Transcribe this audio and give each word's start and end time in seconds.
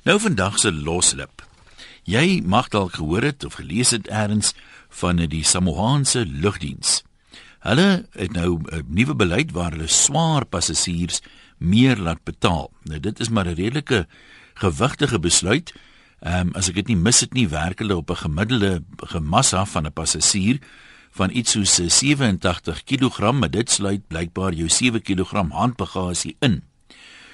Nou 0.00 0.16
vandag 0.20 0.56
se 0.58 0.70
loslip. 0.72 1.42
Jy 2.08 2.40
mag 2.48 2.70
dalk 2.72 2.94
gehoor 2.96 3.26
het 3.26 3.44
of 3.44 3.58
gelees 3.60 3.90
het 3.92 4.06
eers 4.08 4.54
van 5.02 5.20
die 5.20 5.44
Samoaanse 5.44 6.24
lugdiens. 6.24 7.02
Hulle 7.60 8.06
het 8.16 8.32
nou 8.32 8.60
'n 8.64 8.84
nuwe 8.88 9.14
beleid 9.14 9.52
waar 9.52 9.70
hulle 9.70 9.86
swaar 9.86 10.44
passasiers 10.44 11.20
meer 11.58 11.96
laat 11.96 12.24
betaal. 12.24 12.70
Nou 12.82 13.00
dit 13.00 13.20
is 13.20 13.28
maar 13.28 13.46
'n 13.46 13.54
redelike 13.54 14.06
gewigtige 14.54 15.20
besluit. 15.20 15.74
Ehm 16.20 16.48
um, 16.48 16.54
as 16.54 16.68
ek 16.68 16.74
dit 16.74 16.86
nie 16.86 16.96
mis 16.96 17.20
het 17.20 17.32
nie, 17.32 17.48
werk 17.48 17.78
hulle 17.78 17.96
op 17.96 18.10
'n 18.10 18.16
gemiddelde 18.16 18.82
gemassa 18.96 19.66
van 19.66 19.86
'n 19.86 19.92
passasier 19.92 20.58
van 21.10 21.30
iets 21.30 21.50
soos 21.50 21.74
87 21.74 22.84
kg, 22.84 23.32
maar 23.32 23.50
dit 23.50 23.70
sluit 23.70 24.06
blykbaar 24.08 24.52
jou 24.52 24.68
7 24.68 25.02
kg 25.02 25.50
handbagasie 25.50 26.36
in. 26.38 26.69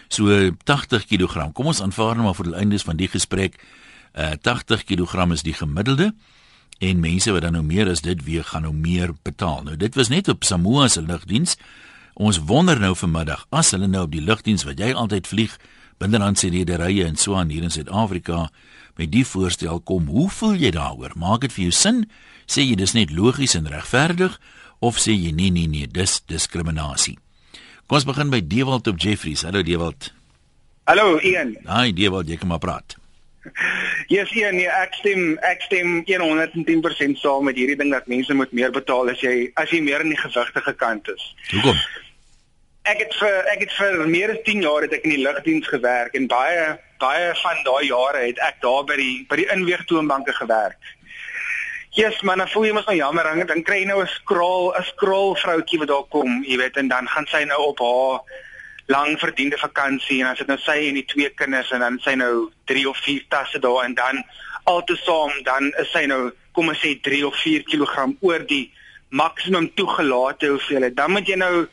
So 0.08 0.52
80 0.64 1.06
kg. 1.06 1.50
Kom 1.52 1.66
ons 1.72 1.82
aanvaar 1.82 2.14
nou 2.16 2.28
maar 2.28 2.38
vir 2.38 2.52
die 2.52 2.58
eindes 2.60 2.86
van 2.86 2.96
die 2.96 3.08
gesprek, 3.10 3.58
uh 4.14 4.34
80 4.42 4.84
kg 4.88 5.32
is 5.32 5.42
die 5.42 5.56
gemiddelde 5.56 6.12
en 6.78 7.00
mense 7.00 7.32
wat 7.32 7.42
dan 7.42 7.56
nou 7.56 7.64
meer 7.64 7.88
as 7.88 8.02
dit 8.04 8.20
weeg 8.24 8.48
gaan 8.52 8.62
nou 8.62 8.74
meer 8.74 9.12
betaal. 9.24 9.62
Nou 9.64 9.76
dit 9.76 9.94
was 9.94 10.08
net 10.08 10.28
op 10.28 10.44
Samoa 10.44 10.88
se 10.88 11.02
lugdiens. 11.02 11.56
Ons 12.14 12.38
wonder 12.48 12.80
nou 12.80 12.94
vanmiddag 12.96 13.46
as 13.50 13.70
hulle 13.76 13.88
nou 13.88 14.04
op 14.04 14.12
die 14.12 14.24
lugdiens 14.24 14.64
wat 14.64 14.80
jy 14.80 14.92
altyd 14.92 15.26
vlieg 15.26 15.56
binnelandse 16.00 16.48
rederye 16.52 17.04
en 17.04 17.16
so 17.16 17.36
aan 17.36 17.52
hier 17.52 17.64
in 17.64 17.72
Suid-Afrika 17.72 18.50
met 18.96 19.12
die 19.12 19.24
voorstel 19.24 19.80
kom, 19.80 20.08
hoe 20.08 20.28
voel 20.32 20.56
jy 20.56 20.70
daaroor? 20.72 21.12
Maak 21.16 21.44
dit 21.44 21.52
vir 21.52 21.66
jou 21.68 21.76
sin? 21.76 22.04
Sê 22.48 22.64
jy 22.64 22.76
dis 22.80 22.96
net 22.96 23.12
logies 23.12 23.56
en 23.58 23.68
regverdig 23.68 24.38
of 24.80 25.00
sê 25.00 25.12
jy 25.12 25.32
nee 25.36 25.52
nee 25.52 25.68
nee, 25.68 25.88
dis 25.88 26.20
diskriminasie? 26.28 27.18
Kom 27.86 28.00
ons 28.00 28.06
begin 28.08 28.32
by 28.32 28.40
Dewald 28.42 28.88
op 28.90 28.96
Jeffries. 28.98 29.44
Hallo 29.46 29.62
Dewald. 29.62 30.08
Hallo 30.90 31.20
Ian. 31.22 31.52
Haai 31.70 31.92
Dewald, 31.94 32.26
jy 32.26 32.34
kom 32.40 32.50
maar 32.50 32.62
praat. 32.62 32.96
Yes 34.10 34.32
Ian, 34.34 34.56
nee, 34.58 34.66
ek 34.66 34.96
stem 34.98 35.36
ek 35.46 35.62
stem 35.68 36.00
110% 36.06 37.20
saam 37.22 37.46
met 37.46 37.54
hierdie 37.58 37.76
ding 37.78 37.92
dat 37.94 38.08
mense 38.10 38.34
moet 38.34 38.50
meer 38.50 38.74
betaal 38.74 39.12
as 39.12 39.22
jy 39.22 39.52
as 39.54 39.70
jy 39.70 39.78
meer 39.86 40.02
in 40.02 40.10
die 40.10 40.18
gewigtige 40.18 40.74
kant 40.74 41.06
is. 41.14 41.28
Hoekom? 41.52 41.78
Ek 42.90 43.04
het 43.04 43.14
vir 43.20 43.52
ek 43.54 43.62
het 43.68 43.78
vir 43.78 44.02
meer 44.10 44.34
as 44.34 44.42
10 44.50 44.66
jaar 44.66 44.86
het 44.86 44.98
ek 44.98 45.06
in 45.06 45.14
die 45.14 45.22
lugdiens 45.22 45.70
gewerk 45.70 46.18
en 46.18 46.26
baie 46.30 46.66
baie 46.98 47.32
van 47.38 47.62
daai 47.66 47.86
jare 47.86 48.26
het 48.26 48.42
ek 48.50 48.58
daar 48.66 48.82
by 48.88 48.98
die 48.98 49.14
by 49.30 49.38
die 49.44 49.50
inweegtoonbanke 49.54 50.34
gewerk. 50.42 50.78
Jesus 51.96 52.20
man, 52.28 52.42
dan 52.42 52.48
voel 52.52 52.66
jy 52.68 52.72
mos 52.76 52.88
nou 52.90 52.96
jammer, 52.96 53.24
dan 53.48 53.62
kry 53.64 53.78
jy 53.80 53.86
nou 53.88 54.02
'n 54.02 54.10
skraal, 54.20 54.74
'n 54.76 54.84
skraal 54.84 55.34
vroutjie 55.34 55.78
wat 55.80 55.88
daar 55.88 56.04
kom, 56.12 56.44
jy 56.44 56.56
weet, 56.60 56.76
en 56.76 56.88
dan 56.88 57.08
gaan 57.08 57.26
sy 57.26 57.44
nou 57.44 57.60
op 57.72 57.78
haar 57.80 58.20
lang 58.86 59.18
verdiende 59.18 59.58
vakansie 59.58 60.20
en 60.20 60.30
as 60.30 60.38
dit 60.38 60.46
nou 60.46 60.58
sy 60.58 60.76
en 60.88 60.94
die 60.94 61.06
twee 61.08 61.30
kinders 61.30 61.72
en 61.74 61.80
dan 61.80 61.98
sy 62.04 62.14
nou 62.14 62.50
3 62.70 62.88
of 62.88 62.98
4 63.02 63.24
tasse 63.28 63.58
daar 63.58 63.84
en 63.84 63.94
dan 63.94 64.22
altesaam 64.64 65.32
dan 65.42 65.72
is 65.82 65.90
sy 65.90 66.04
nou 66.06 66.30
kom 66.52 66.68
ons 66.68 66.82
sê 66.84 66.94
3 67.00 67.26
of 67.26 67.34
4 67.42 67.64
kg 67.66 68.06
oor 68.20 68.46
die 68.46 68.70
maksimum 69.08 69.68
toegelate 69.74 70.48
hoeveelheid. 70.48 70.96
Dan 70.96 71.10
moet 71.10 71.28
jy 71.28 71.36
nou 71.40 71.66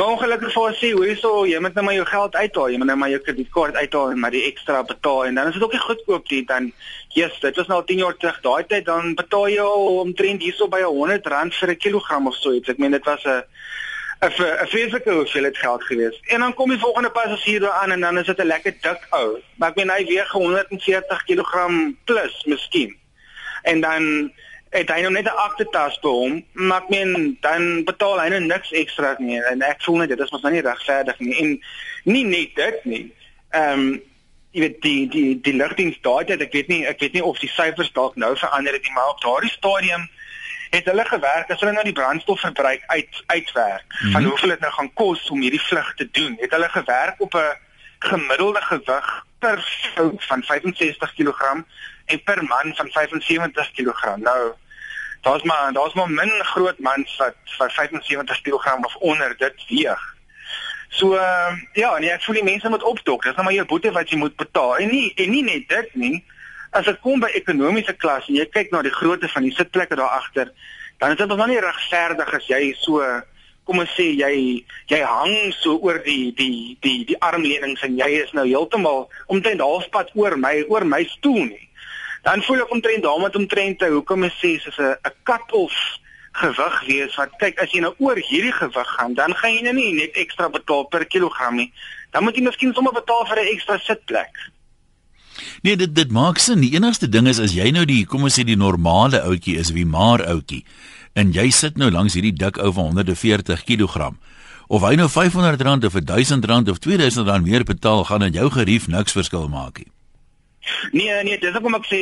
Maar 0.00 0.08
ongelukkig 0.08 0.54
vir 0.54 0.76
sê, 0.80 0.90
hoe 0.96 1.08
is 1.12 1.20
jy 1.20 1.58
moet 1.60 1.74
nou 1.76 1.82
maar 1.84 1.94
jou 1.94 2.04
geld 2.08 2.36
uithaal, 2.36 2.70
jy 2.72 2.78
moet 2.80 2.88
nou 2.88 2.94
maar 2.96 3.10
jou 3.12 3.18
kredietkaart 3.20 3.74
uithaal 3.76 4.14
en 4.14 4.20
maar 4.22 4.32
die 4.32 4.46
ekstra 4.48 4.78
betaal 4.88 5.26
en 5.26 5.34
dan 5.36 5.50
is 5.50 5.58
dit 5.58 5.62
ook 5.66 5.74
nie 5.76 5.80
goedkoop 5.82 6.30
nie 6.32 6.38
dan 6.48 6.70
yes, 7.12 7.36
dit 7.42 7.56
was 7.60 7.68
nou 7.68 7.82
10 7.84 8.00
jaar 8.00 8.16
terug. 8.16 8.38
Daai 8.40 8.64
tyd 8.70 8.86
dan 8.86 9.12
betaal 9.18 9.50
jy 9.52 9.66
omtrent 10.00 10.40
hierso 10.40 10.70
by 10.72 10.80
'n 10.80 10.88
R100 10.88 11.58
vir 11.58 11.70
'n 11.74 11.76
kilogram 11.76 12.26
of 12.32 12.34
so 12.34 12.52
iets. 12.52 12.72
Ek 12.72 12.78
meen 12.78 12.96
dit 12.96 13.04
was 13.04 13.26
'n 13.26 13.44
'n 14.24 14.66
vreeslike 14.72 15.12
hoeveelheid 15.12 15.58
geld 15.58 15.84
geweest. 15.84 16.20
En 16.32 16.40
dan 16.40 16.54
kom 16.54 16.70
die 16.70 16.80
volgende 16.80 17.10
passasier 17.10 17.60
daar 17.60 17.82
aan 17.82 17.92
en 17.92 18.00
dan 18.00 18.18
is 18.18 18.26
dit 18.26 18.40
'n 18.40 18.46
lekker 18.46 18.74
dik 18.80 19.06
ou. 19.10 19.36
Maar 19.56 19.68
ek 19.68 19.76
meen 19.76 19.90
hy 19.90 20.04
weeg 20.06 20.32
140 20.32 21.24
kg 21.24 21.68
plus 22.04 22.44
miskien. 22.46 22.96
En 23.62 23.80
dan 23.80 24.32
het 24.70 24.90
hy 24.90 25.00
nou 25.00 25.12
net 25.12 25.26
'n 25.26 25.42
aktetas 25.46 25.98
by 26.00 26.08
hom, 26.08 26.44
maar 26.52 26.82
ek 26.82 26.88
meen 26.88 27.36
dan 27.40 27.84
betaal 27.84 28.20
hy 28.20 28.28
nou 28.28 28.40
niks 28.40 28.72
ekstra 28.72 29.16
nie 29.18 29.42
en 29.42 29.62
ek 29.62 29.82
voel 29.82 29.96
net 29.96 30.08
dit 30.08 30.20
is 30.20 30.30
mos 30.30 30.42
nou 30.42 30.52
nie 30.52 30.62
regverdig 30.62 31.18
nie 31.18 31.38
en 31.42 31.62
nie 32.04 32.24
net 32.24 32.54
dit 32.54 32.84
nie. 32.84 33.12
Ehm 33.50 33.78
um, 33.78 34.02
jy 34.50 34.60
weet 34.60 34.80
die 34.82 35.08
die 35.08 35.40
die 35.40 35.54
lugdiens 35.54 35.98
daai 36.02 36.24
tyd 36.26 36.42
ek 36.42 36.52
weet 36.52 36.68
nie 36.68 36.80
ek 36.86 37.02
weet 37.02 37.12
nie 37.14 37.22
of 37.24 37.38
die 37.38 37.50
syfers 37.52 37.92
dalk 37.94 38.16
nou 38.18 38.32
verander 38.36 38.74
het 38.74 38.82
nie 38.86 38.94
maar 38.96 39.12
op 39.12 39.22
daardie 39.22 39.50
stadium 39.50 40.08
het 40.70 40.86
hulle 40.90 41.04
gewerk 41.06 41.50
as 41.50 41.62
hulle 41.62 41.74
nou 41.76 41.84
die 41.86 41.94
brandstofverbruik 41.94 42.82
uit 42.86 43.22
uitwerk 43.26 43.84
mm 43.86 43.98
-hmm. 43.98 44.12
van 44.12 44.24
hoeveel 44.24 44.54
dit 44.54 44.60
nou 44.60 44.72
gaan 44.72 44.92
kos 44.92 45.30
om 45.30 45.40
hierdie 45.40 45.66
vlug 45.68 45.94
te 45.94 46.08
doen 46.10 46.36
het 46.40 46.50
hulle 46.50 46.68
gewerk 46.68 47.20
op 47.20 47.34
'n 47.34 47.58
gemiddelde 47.98 48.60
gewig 48.60 49.26
per 49.40 49.60
vrou 49.94 50.12
van 50.28 50.42
65 50.42 51.14
kg 51.16 51.40
en 52.06 52.22
per 52.24 52.44
man 52.44 52.74
van 52.76 52.90
75 52.90 53.70
kg. 53.76 54.16
Nou 54.16 54.52
daar's 55.20 55.42
maar 55.42 55.72
daar's 55.72 55.94
maar 55.94 56.10
min 56.10 56.32
groot 56.52 56.78
mans 56.78 57.16
wat 57.16 57.36
wat 57.58 57.72
75 57.72 58.40
kg 58.40 58.84
of 58.84 58.96
onder 58.96 59.36
dit 59.36 59.64
weeg. 59.68 60.02
So 60.88 61.14
uh, 61.14 61.52
ja, 61.72 61.98
nee, 61.98 62.10
ek 62.10 62.24
voel 62.26 62.40
die 62.40 62.44
mense 62.44 62.68
moet 62.68 62.82
opdok. 62.82 63.22
Dis 63.22 63.36
nou 63.38 63.44
maar 63.46 63.54
jou 63.54 63.66
boete 63.66 63.92
wat 63.94 64.10
jy 64.10 64.18
moet 64.18 64.36
betaal. 64.36 64.76
En 64.82 64.90
nie 64.90 65.12
en 65.14 65.30
nie 65.30 65.44
net 65.46 65.68
dit 65.68 65.94
nie. 65.94 66.24
As 66.70 66.86
dit 66.86 66.98
kom 67.02 67.22
by 67.22 67.30
ekonomiese 67.38 67.94
klas 67.98 68.26
en 68.28 68.38
jy 68.38 68.46
kyk 68.50 68.74
na 68.74 68.82
die 68.86 68.94
grootte 68.94 69.30
van 69.30 69.46
die 69.46 69.54
sitplekke 69.54 69.98
daar 69.98 70.18
agter, 70.18 70.50
dan 70.98 71.14
is 71.14 71.18
dit 71.18 71.30
nog 71.30 71.46
nie 71.46 71.60
regverdig 71.62 72.34
as 72.34 72.48
jy 72.50 72.60
so 72.78 73.06
kom 73.64 73.82
ons 73.82 73.94
sê 73.96 74.10
jy 74.18 74.34
jy 74.90 75.00
hang 75.06 75.52
so 75.60 75.76
oor 75.78 76.00
die 76.04 76.32
die 76.36 76.76
die 76.82 77.04
die 77.08 77.18
armlenings 77.20 77.82
en 77.86 77.96
jy 77.98 78.10
is 78.24 78.32
nou 78.36 78.46
heeltemal 78.48 79.08
omtrent 79.28 79.62
halfpad 79.64 80.12
oor 80.14 80.36
my 80.36 80.60
oor 80.68 80.84
my 80.84 81.04
stoel 81.16 81.44
nie. 81.50 81.66
Dan 82.26 82.42
voel 82.44 82.64
ek 82.64 82.74
omtrent 82.74 83.04
daarmee 83.06 83.36
omtrent 83.36 83.84
hoekom 83.86 84.26
ek 84.28 84.36
sê 84.42 84.58
soos 84.60 84.78
'n 84.78 84.96
'n 84.96 85.16
kat-off 85.24 85.78
gewig 86.32 86.76
wees 86.86 87.16
wat 87.18 87.32
kyk 87.38 87.58
as 87.62 87.72
jy 87.72 87.80
nou 87.80 87.94
oor 87.98 88.16
hierdie 88.16 88.54
gewig 88.54 88.90
gaan 88.96 89.14
dan 89.14 89.34
gaan 89.34 89.54
jy 89.54 89.62
nou 89.62 89.74
nie 89.74 89.92
net 89.94 90.14
ekstra 90.14 90.48
betaal 90.48 90.84
per 90.84 91.04
kilogram 91.04 91.56
nie. 91.56 91.72
Dan 92.12 92.24
moet 92.24 92.36
jy 92.36 92.42
miskien 92.42 92.74
sommer 92.74 92.92
betaal 92.92 93.26
vir 93.26 93.38
'n 93.38 93.52
ekstra 93.54 93.78
sitplek. 93.78 94.34
Nee, 95.62 95.76
dit 95.76 95.94
dit 95.94 96.10
maak 96.10 96.38
sin. 96.38 96.60
Die 96.60 96.74
enigste 96.74 97.08
ding 97.08 97.28
is 97.28 97.38
as 97.38 97.54
jy 97.54 97.70
nou 97.70 97.84
die 97.84 98.04
kom 98.04 98.22
ons 98.22 98.38
sê 98.38 98.44
die 98.44 98.56
normale 98.56 99.22
ouetjie 99.22 99.56
is 99.56 99.70
wie 99.70 99.86
maar 99.86 100.20
ouetjie 100.26 100.64
en 101.12 101.32
jy 101.32 101.50
sit 101.50 101.76
nou 101.76 101.90
langs 101.90 102.14
hierdie 102.14 102.36
dik 102.36 102.58
ou 102.58 102.72
van 102.72 102.92
140 102.94 103.64
kg. 103.64 104.12
Of 104.70 104.84
hy 104.86 104.94
nou 104.94 105.08
R500 105.08 105.86
of 105.88 105.96
R1000 105.98 106.70
of 106.70 106.78
R2000 106.78 107.42
meer 107.42 107.64
betaal, 107.64 108.04
gaan 108.04 108.22
aan 108.22 108.36
jou 108.36 108.50
gerief 108.50 108.86
niks 108.86 109.12
verskil 109.12 109.48
maak 109.48 109.82
nie. 109.82 109.90
Nee 110.92 111.22
nee, 111.24 111.38
dis 111.40 111.54
hoekom 111.56 111.74
ek 111.78 111.86
sê, 111.88 112.00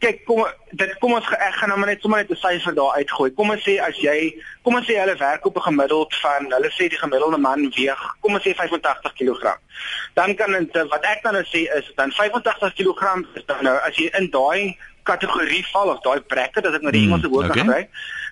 kyk, 0.00 0.22
kom 0.28 0.44
dit 0.78 0.92
kom 1.02 1.16
ons 1.16 1.28
ek 1.34 1.58
gaan 1.58 1.72
nou 1.72 1.78
maar 1.80 1.90
net 1.90 2.04
sommer 2.04 2.22
net 2.22 2.30
'n 2.30 2.38
syfer 2.40 2.74
daar 2.74 2.96
uitgooi. 2.96 3.30
Kom 3.34 3.50
ons 3.50 3.62
sê 3.66 3.76
as 3.82 3.96
jy, 4.00 4.32
kom 4.62 4.76
ons 4.76 4.86
sê 4.86 4.96
hulle 5.00 5.16
werk 5.18 5.46
op 5.46 5.56
'n 5.56 5.68
gemiddeld 5.68 6.14
van, 6.22 6.50
hulle 6.50 6.70
sê 6.70 6.88
die 6.88 7.02
gemiddelde 7.02 7.38
man 7.38 7.70
weeg, 7.76 8.02
kom 8.20 8.34
ons 8.34 8.46
sê 8.46 8.54
85 8.54 9.12
kg. 9.18 9.58
Dan 10.14 10.34
kan 10.34 10.52
dit 10.52 10.88
wat 10.88 11.04
ek 11.04 11.22
dan 11.22 11.34
nou 11.34 11.44
sê 11.44 11.66
is 11.78 11.92
dan 11.96 12.10
85 12.12 12.74
kg 12.74 13.26
is 13.34 13.44
dan 13.46 13.64
nou 13.64 13.76
as 13.76 13.96
jy 13.96 14.08
in 14.18 14.30
daai 14.30 14.76
kategorie 15.02 15.64
val 15.72 15.90
of 15.90 16.02
daai 16.02 16.20
bracket 16.20 16.66
as 16.66 16.74
ek 16.74 16.82
nou 16.82 16.92
die 16.92 17.04
hmm, 17.04 17.12
Engelse 17.12 17.28
woord 17.28 17.52
kan 17.52 17.58
gebruik. 17.58 17.90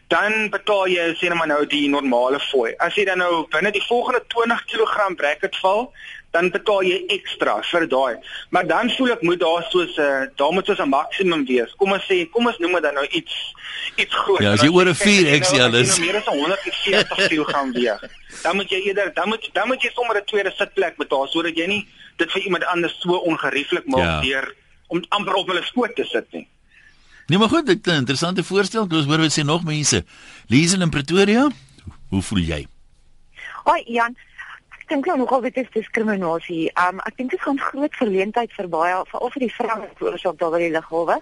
Dan 0.09 0.51
betaal 0.51 0.89
jy 0.89 1.15
sê 1.17 1.29
net 1.29 1.39
maar 1.39 1.49
nou 1.49 1.67
die 1.67 1.89
normale 1.89 2.41
fooi. 2.51 2.75
As 2.79 2.95
jy 2.95 3.05
dan 3.05 3.19
nou 3.19 3.47
binne 3.51 3.73
die 3.73 3.85
volgende 3.89 4.21
20 4.29 4.65
kg 4.71 5.15
bracket 5.17 5.57
val, 5.63 5.89
dan 6.35 6.51
betaal 6.51 6.83
jy 6.83 6.99
ekstra 7.15 7.61
vir 7.71 7.87
daai. 7.89 8.15
Maar 8.51 8.67
dan 8.67 8.91
voel 8.97 9.15
ek 9.15 9.23
moet 9.23 9.41
daar 9.41 9.65
soos 9.71 9.97
'n 9.97 10.01
uh, 10.01 10.23
eh, 10.23 10.29
daar 10.37 10.53
moet 10.53 10.67
soos 10.67 10.83
'n 10.83 10.89
maksimum 10.89 11.45
wees. 11.47 11.75
Kom 11.79 11.93
ons 11.93 12.07
sê, 12.11 12.29
kom 12.31 12.47
ons 12.47 12.59
noem 12.59 12.73
dit 12.73 12.83
dan 12.83 12.95
nou 12.95 13.07
iets 13.07 13.35
iets 13.97 14.15
groot. 14.15 14.43
Ja, 14.43 14.53
as 14.53 14.63
jy 14.63 14.71
oor 14.71 14.89
'n 14.91 14.95
4XL 14.95 15.71
nou, 15.71 15.81
is, 15.81 15.89
nou 15.89 16.01
meer 16.07 16.17
as 16.17 16.27
140 16.27 17.29
kg 17.29 17.53
weeg. 17.73 18.01
Dan 18.43 18.57
moet 18.57 18.71
jy 18.71 18.81
eerder 18.89 19.15
dan 19.15 19.29
moet 19.29 19.51
dan 19.53 19.69
moet 19.69 19.83
jy 19.83 19.91
sommer 19.95 20.17
'n 20.17 20.25
tweede 20.25 20.53
sitplek 20.57 20.97
betaal 20.97 21.27
sodat 21.27 21.57
jy 21.57 21.67
nie 21.67 21.87
dit 22.17 22.33
vir 22.33 22.43
iemand 22.43 22.65
anders 22.65 23.01
so 23.01 23.17
ongerieflik 23.17 23.87
maak 23.87 24.01
ja. 24.01 24.21
deur 24.21 24.55
om 24.87 25.05
amper 25.09 25.35
op 25.35 25.49
hulle 25.49 25.63
skoot 25.63 25.95
te 25.97 26.05
sit 26.05 26.27
nie. 26.33 26.49
Nee, 27.27 27.39
maar 27.39 27.49
goed, 27.49 27.67
dit 27.67 27.87
is 27.87 27.93
'n 27.93 27.97
interessante 27.97 28.45
voorstel. 28.45 28.83
Ons 28.83 29.05
hoor 29.05 29.19
wat 29.19 29.39
sê 29.39 29.45
nog 29.45 29.65
mense. 29.65 30.05
Liesel 30.47 30.81
in 30.81 30.91
Pretoria, 30.91 31.49
hoe 32.09 32.23
voel 32.23 32.39
jy? 32.39 32.67
Hoi 33.65 33.83
Jan, 33.87 34.17
ek 34.69 34.89
dink 34.89 35.07
nou 35.07 35.19
nogal 35.19 35.41
dit 35.41 35.57
is 35.57 35.71
diskriminasie. 35.71 36.71
Um 36.89 37.01
ek 37.01 37.17
dink 37.17 37.31
dit 37.31 37.41
gaan 37.41 37.59
groot 37.59 37.95
verleentheid 37.97 38.53
vir 38.53 38.69
baie 38.69 39.05
veral 39.07 39.31
vir 39.31 39.41
die 39.41 39.55
vroue 39.55 39.89
veroorsaak 39.95 40.39
daar 40.39 40.51
by 40.51 40.59
die 40.59 40.71
lughawe. 40.71 41.17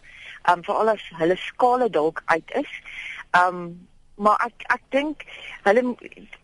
Um 0.53 0.65
veral 0.67 0.89
as 0.89 1.05
hulle 1.21 1.37
skale 1.37 1.91
dalk 1.91 2.23
uit 2.25 2.51
is. 2.55 2.73
Um 3.47 3.89
maar 4.17 4.43
ek 4.45 4.67
ek 4.75 4.83
dink 4.91 5.23
hulle 5.63 5.95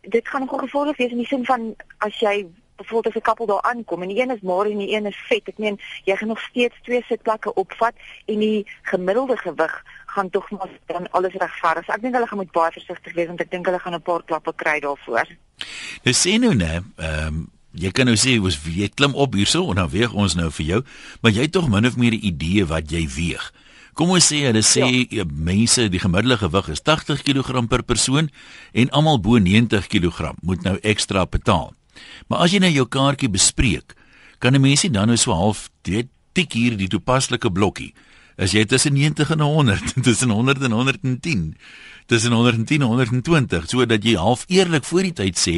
dit 0.02 0.28
gaan 0.28 0.40
nogal 0.40 0.58
gevolg 0.58 0.96
wees 0.96 1.10
in 1.10 1.18
die 1.18 1.26
sin 1.26 1.44
van 1.44 1.74
as 1.98 2.20
jy 2.20 2.46
bijvoorbeeld 2.78 3.14
as 3.14 3.20
'n 3.20 3.28
koppel 3.28 3.46
daar 3.46 3.62
aankom 3.70 4.02
en 4.02 4.08
die 4.08 4.20
een 4.22 4.30
is 4.30 4.40
maar 4.40 4.66
en 4.66 4.78
die 4.78 4.92
een 4.94 5.06
is 5.06 5.18
vet. 5.28 5.48
Ek 5.48 5.58
meen 5.58 5.80
jy 6.04 6.16
gaan 6.16 6.28
nog 6.28 6.40
steeds 6.40 6.76
twee 6.82 7.02
sitplekke 7.08 7.54
opvat 7.54 7.94
en 8.26 8.38
die 8.38 8.66
gemiddelde 8.82 9.36
gewig 9.36 9.84
gaan 10.06 10.30
tog 10.30 10.50
maar 10.50 10.68
dan 10.86 11.10
alles 11.10 11.34
regverdig. 11.34 11.84
So 11.84 11.92
ek 11.92 12.02
dink 12.02 12.14
hulle 12.14 12.26
gaan 12.26 12.38
moet 12.38 12.52
baie 12.52 12.72
versigtig 12.72 13.12
wees 13.14 13.26
want 13.26 13.40
ek 13.40 13.50
dink 13.50 13.66
hulle 13.66 13.78
gaan 13.78 13.94
'n 13.94 14.02
paar 14.02 14.22
klappe 14.24 14.52
kry 14.56 14.80
daarvoor. 14.80 15.28
Dis 16.02 16.20
sien 16.20 16.40
nou 16.40 16.54
net, 16.54 16.82
ehm 16.96 17.26
um, 17.26 17.50
jy 17.72 17.90
kan 17.90 18.06
nou 18.06 18.16
sê 18.16 18.38
ons 18.40 18.58
jy 18.64 18.88
klim 18.88 19.14
op 19.14 19.34
hierso 19.34 19.68
en 19.70 19.74
dan 19.74 19.90
weeg 19.90 20.12
ons 20.12 20.34
nou 20.34 20.50
vir 20.50 20.66
jou, 20.66 20.82
maar 21.20 21.32
jy 21.32 21.42
het 21.46 21.52
tog 21.52 21.68
min 21.68 21.86
of 21.86 21.96
meer 21.96 22.12
'n 22.12 22.26
idee 22.26 22.66
wat 22.66 22.90
jy 22.90 23.08
weeg. 23.08 23.52
Kom 23.98 24.10
ons 24.14 24.32
sê 24.32 24.44
hulle 24.46 24.62
sê 24.62 25.06
ja. 25.10 25.24
mense 25.26 25.88
die 25.88 25.98
gemiddelde 25.98 26.36
gewig 26.38 26.68
is 26.68 26.82
80 26.86 27.22
kg 27.26 27.66
per 27.66 27.82
persoon 27.82 28.30
en 28.72 28.90
almal 28.90 29.18
bo 29.18 29.38
90 29.38 29.86
kg 29.86 30.34
moet 30.40 30.62
nou 30.62 30.78
ekstra 30.82 31.26
betaal. 31.26 31.74
Maar 32.28 32.44
as 32.46 32.52
jy 32.52 32.60
nou 32.62 32.70
jou 32.72 32.86
kaartjie 32.86 33.30
bespreek, 33.30 33.94
kan 34.38 34.54
'n 34.54 34.60
mensie 34.60 34.90
dan 34.90 35.06
nou 35.06 35.16
so 35.16 35.32
half 35.32 35.70
weet 35.82 36.08
tik 36.32 36.52
hier 36.52 36.76
die 36.76 36.88
toepaslike 36.88 37.50
blokkie. 37.50 37.94
As 38.38 38.52
jy 38.54 38.62
tussen 38.70 38.94
90 38.94 39.32
en 39.34 39.40
100, 39.40 39.94
tussen 40.06 40.30
100 40.30 40.62
en 40.62 40.72
110, 40.72 41.56
tussen 42.06 42.32
110 42.32 42.82
en 42.82 42.86
120, 42.86 43.66
sodat 43.66 44.04
jy 44.04 44.14
half 44.14 44.44
eerlik 44.46 44.84
voor 44.84 45.02
die 45.02 45.12
tyd 45.12 45.40
sê, 45.40 45.56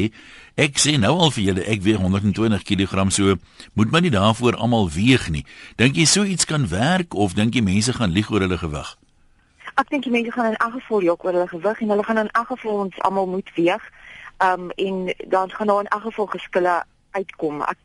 ek 0.57 0.81
sê 0.81 0.97
nou 0.97 1.13
al 1.13 1.31
vir 1.35 1.43
julle 1.43 1.65
ek 1.69 1.83
weeg 1.85 2.01
120 2.01 2.65
kg, 2.65 3.05
so 3.13 3.37
moet 3.77 3.93
my 3.93 4.01
nie 4.01 4.13
daarvoor 4.13 4.57
almal 4.57 4.89
weeg 4.89 5.29
nie. 5.29 5.45
Dink 5.77 5.95
jy 5.95 6.07
so 6.09 6.25
iets 6.25 6.49
kan 6.49 6.65
werk 6.73 7.13
of 7.13 7.37
dink 7.37 7.53
jy 7.53 7.61
mense 7.61 7.93
gaan 7.93 8.17
lieg 8.17 8.33
oor 8.33 8.41
hulle 8.41 8.57
gewig? 8.57 8.97
Ek 9.77 9.93
dink 9.93 10.03
die 10.03 10.11
mense 10.11 10.33
gaan 10.33 10.49
in 10.49 10.57
elk 10.57 10.81
geval 10.81 11.05
jok 11.05 11.23
oor 11.25 11.37
hulle 11.37 11.51
gewig 11.53 11.85
en 11.85 11.93
hulle 11.93 12.03
gaan 12.09 12.25
in 12.25 12.33
elk 12.33 12.49
geval 12.55 12.87
ons 12.87 12.97
almal 13.05 13.29
moet 13.29 13.53
weeg. 13.55 13.85
Um 14.41 14.69
en 14.69 15.13
dan 15.27 15.51
gaan 15.51 15.67
daar 15.67 15.79
in 15.79 15.87
elk 15.87 16.01
geval 16.01 16.25
geskille 16.25 16.83
uitkom. 17.11 17.61
Ek 17.61 17.77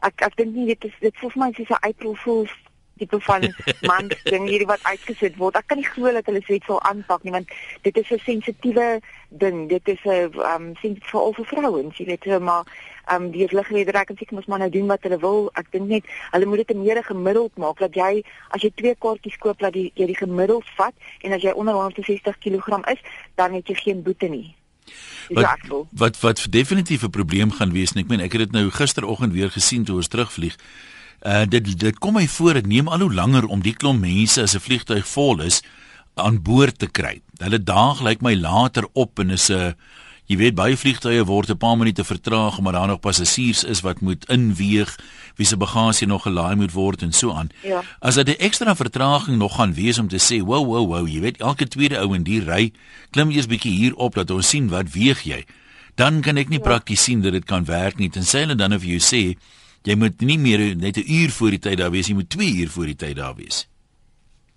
ek 0.00 0.20
ek 0.20 0.36
dink 0.36 0.54
nie 0.54 0.66
dit 0.66 0.84
is 0.84 0.96
dit 1.00 1.18
voel 1.18 1.30
vir 1.30 1.42
my 1.42 1.52
soos 1.52 1.68
'n 1.68 1.84
uitrolvoel 1.88 2.48
tipe 2.96 3.20
van 3.20 3.54
man 3.90 4.10
ding 4.24 4.48
hierdie 4.48 4.68
wat 4.68 4.82
uitgesit 4.82 5.36
word. 5.36 5.56
Ek 5.56 5.68
kan 5.68 5.80
nie 5.80 5.88
glo 5.88 6.12
dat 6.12 6.26
hulle 6.26 6.42
so 6.44 6.56
iets 6.56 6.68
sal 6.70 6.82
aanpak 6.90 7.22
nie 7.24 7.34
want 7.34 7.52
dit 7.84 7.96
is 7.96 8.10
'n 8.10 8.18
sensitiewe 8.24 9.00
ding. 9.28 9.68
Dit 9.68 9.88
is 9.88 10.02
'n 10.04 10.32
um 10.54 10.74
sensitief 10.80 11.10
vir 11.10 11.20
al 11.20 11.32
vir 11.32 11.46
vrouens, 11.52 11.96
jy 11.96 12.06
weet, 12.06 12.40
maar 12.40 12.64
um 13.14 13.30
die 13.30 13.46
liggeleerders 13.50 14.04
kan 14.04 14.16
seker 14.16 14.34
mos 14.34 14.46
maar 14.46 14.58
nou 14.58 14.70
doen 14.70 14.86
wat 14.86 15.02
hulle 15.02 15.18
wil. 15.18 15.50
Ek 15.54 15.70
dink 15.70 15.88
net 15.88 16.04
hulle 16.30 16.46
moet 16.46 16.66
dit 16.66 16.76
meer 16.76 17.04
gemiddeld 17.04 17.56
maak 17.56 17.78
dat 17.78 17.94
jy 17.94 18.24
as 18.50 18.62
jy 18.62 18.70
twee 18.74 18.94
kaartjies 18.94 19.38
koop 19.38 19.58
dat 19.58 19.74
jy 19.74 19.92
die 19.94 20.16
gemiddeld 20.16 20.64
vat 20.76 20.94
en 21.20 21.32
as 21.32 21.42
jy 21.42 21.52
onder 21.52 21.74
160 21.74 22.38
kg 22.38 22.84
is, 22.90 23.00
dan 23.34 23.52
het 23.52 23.68
jy 23.68 23.74
geen 23.74 24.02
boete 24.02 24.28
nie. 24.28 24.55
Wat, 25.28 25.58
wat 25.90 26.20
wat 26.20 26.46
definitief 26.50 27.02
'n 27.02 27.10
probleem 27.10 27.50
gaan 27.52 27.72
wees 27.72 27.92
en 27.92 28.00
ek 28.00 28.08
meen 28.08 28.20
ek 28.20 28.32
het 28.32 28.40
dit 28.40 28.52
nou 28.52 28.70
gisteroggend 28.70 29.32
weer 29.32 29.50
gesien 29.50 29.84
toe 29.84 29.96
ons 29.96 30.08
terugvlieg. 30.08 30.56
Uh 31.22 31.44
dit 31.48 31.78
dit 31.78 31.98
kom 31.98 32.14
my 32.14 32.28
voor 32.28 32.54
dit 32.54 32.66
neem 32.66 32.88
al 32.88 33.00
hoe 33.00 33.14
langer 33.14 33.46
om 33.46 33.62
die 33.62 33.74
klomp 33.74 34.00
mense 34.00 34.42
as 34.42 34.54
'n 34.54 34.60
vliegtuig 34.60 35.08
vol 35.08 35.40
is 35.40 35.62
aan 36.14 36.42
boord 36.42 36.78
te 36.78 36.86
kry. 36.86 37.20
Hulle 37.36 37.62
daag 37.62 38.02
lyk 38.02 38.20
my 38.20 38.34
later 38.34 38.88
op 38.92 39.18
en 39.18 39.30
is 39.30 39.48
'n 39.48 39.52
uh, 39.52 39.72
Jy 40.26 40.40
weet 40.40 40.56
baie 40.58 40.74
vliegtye 40.74 41.22
word 41.22 41.50
'n 41.50 41.56
paar 41.56 41.76
minute 41.78 42.04
vertraag 42.04 42.58
omdat 42.58 42.72
daar 42.74 42.86
nog 42.86 43.00
passasiers 43.00 43.64
is 43.64 43.80
wat 43.80 44.00
moet 44.00 44.26
inweeg, 44.28 44.98
wie 45.36 45.46
se 45.46 45.56
bagasie 45.56 46.06
nog 46.06 46.22
gelaai 46.22 46.56
moet 46.56 46.72
word 46.72 47.02
en 47.02 47.12
so 47.12 47.32
aan. 47.32 47.50
Ja. 47.62 47.82
As 48.00 48.14
dit 48.14 48.28
'n 48.28 48.40
ekstra 48.40 48.76
vertraging 48.76 49.38
nog 49.38 49.56
gaan 49.56 49.74
wees 49.74 49.98
om 49.98 50.08
te 50.08 50.18
sê, 50.18 50.42
"Wow, 50.42 50.66
wow, 50.66 50.86
wow, 50.86 51.08
jy 51.08 51.20
weet 51.20 51.40
elke 51.40 51.68
tweede 51.68 51.98
ou 51.98 52.14
in 52.14 52.22
die 52.22 52.40
ry 52.40 52.72
klim 53.10 53.30
eers 53.30 53.46
bietjie 53.46 53.72
hier 53.72 53.94
op 53.94 54.14
dat 54.14 54.30
ons 54.30 54.48
sien 54.48 54.68
wat 54.68 54.92
weeg 54.92 55.22
jy." 55.22 55.44
Dan 55.94 56.20
kan 56.20 56.36
ek 56.36 56.48
nie 56.48 56.58
ja. 56.58 56.64
prakties 56.64 57.02
sien 57.02 57.22
dat 57.22 57.32
dit 57.32 57.44
kan 57.44 57.64
werk 57.64 57.98
nie. 57.98 58.10
Tensy 58.10 58.38
hulle 58.38 58.54
dan 58.54 58.72
of 58.72 58.84
jy 58.84 58.98
sê, 58.98 59.36
jy 59.82 59.94
moet 59.96 60.20
nie 60.20 60.38
meer 60.38 60.76
net 60.76 60.96
'n 60.96 61.04
uur 61.06 61.30
voor 61.30 61.50
die 61.50 61.58
tyd 61.58 61.78
daar 61.78 61.90
wees, 61.90 62.06
jy 62.06 62.14
moet 62.14 62.28
2 62.28 62.54
uur 62.54 62.68
voor 62.68 62.86
die 62.86 62.96
tyd 62.96 63.16
daar 63.16 63.34
wees. 63.34 63.68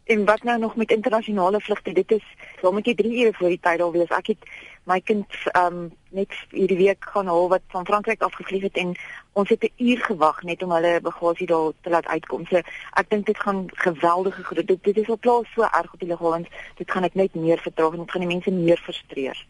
En 0.10 0.26
wat 0.26 0.44
nou 0.44 0.60
nog 0.60 0.76
met 0.76 0.92
internasionale 0.92 1.62
vlugte? 1.62 1.94
Dit 1.94 2.12
is, 2.12 2.24
dan 2.62 2.74
moet 2.74 2.86
jy 2.86 2.96
3 2.96 3.20
ure 3.22 3.34
voor 3.34 3.50
die 3.50 3.60
tyd 3.62 3.78
daar 3.78 3.92
wees. 3.92 4.10
Ek 4.10 4.28
het 4.28 4.38
my 4.84 5.00
kind 5.02 5.26
um 5.56 5.92
net 6.10 6.34
hierdie 6.52 6.78
week 6.78 7.06
gaan 7.14 7.28
haal 7.28 7.50
wat 7.50 7.62
van 7.74 7.86
Frankryk 7.86 8.22
af 8.26 8.34
gevlieg 8.34 8.64
het 8.66 8.78
en 8.78 8.96
ons 9.34 9.50
het 9.50 9.64
'n 9.64 9.84
uur 9.90 10.00
gewag 10.06 10.44
net 10.44 10.64
om 10.64 10.72
hulle 10.72 11.02
bagasie 11.02 11.48
daar 11.48 11.72
te 11.82 11.90
laat 11.90 12.08
uitkom. 12.08 12.46
So 12.46 12.58
ek 13.02 13.10
dink 13.10 13.26
dit 13.26 13.40
gaan 13.40 13.70
geweldige 13.74 14.44
goed. 14.44 14.68
Dit 14.68 14.84
dit 14.84 14.98
is 14.98 15.10
al 15.10 15.20
plaas 15.20 15.54
so 15.54 15.62
erg 15.62 15.94
op 15.94 16.00
die 16.00 16.10
lughawens. 16.10 16.48
Dit 16.76 16.92
gaan 16.92 17.02
dit 17.02 17.16
net 17.16 17.36
meer 17.36 17.58
vertraag 17.58 17.92
en 17.92 18.00
dit 18.00 18.12
gaan 18.12 18.28
die 18.28 18.34
mense 18.36 18.52
meer 18.52 18.78
frustreer. 18.78 19.46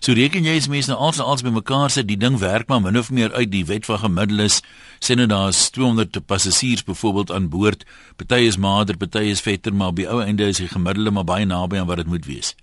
So 0.00 0.12
reken 0.16 0.44
jy 0.44 0.56
as 0.56 0.68
mense 0.68 0.90
nou 0.90 0.98
alsa 0.98 1.22
als 1.22 1.44
bymekaar 1.46 1.90
sit, 1.90 2.08
die 2.08 2.18
ding 2.20 2.38
werk 2.42 2.68
maar 2.68 2.80
min 2.80 2.98
of 2.98 3.10
meer 3.10 3.32
uit 3.32 3.50
die 3.52 3.64
wet 3.66 3.86
van 3.88 3.98
gemiddeles. 3.98 4.62
Sien 4.98 5.16
nou 5.16 5.28
daar's 5.30 5.70
200 5.76 6.26
passasiers 6.26 6.84
byvoorbeeld 6.84 7.30
aan 7.30 7.48
boord. 7.48 7.84
Party 8.16 8.48
is 8.48 8.56
maarder, 8.56 8.96
party 8.96 9.18
is 9.18 9.44
vetter, 9.44 9.74
maar 9.74 9.88
op 9.94 9.96
die 9.96 10.08
ou 10.08 10.22
einde 10.24 10.48
is 10.48 10.62
die 10.62 10.68
gemiddelde 10.68 11.10
maar 11.10 11.28
baie 11.28 11.46
naby 11.46 11.78
aan 11.78 11.86
wat 11.86 12.02
dit 12.02 12.06
moet 12.06 12.26
wees. 12.26 12.54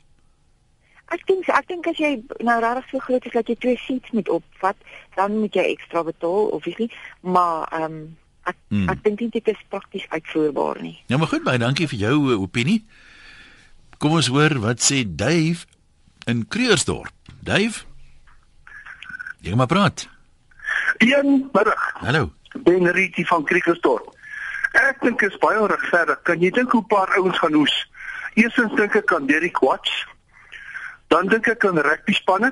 Ek 1.07 1.23
dink 1.27 1.47
ek 1.47 1.67
dink 1.71 1.87
as 1.87 1.99
jy 2.01 2.17
nou 2.43 2.57
regtig 2.59 2.87
so 2.91 2.99
groot 3.05 3.25
is 3.25 3.35
dat 3.35 3.47
jy 3.47 3.55
twee 3.55 3.79
seats 3.79 4.11
moet 4.11 4.29
opvat, 4.29 4.75
dan 5.15 5.37
moet 5.39 5.55
jy 5.55 5.63
ekstra 5.71 6.03
betaal 6.03 6.49
nie, 6.77 6.89
maar 7.21 7.67
ehm 7.71 7.83
um, 7.83 8.17
ek 8.47 8.57
hmm. 8.71 8.89
ek 8.91 9.03
dink 9.03 9.31
dit 9.31 9.47
is 9.47 9.61
prakties 9.69 10.05
uitvoerbaar 10.09 10.81
nie. 10.81 10.97
Ja, 11.07 11.17
maar 11.17 11.27
goed, 11.31 11.43
baie 11.43 11.59
dankie 11.59 11.87
vir 11.87 11.99
jou 11.99 12.15
uh, 12.31 12.41
opinie. 12.41 12.83
Kom 13.97 14.15
ons 14.19 14.27
hoor 14.31 14.59
wat 14.63 14.83
sê 14.83 15.03
Dave 15.03 15.65
in 16.27 16.45
Kreursdorp. 16.47 17.11
Dave? 17.43 17.83
Jy 19.43 19.55
maar 19.55 19.71
praat. 19.71 20.07
Goeiemiddag. 20.99 21.87
Hallo. 22.03 22.31
Ben 22.67 22.91
Riti 22.91 23.25
van 23.25 23.43
Kreursdorp. 23.47 24.11
Ek 24.75 24.99
dink 25.01 25.19
dit 25.23 25.31
is 25.31 25.39
baie 25.39 25.63
regverdig. 25.71 26.19
Kan 26.27 26.43
jy 26.43 26.51
dink 26.51 26.71
hoe 26.71 26.83
'n 26.83 26.91
paar 26.91 27.15
ouens 27.17 27.39
gaan 27.39 27.53
hoes? 27.53 27.75
Eerstens 28.35 28.75
dink 28.75 28.95
ek 28.95 29.13
aan 29.13 29.25
Derek 29.25 29.59
Watts 29.59 30.05
Dan 31.07 31.27
dink 31.27 31.47
ek 31.47 31.65
aan 31.65 31.79
rugby 31.79 32.13
spanne. 32.13 32.51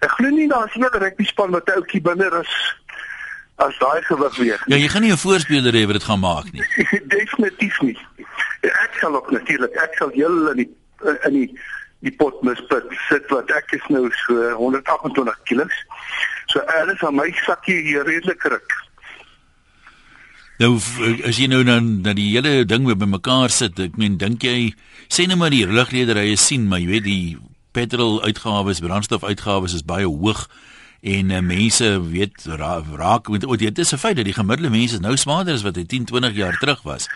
Ek 0.00 0.10
glo 0.18 0.28
nie 0.28 0.48
daar 0.48 0.66
is 0.68 0.76
'n 0.76 0.88
rugby 0.90 1.24
span 1.24 1.50
wat 1.50 1.68
'n 1.68 1.78
ouetjie 1.80 2.00
binne 2.00 2.28
is 2.40 2.52
as 3.56 3.78
daai 3.78 4.02
gewig 4.02 4.36
weeg. 4.36 4.62
Ja, 4.66 4.76
jy 4.76 4.88
gaan 4.88 5.02
nie 5.02 5.12
'n 5.12 5.24
voorspeler 5.26 5.72
hê 5.72 5.84
wat 5.86 5.98
dit 5.98 6.04
gaan 6.04 6.20
maak 6.20 6.52
nie. 6.52 6.64
Definitief 7.16 7.80
nie. 7.80 7.98
Ek 8.60 8.96
sal 9.00 9.14
ook 9.14 9.30
natuurlik, 9.30 9.74
ek 9.76 9.94
sal 9.94 10.10
julle 10.12 10.50
in 10.50 10.56
die 10.56 10.70
in 11.28 11.32
die 11.32 11.60
die 12.04 12.12
pot 12.12 12.42
misput 12.42 12.84
sit 13.08 13.28
wat 13.32 13.50
ek 13.50 13.72
is 13.72 13.84
nou 13.88 14.10
so 14.26 14.50
128 14.56 15.42
kg. 15.48 15.68
So 16.52 16.60
alles 16.60 17.00
aan 17.04 17.16
my 17.16 17.30
sakkie 17.44 17.80
hier 17.82 18.04
redelik 18.04 18.42
ruk. 18.42 18.74
Nou 20.58 20.76
as 21.26 21.38
jy 21.38 21.48
nou 21.50 21.64
dan 21.64 22.02
dat 22.02 22.16
die 22.16 22.30
hele 22.36 22.64
ding 22.64 22.84
weer 22.86 22.98
bymekaar 22.98 23.50
sit, 23.50 23.78
ek 23.80 23.96
meen 23.96 24.18
dink 24.20 24.44
jy 24.46 24.74
sê 25.08 25.26
net 25.26 25.38
maar 25.38 25.50
die 25.50 25.66
ruglederye 25.66 26.36
sien, 26.36 26.68
maar 26.68 26.78
jy 26.78 26.86
weet 26.92 27.08
die 27.08 27.38
petrol 27.74 28.22
uitgawes, 28.22 28.80
brandstof 28.84 29.26
uitgawes 29.26 29.74
is 29.74 29.84
baie 29.86 30.06
hoog 30.06 30.46
en 31.04 31.30
uh, 31.30 31.40
mense 31.44 31.88
weet 32.08 32.46
ra 32.60 32.78
raak 32.96 33.28
met 33.28 33.44
oh, 33.44 33.56
dit 33.60 33.78
is 33.78 33.92
'n 33.92 34.00
feit 34.00 34.16
dat 34.16 34.24
die 34.24 34.36
gemiddelde 34.36 34.70
mense 34.70 35.00
nou 35.00 35.16
smaarder 35.16 35.54
is 35.54 35.66
wat 35.66 35.76
hy 35.76 35.84
10, 35.84 36.04
20 36.04 36.34
jaar 36.34 36.56
terug 36.58 36.82
was. 36.82 37.08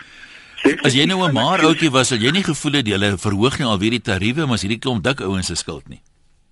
As 0.83 0.93
jy 0.93 1.05
nou 1.05 1.23
'n 1.23 1.33
maar 1.33 1.63
ouetjie 1.63 1.89
was, 1.89 2.07
sal 2.07 2.17
jy 2.17 2.31
nie 2.31 2.43
gevoel 2.43 2.71
het 2.79 2.87
jy 2.87 2.99
verhoog 3.17 3.57
nie 3.57 3.67
alweer 3.67 3.95
die 3.97 4.01
tariewe, 4.01 4.45
maar 4.45 4.59
as 4.59 4.61
hierdie 4.61 4.79
klomp 4.79 5.03
dik 5.03 5.21
ouens 5.21 5.47
se 5.47 5.55
skuld 5.55 5.87
nie. 5.87 6.01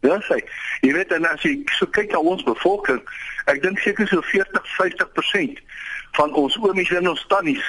Ja, 0.02 0.18
sê. 0.22 0.40
Jy 0.82 0.94
weet 0.94 1.12
en 1.12 1.26
as 1.26 1.42
jy 1.42 1.64
so 1.78 1.86
kyk 1.86 2.12
na 2.12 2.20
ons 2.20 2.44
bevolking, 2.44 3.02
ek 3.46 3.62
dink 3.62 3.80
seker 3.80 4.08
so 4.08 4.22
40, 4.22 4.64
50% 4.78 5.60
van 6.18 6.34
ons 6.34 6.58
oomies 6.58 6.92
en 6.92 7.10
ons 7.10 7.26
tannies 7.28 7.66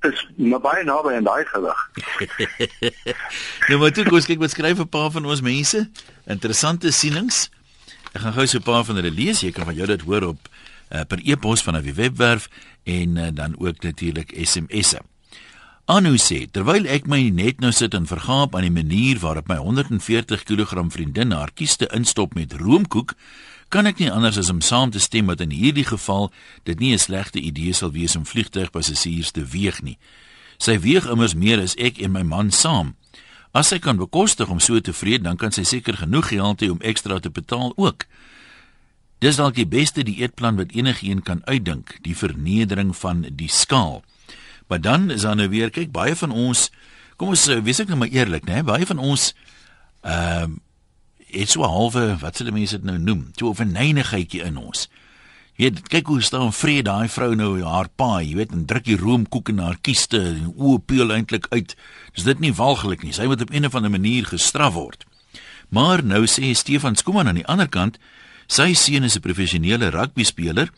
is 0.00 0.26
maar 0.36 0.60
baie 0.60 0.84
naby 0.84 1.14
aan 1.14 1.26
daai 1.26 1.44
gewig. 1.44 1.90
nou 3.68 3.78
maar 3.80 3.92
toe 3.92 4.04
kom 4.06 4.22
kyk 4.22 4.38
wat 4.42 4.54
skryf 4.54 4.78
'n 4.78 4.88
paar 4.88 5.10
van 5.10 5.26
ons 5.26 5.40
mense. 5.40 5.90
Interessante 6.26 6.90
sienings. 6.90 7.50
Ek 8.12 8.20
gaan 8.20 8.32
gou 8.32 8.46
so 8.46 8.58
'n 8.58 8.62
paar 8.62 8.84
van 8.84 8.96
hulle 8.96 9.10
lees. 9.10 9.40
Jy 9.40 9.52
kan 9.52 9.64
van 9.64 9.74
jou 9.74 9.86
dit 9.86 10.00
hoor 10.00 10.22
op 10.22 10.48
uh, 10.48 11.00
per 11.08 11.20
e-pos 11.24 11.62
van 11.62 11.76
'n 11.76 11.94
webwerf 11.94 12.48
en 12.84 13.16
uh, 13.16 13.28
dan 13.32 13.54
ook 13.58 13.82
natuurlik 13.82 14.34
SMS'e. 14.42 15.00
Anu 15.88 16.18
sê 16.20 16.44
terwyl 16.50 16.84
ek 16.84 17.06
my 17.06 17.30
net 17.32 17.60
nou 17.60 17.72
sit 17.72 17.94
en 17.94 18.06
vergaap 18.06 18.54
aan 18.54 18.66
die 18.66 18.74
manier 18.82 19.18
waarop 19.18 19.48
my 19.48 19.56
140 19.56 20.42
kg 20.44 20.84
vriendin 20.92 21.32
haar 21.32 21.50
kieste 21.54 21.88
instop 21.96 22.34
met 22.34 22.52
roomkoek 22.52 23.14
kan 23.68 23.86
ek 23.86 23.98
nie 24.00 24.10
anders 24.10 24.38
as 24.40 24.50
om 24.50 24.60
saam 24.64 24.90
te 24.90 25.00
stem 25.00 25.28
dat 25.28 25.40
in 25.44 25.52
hierdie 25.52 25.84
geval 25.84 26.32
dit 26.64 26.78
nie 26.80 26.92
'n 26.92 26.98
slegte 26.98 27.40
idee 27.40 27.72
sal 27.72 27.92
wees 27.92 28.16
om 28.16 28.26
vliegtuigpassasiers 28.26 29.30
te 29.30 29.44
weeg 29.44 29.82
nie. 29.82 29.98
Sy 30.58 30.78
weeg 30.80 31.06
immers 31.06 31.34
meer 31.34 31.60
as 31.60 31.76
ek 31.76 31.98
en 31.98 32.12
my 32.12 32.22
man 32.22 32.50
saam. 32.50 32.96
As 33.52 33.68
sy 33.68 33.78
kan 33.78 33.96
bekostig 33.96 34.48
om 34.48 34.60
so 34.60 34.80
tevrede, 34.80 35.24
dan 35.24 35.36
kan 35.36 35.52
sy 35.52 35.62
seker 35.62 35.96
genoeg 35.96 36.28
geld 36.28 36.60
hê 36.60 36.70
om 36.70 36.80
ekstra 36.80 37.18
te 37.20 37.30
betaal 37.30 37.72
ook. 37.76 38.06
Dis 39.18 39.36
dalk 39.36 39.54
die 39.54 39.66
beste 39.66 40.02
dieetplan 40.02 40.56
wat 40.56 40.72
enigiemand 40.72 41.24
kan 41.24 41.40
uitdink, 41.44 41.98
die 42.02 42.16
vernedering 42.16 42.96
van 42.96 43.26
die 43.30 43.48
skaal. 43.48 44.04
Maar 44.68 44.80
dan 44.80 45.10
is 45.10 45.22
daar 45.22 45.36
nou 45.36 45.48
weer, 45.48 45.70
kyk, 45.70 45.90
baie 45.90 46.14
van 46.16 46.30
ons, 46.30 46.68
kom 47.16 47.28
ons 47.34 47.48
eh, 47.48 47.58
wees 47.64 47.80
ek 47.80 47.88
nou 47.88 47.98
maar 47.98 48.14
eerlik, 48.14 48.44
né? 48.46 48.62
Baie 48.62 48.86
van 48.86 48.98
ons 48.98 49.32
ehm 50.06 50.52
uh, 50.52 50.64
het 51.30 51.50
so 51.50 51.62
halwe 51.62 52.16
wat 52.20 52.38
sê 52.38 52.44
die 52.44 52.54
mense 52.54 52.76
dit 52.76 52.84
nou 52.84 52.98
noem, 52.98 53.30
so 53.36 53.50
'n 53.50 53.54
verneinigheidjie 53.54 54.42
in 54.42 54.56
ons. 54.56 54.88
Jy 55.58 55.64
weet, 55.64 55.88
kyk 55.90 56.06
hoe 56.06 56.20
staan 56.22 56.52
vrede 56.52 56.86
daai 56.86 57.08
vrou 57.08 57.34
nou 57.34 57.62
haar 57.66 57.88
pa, 57.88 58.20
jy 58.22 58.36
weet, 58.38 58.52
en 58.52 58.64
druk 58.64 58.84
die 58.84 58.96
roomkoek 58.96 59.48
in 59.48 59.58
haar 59.58 59.78
kieste 59.82 60.20
en 60.20 60.52
o, 60.54 60.78
peel 60.78 61.10
eintlik 61.10 61.46
uit. 61.50 61.74
Dis 62.14 62.24
dit 62.24 62.38
nie 62.38 62.52
walglik 62.54 63.02
nie. 63.02 63.12
Sy 63.12 63.26
moet 63.26 63.42
op 63.42 63.50
'n 63.50 63.64
of 63.64 63.74
ander 63.74 63.90
manier 63.90 64.24
gestraf 64.24 64.74
word. 64.74 65.04
Maar 65.68 66.04
nou 66.04 66.26
sê 66.26 66.54
Stefan 66.54 66.94
Skooman 66.96 67.28
aan 67.28 67.34
die 67.34 67.46
ander 67.46 67.68
kant, 67.68 67.98
sy 68.46 68.72
seun 68.72 69.04
is 69.04 69.16
'n 69.16 69.20
professionele 69.20 69.90
rugby 69.90 70.24
speler. 70.24 70.70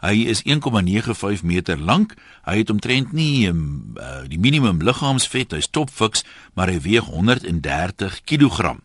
Hy 0.00 0.26
is 0.26 0.42
1,95 0.44 1.42
meter 1.42 1.78
lank. 1.78 2.14
Hy 2.44 2.58
het 2.58 2.70
omtrent 2.70 3.12
nie 3.12 3.48
um, 3.48 3.94
uh, 3.96 4.28
die 4.28 4.38
minimum 4.38 4.82
liggaamsvet, 4.82 5.52
hy's 5.52 5.70
topfiks, 5.70 6.24
maar 6.54 6.68
hy 6.68 6.80
weeg 6.80 7.04
130 7.04 8.20
kg. 8.24 8.76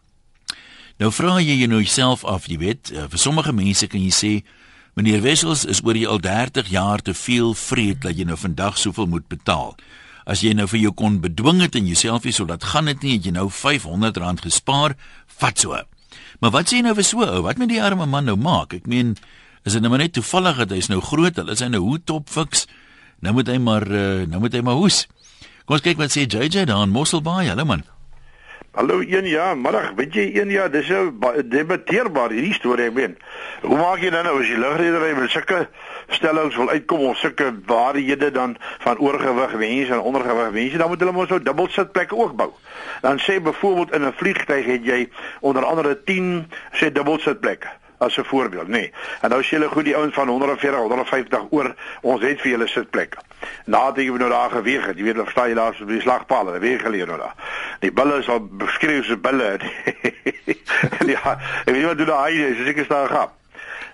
Nou 1.01 1.09
vra 1.09 1.39
jy 1.41 1.55
jou 1.57 1.67
nou 1.71 1.79
self 1.89 2.21
af, 2.29 2.43
jy 2.45 2.59
weet, 2.61 2.91
uh, 2.93 3.07
vir 3.09 3.17
sommige 3.17 3.49
mense 3.57 3.87
kan 3.89 4.03
jy 4.03 4.11
sê 4.13 4.29
meneer 4.93 5.23
Wessels 5.23 5.63
is 5.65 5.79
oor 5.81 5.97
die 5.97 6.05
al 6.05 6.19
30 6.21 6.67
jaar 6.69 7.01
te 7.01 7.15
veel 7.17 7.55
vreed 7.57 8.03
dat 8.03 8.19
jy 8.19 8.27
nou 8.29 8.35
vandag 8.37 8.77
soveel 8.77 9.07
moet 9.09 9.25
betaal. 9.31 9.73
As 10.29 10.43
jy 10.45 10.51
nou 10.53 10.67
vir 10.69 10.83
jou 10.83 10.91
kon 10.93 11.17
bedwing 11.23 11.63
het 11.63 11.73
en 11.79 11.87
jouself 11.89 12.27
nie 12.27 12.35
so 12.37 12.45
laat 12.45 12.67
gaan 12.69 12.91
dit 12.91 13.01
nie, 13.01 13.15
het 13.15 13.25
jy 13.25 13.33
nou 13.33 13.47
R500 13.49 14.43
gespaar, 14.45 14.93
vat 15.41 15.63
so. 15.63 15.79
Maar 16.43 16.53
wat 16.53 16.69
sê 16.69 16.77
jy 16.77 16.85
nou 16.85 16.93
vir 16.99 17.07
so 17.07 17.25
ou? 17.25 17.39
Wat 17.47 17.57
moet 17.57 17.71
die 17.71 17.81
arme 17.81 18.05
man 18.05 18.29
nou 18.29 18.37
maak? 18.37 18.75
Ek 18.77 18.85
meen, 18.85 19.15
is 19.65 19.73
dit 19.73 19.81
nou 19.81 19.97
net 19.97 20.13
toevallig 20.13 20.61
dat 20.61 20.75
hy's 20.75 20.91
nou 20.91 20.99
groot, 21.01 21.33
hulle 21.33 21.57
is 21.57 21.65
hy 21.65 21.71
nou 21.71 21.81
hoe 21.87 21.97
top 21.97 22.29
fiks. 22.29 22.67
Nou 23.25 23.33
moet 23.39 23.49
hy 23.49 23.57
maar 23.57 23.87
uh, 23.89 24.27
nou 24.29 24.43
moet 24.43 24.53
hy 24.53 24.61
maar 24.69 24.77
hoes. 24.77 25.07
Kom 25.65 25.79
ons 25.79 25.87
kyk 25.87 25.97
wat 25.97 26.13
sê 26.13 26.27
JJ 26.27 26.67
daar 26.69 26.85
in 26.85 26.93
Mosselbaai. 26.93 27.47
Hallo 27.49 27.65
man. 27.65 27.87
Hallo 28.71 28.99
een 28.99 29.25
ja, 29.27 29.53
middag. 29.53 29.89
Weet 29.95 30.13
jy 30.15 30.29
een 30.31 30.49
ja, 30.49 30.67
dis 30.71 30.87
'n 30.89 31.19
debatteerbaar 31.45 32.31
hierdie 32.31 32.53
storie 32.53 32.85
ek 32.85 32.93
meen. 32.93 33.17
Hoe 33.61 33.77
maak 33.77 33.99
jy 33.99 34.09
dan 34.09 34.23
nou 34.23 34.39
as 34.39 34.47
jy 34.47 34.55
lugredery 34.55 35.11
met 35.17 35.29
sulke 35.29 35.67
stellings 36.07 36.55
wil 36.55 36.69
uitkom 36.69 36.99
of 36.99 37.17
sulke 37.17 37.51
waarhede 37.65 38.31
dan 38.31 38.55
van 38.79 38.97
oorgewig 38.97 39.55
mense 39.55 39.93
en 39.93 39.99
ondergewig 39.99 40.51
mense, 40.51 40.77
dan 40.77 40.87
moet 40.87 40.99
hulle 40.99 41.11
mos 41.11 41.27
nou 41.27 41.41
dubbel 41.43 41.67
sitplekke 41.67 42.15
ook 42.15 42.35
bou. 42.35 42.51
Dan 43.01 43.19
sê 43.19 43.41
byvoorbeeld 43.41 43.91
in 43.91 44.07
'n 44.07 44.13
vliegtyg 44.15 44.65
het 44.65 44.85
jy 44.85 45.09
onder 45.39 45.65
andere 45.65 46.03
10 46.03 46.47
sê 46.71 46.91
dubbel 46.91 47.19
sitplekke 47.19 47.67
as 48.01 48.17
'n 48.17 48.23
voorbeeld, 48.23 48.67
nê. 48.67 48.71
Nee. 48.71 48.93
En 49.21 49.29
nou 49.29 49.43
sê 49.43 49.49
hulle 49.49 49.67
goed 49.67 49.85
die 49.85 49.95
ouens 49.95 50.13
van 50.13 50.27
140, 50.27 50.79
150 50.79 51.45
oor, 51.49 51.75
ons 52.01 52.21
het 52.21 52.41
vir 52.41 52.51
julle 52.51 52.67
sitplekke. 52.67 53.17
Nadat 53.65 53.95
jy 53.95 54.09
nou 54.11 54.29
daar 54.29 54.49
geweeg 54.49 54.85
het, 54.85 54.97
jy 54.97 55.03
weet, 55.03 55.29
staan 55.29 55.49
jy 55.49 55.55
daar 55.55 55.73
so 55.73 55.85
by 55.85 55.91
die 55.91 56.01
slagpaal, 56.01 56.45
dan 56.45 56.59
weer 56.59 56.79
geleer 56.79 57.07
nou 57.07 57.17
daar. 57.17 57.35
Die 57.79 57.91
bulle 57.91 58.17
is 58.17 58.29
al 58.29 58.39
beskryf 58.39 59.05
so 59.05 59.17
bulle. 59.17 59.59
ja, 61.13 61.37
ek 61.65 61.73
weet 61.73 61.77
nie 61.77 61.85
wat 61.85 61.97
doen 61.97 62.07
daai, 62.07 62.41
is 62.45 62.65
seker 62.65 62.85
staan 62.85 63.07
gehad. 63.07 63.40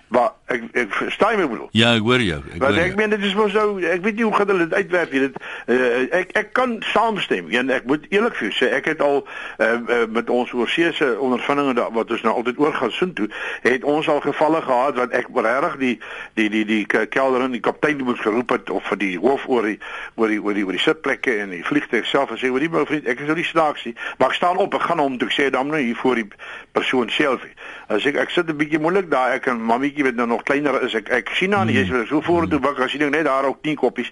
Maar 0.08 0.30
ek 0.48 0.62
ek 0.72 0.92
verstaan 0.96 1.36
my 1.36 1.46
bedoel. 1.48 1.68
Ja, 1.76 1.92
ek 1.98 2.06
hoor 2.06 2.22
jou. 2.24 2.38
Ek 2.54 2.62
hoor. 2.62 2.78
Ek 2.80 2.96
meen 2.96 3.10
dit 3.12 3.24
is 3.28 3.34
mos 3.36 3.52
so 3.52 3.76
ek 3.78 4.04
weet 4.06 4.16
nie 4.16 4.24
hoe 4.24 4.34
gaan 4.34 4.48
hulle 4.48 4.64
dit 4.68 4.74
uitwerk 4.74 5.12
nie. 5.12 5.20
Dit 5.26 5.36
uh, 5.68 6.06
ek 6.16 6.32
ek 6.40 6.52
kan 6.56 6.78
saamstem. 6.92 7.50
En 7.60 7.72
ek 7.74 7.84
moet 7.90 8.06
eerlik 8.08 8.38
vir 8.38 8.48
jou 8.48 8.54
sê 8.56 8.70
ek 8.78 8.88
het 8.94 9.02
al 9.04 9.20
uh, 9.20 9.66
uh, 9.68 9.98
met 10.08 10.32
ons 10.32 10.52
oorseese 10.56 11.10
ondervindinge 11.20 11.88
wat 11.98 12.14
ons 12.16 12.24
nou 12.24 12.34
altyd 12.40 12.62
oor 12.64 12.72
gaan 12.78 12.94
soen 12.96 13.12
toe, 13.18 13.28
het 13.66 13.84
ons 13.84 14.08
al 14.08 14.22
gevalle 14.24 14.62
gehad 14.64 14.96
wat 14.96 15.12
ek 15.18 15.28
regtig 15.36 15.76
die 15.82 15.92
die 16.40 16.48
die 16.56 16.64
die 16.64 17.06
kelder 17.12 17.44
en 17.44 17.52
die 17.52 17.62
kaptein 17.64 18.00
moes 18.00 18.24
geroep 18.24 18.56
het 18.56 18.72
of 18.72 18.88
vir 18.88 19.02
die 19.04 19.12
hoof 19.20 19.44
oor 19.48 19.68
die 19.68 19.76
oor 20.16 20.32
die 20.32 20.40
oor 20.40 20.56
die 20.56 20.64
oor 20.64 20.76
die 20.78 20.82
sitplekke 20.82 21.36
en 21.42 21.52
die 21.52 21.64
vliegtuig 21.66 22.08
self 22.08 22.32
en 22.32 22.40
sê 22.40 22.48
oor 22.48 22.64
die 22.64 22.72
my 22.72 22.86
vriend, 22.88 23.08
ek 23.10 23.20
is 23.20 23.28
nou 23.28 23.36
nie 23.36 23.46
snaaks 23.46 23.84
nie, 23.84 23.94
maar 24.16 24.32
ek 24.32 24.40
staan 24.40 24.56
op, 24.56 24.72
ek 24.74 24.88
gaan 24.88 25.04
hom 25.04 25.20
toe 25.20 25.28
sê 25.34 25.50
dan 25.52 25.68
nou 25.68 25.80
hier 25.82 25.98
voor 26.00 26.22
die 26.22 26.26
persoon 26.72 27.12
self. 27.12 27.44
As 27.92 28.06
ek 28.08 28.16
ek 28.24 28.32
sit 28.32 28.48
'n 28.48 28.56
bietjie 28.56 28.80
moeilik 28.80 29.10
daar 29.10 29.36
ek 29.36 29.46
en 29.52 29.60
mammie 29.60 29.92
bietjie 29.98 30.06
wat 30.06 30.18
nou 30.18 30.26
nog 30.28 30.42
kleiner 30.46 30.82
is. 30.82 30.94
Ek 30.94 31.08
ek 31.08 31.30
sien 31.34 31.54
aan 31.54 31.70
jy's 31.72 31.90
so 32.08 32.20
vorentoe 32.22 32.60
bak 32.60 32.78
as 32.80 32.92
jy 32.92 33.08
net 33.08 33.24
daar 33.26 33.46
ook 33.48 33.62
10 33.62 33.76
koppies. 33.76 34.10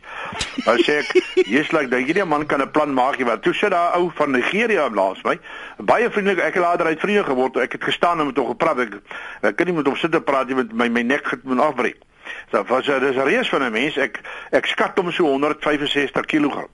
Dan 0.65 0.79
sê 0.83 0.99
ek 1.03 1.13
jy's 1.55 1.71
like 1.73 1.91
dat 1.91 2.03
hierdie 2.03 2.25
man 2.25 2.47
kan 2.47 2.63
'n 2.63 2.71
plan 2.71 2.93
maak 2.93 3.21
wat 3.23 3.43
toe 3.43 3.55
sit 3.55 3.71
daar 3.71 3.97
ou 3.97 4.11
van 4.15 4.31
Nigeria 4.33 4.89
laas 4.91 5.23
my. 5.23 5.39
Baie 5.79 6.11
vriendelik. 6.11 6.43
Ek 6.43 6.55
het 6.55 6.63
later 6.63 6.87
uit 6.87 7.01
vriende 7.01 7.25
geword. 7.25 7.57
Ek 7.57 7.73
het 7.73 7.85
gestaan 7.85 8.21
en 8.21 8.27
met 8.27 8.37
hom 8.37 8.47
gepraat. 8.47 8.79
Ek, 8.79 8.95
ek 9.43 9.57
kan 9.57 9.67
nie 9.67 9.75
met 9.75 9.87
hom 9.87 9.97
sit 9.97 10.15
en 10.15 10.25
praat 10.25 10.49
jy 10.49 10.55
met 10.55 10.73
my 10.73 10.89
my 10.89 11.03
nek 11.03 11.31
het 11.31 11.45
moet 11.45 11.61
afbreek. 11.61 12.03
So 12.51 12.65
was 12.67 12.87
dis 12.87 13.17
'n 13.17 13.29
reus 13.29 13.49
van 13.49 13.63
'n 13.63 13.73
mens. 13.73 13.97
Ek 13.97 14.21
ek 14.51 14.67
skat 14.67 14.99
hom 14.99 15.13
so 15.13 15.25
165 15.25 16.27
kg. 16.27 16.67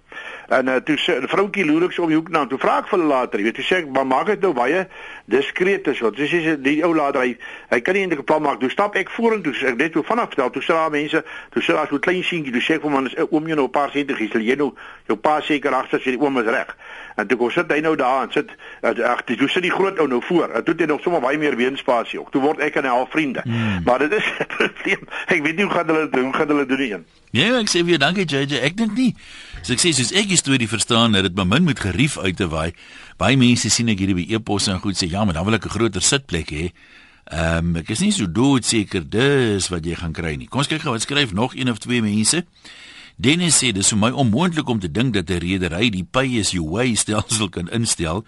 En 0.49 0.68
uh, 0.68 0.76
toe 0.84 0.96
sê 0.99 1.18
ek 1.22 1.92
so 1.92 2.02
om 2.02 2.08
die 2.08 2.16
hoek 2.16 2.30
na. 2.30 2.46
Toe 2.46 2.58
vra 2.58 2.78
ek 2.82 2.88
vir 2.90 2.99
hulle 2.99 3.08
later, 3.08 3.40
jy 3.40 3.44
weet, 3.44 3.61
sê 3.64 3.76
ek, 3.82 3.88
"Maar 3.88 4.06
maak 4.06 4.26
dit 4.26 4.40
nou 4.40 4.52
baie 4.52 4.87
diskreet 5.26 5.87
is 5.87 6.00
wat." 6.00 6.16
Dis 6.16 6.30
sê 6.30 6.56
die 6.61 6.82
ou 6.84 6.94
later 6.94 7.20
hy 7.20 7.37
hy 7.70 7.80
kan 7.80 7.94
nie 7.94 8.02
eintlik 8.02 8.20
'n 8.20 8.25
plan 8.25 8.42
maak. 8.42 8.61
Toe 8.61 8.70
stap 8.70 8.96
ek 8.96 9.11
vorentoe, 9.11 9.54
sê 9.54 9.68
ek 9.68 9.76
net 9.76 9.94
hoe 9.94 10.02
vanaf 10.02 10.28
vertel. 10.34 10.50
Toe 10.50 10.62
sê 10.62 10.75
daar 10.75 10.90
mense, 10.90 11.25
toe 11.50 11.62
sê 11.62 11.72
daar 11.72 11.88
so 11.88 11.99
klein 11.99 12.22
seentjie, 12.22 12.52
toe 12.52 12.61
sê 12.61 12.75
ek 12.75 12.82
vir 12.82 12.90
man, 12.90 13.11
"Oom 13.30 13.46
jy 13.46 13.54
nou 13.54 13.66
'n 13.66 13.70
paar 13.70 13.90
sente 13.90 14.14
gisel 14.14 14.40
jy 14.40 14.56
nou 14.56 14.75
jou 15.06 15.16
pa 15.16 15.40
seker 15.40 15.72
agter 15.72 16.00
sê 16.00 16.11
die 16.11 16.20
oom 16.20 16.38
is 16.38 16.46
reg." 16.46 16.76
En 17.16 17.26
toe 17.26 17.37
kom 17.37 17.50
sit 17.50 17.71
hy 17.73 17.81
nou 17.85 17.97
daar 17.97 18.23
en 18.26 18.33
sit 18.33 18.50
ag, 18.81 19.25
toe 19.28 19.49
sit 19.49 19.62
die 19.62 19.73
groot 19.73 19.99
ou 19.99 20.09
nou 20.09 20.23
voor. 20.25 20.49
En 20.49 20.64
toe 20.64 20.75
het 20.75 20.85
hy 20.85 20.88
nog 20.90 21.02
sommer 21.04 21.21
baie 21.21 21.38
meer 21.38 21.57
weenspasie 21.57 22.21
ook. 22.21 22.31
Toe 22.33 22.42
word 22.42 22.62
ek 22.64 22.78
en 22.81 22.88
hy 22.88 22.95
al 22.95 23.09
vriende. 23.11 23.45
Hmm. 23.45 23.83
Maar 23.85 24.07
dit 24.07 24.12
is 24.19 24.31
'n 24.40 24.49
probleem. 24.57 25.09
Ek 25.26 25.42
weet 25.42 25.57
nie 25.57 25.64
hoe 25.64 25.75
gaan 25.75 25.87
hulle 25.87 26.09
doen, 26.09 26.25
hoe 26.25 26.35
gaan 26.35 26.49
hulle 26.49 26.66
doen 26.66 26.78
nie. 26.78 27.02
Ja, 27.33 27.59
ek 27.59 27.69
sê 27.73 27.85
vir 27.85 27.97
jou 27.97 27.99
dankie 27.99 28.26
JJ. 28.28 28.61
Ek 28.61 28.76
dink 28.76 28.97
nie. 28.97 29.14
So 29.62 29.73
ek 29.73 29.81
sê 29.81 29.92
soos 29.97 30.12
ek 30.12 30.28
die 30.28 30.40
storie 30.40 30.69
verstaan 30.69 31.12
dat 31.12 31.28
dit 31.28 31.37
my 31.37 31.45
min 31.45 31.64
met 31.64 31.81
gerief 31.81 32.19
uit 32.19 32.37
te 32.37 32.49
waai. 32.49 32.73
Baie 33.16 33.37
mense 33.37 33.71
sien 33.71 33.88
ek 33.88 34.02
hierdie 34.02 34.19
by 34.19 34.26
e-posse 34.37 34.73
en 34.73 34.83
goed 34.83 34.99
sê 34.99 35.09
ja, 35.09 35.25
maar 35.25 35.35
dan 35.35 35.45
wil 35.45 35.54
ek 35.54 35.66
'n 35.66 35.76
groter 35.76 36.02
sitplek 36.02 36.50
hê. 36.50 36.73
Ehm 37.31 37.73
um, 37.73 37.76
ek 37.76 37.88
is 37.95 38.00
nie 38.02 38.11
so 38.12 38.26
doodseker 38.26 39.04
dis 39.09 39.69
wat 39.71 39.85
jy 39.87 39.95
gaan 39.95 40.12
kry 40.12 40.35
nie. 40.37 40.49
Kom 40.50 40.59
ons 40.59 40.69
kyk 40.69 40.83
gou 40.83 40.92
wat 40.92 41.04
skryf 41.07 41.33
nog 41.33 41.54
een 41.54 41.71
of 41.71 41.78
twee 41.78 42.02
mense. 42.02 42.42
Dennis 43.23 43.61
sê 43.61 43.69
dis 43.71 43.87
vir 43.93 43.99
my 44.02 44.09
onmoontlik 44.19 44.67
om 44.73 44.81
te 44.83 44.88
dink 44.91 45.14
dat 45.14 45.31
'n 45.31 45.38
redery 45.38 45.91
die 45.91 46.02
pay 46.02 46.41
as 46.41 46.50
you 46.50 46.64
way 46.67 46.95
stelsel 46.95 47.49
kan 47.49 47.69
instel. 47.69 48.25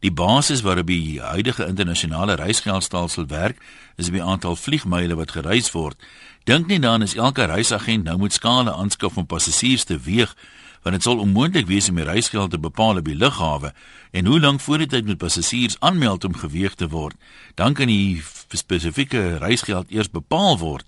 Die 0.00 0.12
basis 0.12 0.60
waarop 0.60 0.86
die 0.86 1.20
huidige 1.20 1.66
internasionale 1.66 2.34
reisgeldstelsel 2.34 3.26
werk, 3.26 3.56
is 3.96 4.10
die 4.10 4.22
aantal 4.22 4.56
vliegmyle 4.56 5.16
wat 5.16 5.30
gereis 5.30 5.72
word. 5.72 5.96
Dink 6.44 6.66
nie 6.66 6.78
dan 6.78 7.02
is 7.02 7.14
elke 7.14 7.44
reisagent 7.44 8.04
nou 8.04 8.18
moet 8.18 8.32
skale 8.32 8.72
aanskaf 8.72 9.16
om 9.16 9.26
passasiers 9.26 9.84
te 9.84 9.98
weeg 9.98 10.36
want 10.82 10.94
dit 10.94 11.02
sal 11.02 11.18
onmoontlik 11.18 11.66
wees 11.66 11.88
om 11.88 11.96
die 11.96 12.04
reisgeld 12.04 12.50
te 12.50 12.58
bepaal 12.58 13.02
by 13.02 13.12
lughawe 13.12 13.72
en 14.12 14.26
hoe 14.26 14.40
lank 14.40 14.60
voor 14.60 14.78
die 14.78 14.86
tyd 14.86 15.06
moet 15.06 15.18
passasiers 15.18 15.80
aanmeld 15.80 16.24
om 16.24 16.34
geweeg 16.34 16.74
te 16.74 16.88
word. 16.88 17.16
Dan 17.54 17.74
kan 17.74 17.86
die 17.86 18.22
spesifieke 18.48 19.38
reisgeld 19.38 19.90
eers 19.90 20.10
bepaal 20.10 20.58
word. 20.58 20.86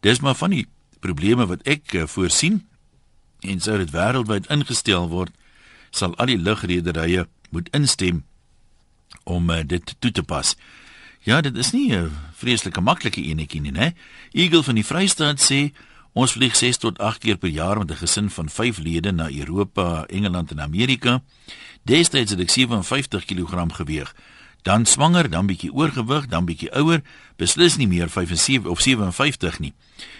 Dis 0.00 0.20
maar 0.20 0.34
van 0.34 0.50
die 0.50 0.66
probleme 0.98 1.46
wat 1.46 1.62
ek 1.62 1.94
uh, 1.94 2.06
voorsien 2.06 2.67
en 3.40 3.60
sou 3.60 3.78
dit 3.78 3.90
wêreldwyd 3.90 4.48
ingestel 4.52 5.08
word, 5.08 5.32
sal 5.90 6.16
al 6.16 6.26
die 6.26 6.38
lugrederye 6.38 7.26
moet 7.50 7.68
instem 7.76 8.24
om 9.24 9.50
uh, 9.50 9.62
dit 9.64 9.94
toe 9.98 10.10
te 10.10 10.22
pas. 10.22 10.56
Ja, 11.26 11.40
dit 11.40 11.56
is 11.56 11.72
nie 11.72 11.92
'n 11.92 12.10
vreeslike 12.34 12.80
maklike 12.80 13.22
enetjie 13.22 13.60
nie, 13.60 13.72
né? 13.72 13.94
Eagle 14.32 14.62
van 14.62 14.74
die 14.74 14.84
Vrystaat 14.84 15.40
sê 15.40 15.72
ons 16.12 16.32
vlieg 16.32 16.56
6 16.56 16.76
tot 16.76 16.98
8 16.98 17.18
keer 17.18 17.36
per 17.36 17.48
jaar 17.48 17.78
met 17.78 17.90
'n 17.90 17.96
gesin 17.96 18.30
van 18.30 18.48
5 18.48 18.78
lede 18.78 19.12
na 19.12 19.30
Europa, 19.30 20.04
Engeland 20.06 20.50
en 20.50 20.60
Amerika. 20.60 21.22
Destyds 21.82 22.30
het 22.30 22.40
ek 22.40 22.50
57 22.50 23.24
kg 23.24 23.74
geweeg. 23.74 24.14
Dan 24.62 24.86
swanger, 24.86 25.30
dan 25.30 25.46
bietjie 25.46 25.72
oorgewig, 25.72 26.26
dan 26.26 26.44
bietjie 26.44 26.70
ouer, 26.76 27.02
beslis 27.36 27.76
nie 27.76 27.88
meer 27.88 28.08
75 28.08 28.66
of 28.66 28.80
57 28.80 29.58
nie. 29.58 29.72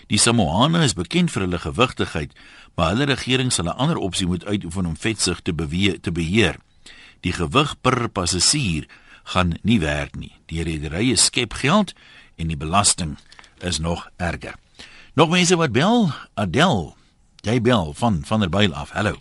Die 0.06 0.18
Samoane 0.18 0.82
is 0.84 0.94
bekend 0.94 1.30
vir 1.34 1.44
hulle 1.44 1.58
gewigtigheid, 1.58 2.32
maar 2.74 2.94
hulle 2.94 3.10
regering 3.10 3.52
sal 3.52 3.66
'n 3.66 3.76
ander 3.76 3.96
opsie 3.96 4.26
moet 4.26 4.44
uitoefen 4.44 4.86
om 4.86 4.96
vetsug 4.96 5.40
te 5.42 5.52
beweeg 5.52 6.00
te 6.00 6.12
beheer. 6.12 6.56
Die 7.20 7.32
gewig 7.32 7.74
per 7.80 8.08
passasier 8.08 8.86
gaan 9.24 9.58
nie 9.62 9.80
werk 9.80 10.16
nie. 10.16 10.32
Die 10.46 10.62
rederye 10.62 11.16
skep 11.16 11.52
geld 11.52 11.92
en 12.36 12.46
die 12.46 12.56
belasting 12.56 13.18
is 13.58 13.78
nog 13.78 14.08
erger. 14.16 14.54
Nog 15.14 15.28
mense 15.28 15.56
wat 15.56 15.72
bel? 15.72 16.10
Adel. 16.34 16.96
Jy 17.42 17.60
bel 17.60 17.92
van 17.94 18.22
van 18.24 18.40
der 18.40 18.48
Byl 18.48 18.74
af. 18.74 18.90
Hallo. 18.90 19.16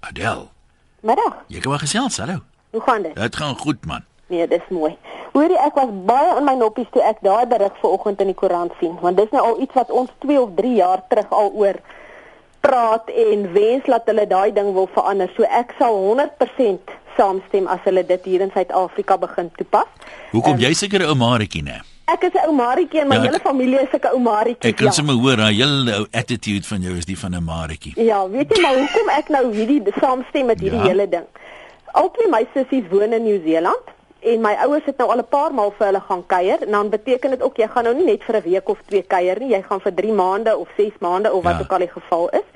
Adel. 0.00 0.52
Middag. 1.00 1.34
Jy 1.48 1.60
kom 1.60 1.78
gesels, 1.78 2.16
hallo. 2.16 2.42
Hoe 2.70 2.80
gaan 2.80 3.02
dit? 3.02 3.14
Dit 3.14 3.36
gaan 3.36 3.56
goed 3.58 3.86
man. 3.86 4.04
Nee, 4.28 4.48
dis 4.48 4.66
mooi. 4.68 4.96
Hoorie, 5.32 5.56
ek 5.64 5.74
was 5.74 5.92
baie 6.08 6.36
in 6.36 6.44
my 6.44 6.54
noppies 6.60 6.88
toe 6.92 7.02
ek 7.02 7.22
daai 7.24 7.46
berig 7.48 7.72
vanoggend 7.80 8.20
in 8.20 8.32
die 8.32 8.36
koerant 8.36 8.74
sien, 8.80 8.96
want 9.00 9.16
dis 9.16 9.30
nou 9.32 9.44
al 9.44 9.60
iets 9.64 9.76
wat 9.78 9.90
ons 9.90 10.10
2 10.24 10.40
of 10.40 10.50
3 10.58 10.74
jaar 10.76 11.04
terug 11.08 11.32
al 11.32 11.52
oor 11.62 11.78
praat 12.60 13.08
en 13.08 13.46
wens 13.54 13.86
dat 13.86 14.08
hulle 14.10 14.26
daai 14.28 14.52
ding 14.52 14.72
wil 14.76 14.88
verander. 14.92 15.30
So 15.36 15.48
ek 15.48 15.72
sal 15.78 15.96
100% 15.96 16.96
saamstem 17.16 17.68
as 17.72 17.80
hulle 17.88 18.04
dit 18.06 18.26
hier 18.32 18.44
in 18.44 18.52
Suid-Afrika 18.54 19.16
begin 19.20 19.48
toepas. 19.56 19.88
Hoekom 20.34 20.58
um, 20.58 20.64
jy 20.66 20.74
seker 20.74 21.06
'n 21.06 21.12
ou 21.12 21.18
maretjie 21.18 21.64
nê? 21.64 21.80
Ek 22.08 22.24
is 22.28 22.34
'n 22.34 22.48
ou 22.48 22.54
maretjie 22.56 23.00
en 23.00 23.08
my 23.08 23.16
ja, 23.16 23.22
hele 23.28 23.40
familie 23.40 23.80
is 23.80 23.92
'n 23.92 24.12
ou 24.12 24.20
maretjie. 24.20 24.70
Ek 24.70 24.76
kan 24.76 24.92
ja. 24.92 24.96
sommer 24.98 25.14
hoor 25.14 25.36
daai 25.36 25.54
hele 25.54 26.06
attitude 26.12 26.66
van 26.66 26.80
jou 26.80 26.94
is 26.96 27.06
die 27.06 27.18
van 27.18 27.34
'n 27.34 27.44
maretjie. 27.44 27.94
Ja, 27.96 28.28
weet 28.28 28.52
jy 28.54 28.62
maar 28.62 28.76
hoekom 28.76 29.08
ek 29.08 29.28
nou 29.28 29.44
hierdie 29.54 29.82
saamstem 30.00 30.46
met 30.46 30.60
hierdie 30.60 30.84
ja. 30.84 30.92
hele 30.92 31.08
ding? 31.08 31.26
Albei 31.92 32.28
my 32.28 32.46
sissies 32.54 32.88
woon 32.90 33.12
in 33.12 33.24
Nieu-Seeland 33.24 33.94
en 34.20 34.40
my 34.40 34.54
ouers 34.64 34.84
het 34.84 34.96
nou 34.98 35.10
al 35.10 35.22
'n 35.22 35.28
paar 35.28 35.54
maal 35.54 35.72
vir 35.78 35.86
hulle 35.86 36.00
gaan 36.00 36.26
kuier 36.26 36.62
en 36.62 36.70
dan 36.70 36.88
beteken 36.88 37.30
dit 37.30 37.42
ook 37.42 37.56
jy 37.56 37.68
gaan 37.68 37.84
nou 37.84 37.94
nie 37.94 38.04
net 38.04 38.24
vir 38.24 38.36
'n 38.36 38.42
week 38.42 38.68
of 38.68 38.78
twee 38.86 39.02
kuier 39.02 39.38
nie, 39.38 39.54
jy 39.54 39.62
gaan 39.62 39.80
vir 39.80 39.94
3 39.94 40.12
maande 40.12 40.56
of 40.56 40.68
6 40.76 40.92
maande 40.98 41.32
of 41.32 41.42
wat 41.42 41.52
ja. 41.52 41.60
ook 41.60 41.72
al 41.72 41.78
die 41.78 41.94
geval 41.98 42.28
is. 42.28 42.48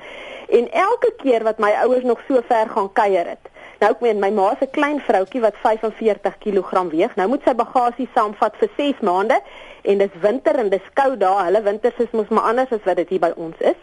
En 0.49 0.73
elke 0.73 1.12
keer 1.17 1.43
wat 1.43 1.59
my 1.59 1.73
ouers 1.83 2.03
nog 2.03 2.21
so 2.29 2.41
ver 2.49 2.69
gaan 2.69 2.93
kuier 2.93 3.27
het, 3.27 3.53
Nou 3.83 3.89
ek 3.91 4.03
meen 4.05 4.21
my 4.23 4.29
ma 4.31 4.53
se 4.61 4.67
klein 4.71 5.01
vroutjie 5.03 5.41
wat 5.43 5.57
45 5.59 6.37
kg 6.39 6.83
weeg. 6.93 7.17
Nou 7.19 7.25
moet 7.33 7.43
sy 7.43 7.55
bagasie 7.59 8.07
saamvat 8.15 8.55
vir 8.61 8.69
6 8.77 9.01
maande 9.03 9.41
en 9.83 9.99
dis 9.99 10.21
winter 10.23 10.55
en 10.62 10.71
dis 10.71 10.85
koud 10.95 11.19
daar. 11.19 11.49
Hulle 11.49 11.65
winters 11.67 11.99
is 12.05 12.12
mos 12.15 12.31
maar 12.31 12.47
anders 12.53 12.71
as 12.71 12.85
wat 12.87 13.01
dit 13.01 13.11
hier 13.11 13.23
by 13.25 13.33
ons 13.35 13.59
is. 13.59 13.81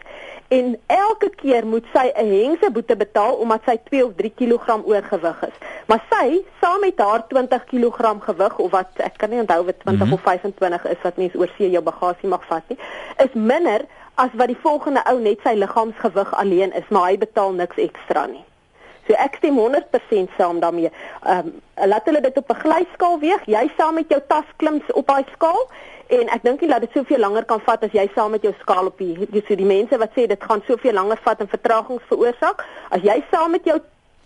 En 0.50 0.78
elke 0.86 1.30
keer 1.40 1.66
moet 1.66 1.84
sy 1.94 2.10
'n 2.10 2.30
hengse 2.30 2.70
boete 2.70 2.96
betaal 2.96 3.34
omdat 3.34 3.60
sy 3.64 3.76
2 3.84 4.04
of 4.04 4.12
3 4.16 4.32
kg 4.34 4.82
oorgewig 4.84 5.42
is. 5.46 5.56
Maar 5.86 6.02
sy, 6.10 6.44
saam 6.60 6.80
met 6.80 6.98
haar 6.98 7.26
20 7.28 7.64
kg 7.64 8.24
gewig 8.24 8.58
of 8.58 8.70
wat 8.70 8.90
ek 8.96 9.14
kan 9.16 9.30
nie 9.30 9.40
onthou 9.40 9.64
wat 9.64 9.78
20 9.80 9.92
mm 9.92 10.06
-hmm. 10.06 10.12
of 10.12 10.20
25 10.20 10.84
is 10.84 11.02
wat 11.02 11.16
mens 11.16 11.34
oor 11.34 11.50
see 11.56 11.70
jou 11.70 11.82
bagasie 11.82 12.28
mag 12.28 12.46
vat 12.46 12.62
nie, 12.66 12.78
is 13.16 13.32
minder 13.32 13.80
as 14.14 14.28
wat 14.32 14.46
die 14.46 14.62
volgende 14.62 15.02
ou 15.10 15.20
net 15.20 15.38
sy 15.44 15.54
liggaamsgewig 15.54 16.34
alleen 16.34 16.72
is, 16.72 16.88
maar 16.88 17.08
hy 17.08 17.18
betaal 17.18 17.52
niks 17.52 17.76
ekstra 17.76 18.26
nie. 18.26 18.44
So 19.06 19.14
ek 19.18 19.36
stem 19.36 19.58
100% 19.58 20.34
saam 20.36 20.60
daarmee. 20.60 20.90
Ehm 21.26 21.38
um, 21.46 21.52
laat 21.88 22.04
hulle 22.04 22.20
dit 22.20 22.36
op 22.36 22.50
'n 22.50 22.60
glyskaal 22.64 23.18
weeg. 23.18 23.42
Jy 23.46 23.70
saam 23.76 23.94
met 23.94 24.08
jou 24.08 24.20
tas 24.26 24.44
klim 24.56 24.82
op 24.92 25.06
daai 25.06 25.24
skaal 25.32 25.62
en 26.18 26.32
ek 26.34 26.42
dink 26.42 26.60
nie 26.60 26.70
dat 26.70 26.82
dit 26.84 26.96
soveel 26.96 27.22
langer 27.22 27.46
kan 27.48 27.62
vat 27.66 27.84
as 27.86 27.94
jy 27.94 28.06
saam 28.14 28.34
met 28.34 28.42
jou 28.46 28.52
skaal 28.60 28.90
op 28.90 28.98
die 28.98 29.14
dis 29.30 29.46
so 29.46 29.56
die 29.58 29.68
mense 29.68 29.98
wat 30.02 30.12
sê 30.16 30.26
dit 30.30 30.48
gaan 30.48 30.62
soveel 30.66 30.96
langer 30.98 31.20
vat 31.24 31.40
en 31.40 31.50
vertragings 31.50 32.06
veroorsaak. 32.10 32.64
As 32.90 33.04
jy 33.06 33.20
saam 33.30 33.54
met 33.56 33.68
jou 33.68 33.78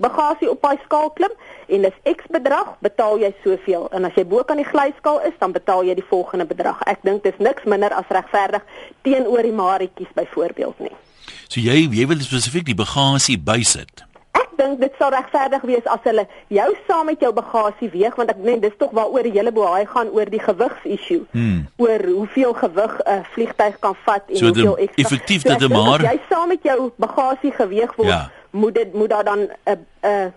bagasie 0.03 0.51
op 0.51 0.63
daai 0.63 0.79
skaal 0.85 1.11
klim 1.19 1.35
en 1.69 1.87
dis 1.87 1.99
X 2.11 2.31
bedrag, 2.35 2.73
betaal 2.85 3.21
jy 3.23 3.31
soveel. 3.45 3.87
En 3.95 4.09
as 4.09 4.17
jy 4.19 4.25
bo 4.29 4.43
kan 4.47 4.59
die 4.61 4.67
glyskaal 4.69 5.21
is, 5.29 5.37
dan 5.41 5.55
betaal 5.55 5.85
jy 5.87 5.95
die 6.01 6.09
volgende 6.09 6.49
bedrag. 6.49 6.81
Ek 6.91 7.05
dink 7.07 7.23
dis 7.27 7.39
niks 7.39 7.69
minder 7.69 7.95
as 7.95 8.09
regverdig 8.11 8.65
teenoor 9.07 9.45
die 9.47 9.55
maritjies 9.55 10.11
byvoorbeeld 10.17 10.89
nie. 10.89 10.97
So 11.49 11.61
jy 11.61 11.87
jy 11.93 12.09
wil 12.11 12.25
spesifiek 12.25 12.67
die 12.67 12.79
bagasie 12.79 13.39
bysit 13.39 14.05
dink 14.57 14.81
dit 14.81 14.93
sou 14.99 15.11
regverdig 15.13 15.65
wees 15.69 15.89
as 15.91 16.03
hulle 16.09 16.25
jou 16.53 16.69
saam 16.89 17.09
met 17.11 17.23
jou 17.23 17.31
bagasie 17.35 17.89
weeg 17.93 18.17
want 18.19 18.33
ek 18.33 18.41
meen 18.47 18.63
dis 18.63 18.77
tog 18.81 18.93
waaroor 18.97 19.27
die 19.27 19.35
hele 19.35 19.53
boei 19.55 19.85
gaan 19.91 20.13
oor 20.15 20.31
die 20.31 20.43
gewigsissue. 20.43 21.25
Hmm. 21.33 21.65
Oor 21.83 22.07
hoeveel 22.11 22.55
gewig 22.63 22.95
'n 23.01 23.11
uh, 23.11 23.25
vliegtyg 23.35 23.79
kan 23.79 23.97
vat 24.05 24.23
en 24.29 24.37
so 24.37 24.47
hoeveel 24.47 24.79
ekstra. 24.87 25.03
Effektief 25.03 25.43
so 25.43 25.59
dit 25.59 25.69
maar 25.69 26.07
jy 26.07 26.21
saam 26.31 26.49
met 26.49 26.63
jou 26.63 26.79
bagasie 26.97 27.53
geweeg 27.53 27.95
word, 27.97 28.09
ja. 28.09 28.31
moet 28.51 28.75
dit 28.75 28.95
moet 28.95 29.11
daar 29.11 29.25
dan 29.25 29.41
'n 29.49 29.87
'n 30.03 30.33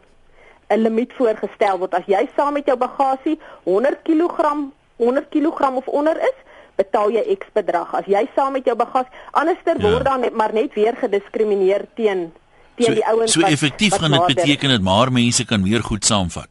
'n 0.69 0.81
limiet 0.81 1.13
voorgestel 1.13 1.77
word. 1.77 1.93
As 1.93 2.05
jy 2.05 2.27
saam 2.35 2.53
met 2.53 2.65
jou 2.65 2.77
bagasie 2.77 3.39
100 3.63 4.03
kg 4.03 4.53
100 4.97 5.29
kg 5.29 5.75
of 5.75 5.87
onder 5.87 6.17
is, 6.17 6.37
betaal 6.75 7.09
jy 7.11 7.37
X 7.37 7.45
bedrag. 7.53 7.93
As 7.93 8.05
jy 8.05 8.27
saam 8.35 8.51
met 8.51 8.65
jou 8.65 8.75
bagasie 8.75 9.11
anderster 9.31 9.81
ja. 9.81 9.89
word 9.89 10.05
dan 10.05 10.19
net 10.19 10.33
maar 10.33 10.53
net 10.53 10.73
weer 10.73 10.95
gediskrimineer 10.95 11.85
teen 11.95 12.33
teen 12.77 12.91
so, 12.91 12.99
die 12.99 13.05
ouens 13.05 13.33
so 13.33 13.41
wat 13.41 13.49
So 13.49 13.55
effektief 13.57 13.97
gaan 13.97 14.15
dit 14.15 14.29
beteken 14.35 14.75
dat 14.75 14.85
maar 14.85 15.11
mense 15.11 15.45
kan 15.45 15.65
meer 15.65 15.83
goed 15.83 16.05
saamvat. 16.05 16.49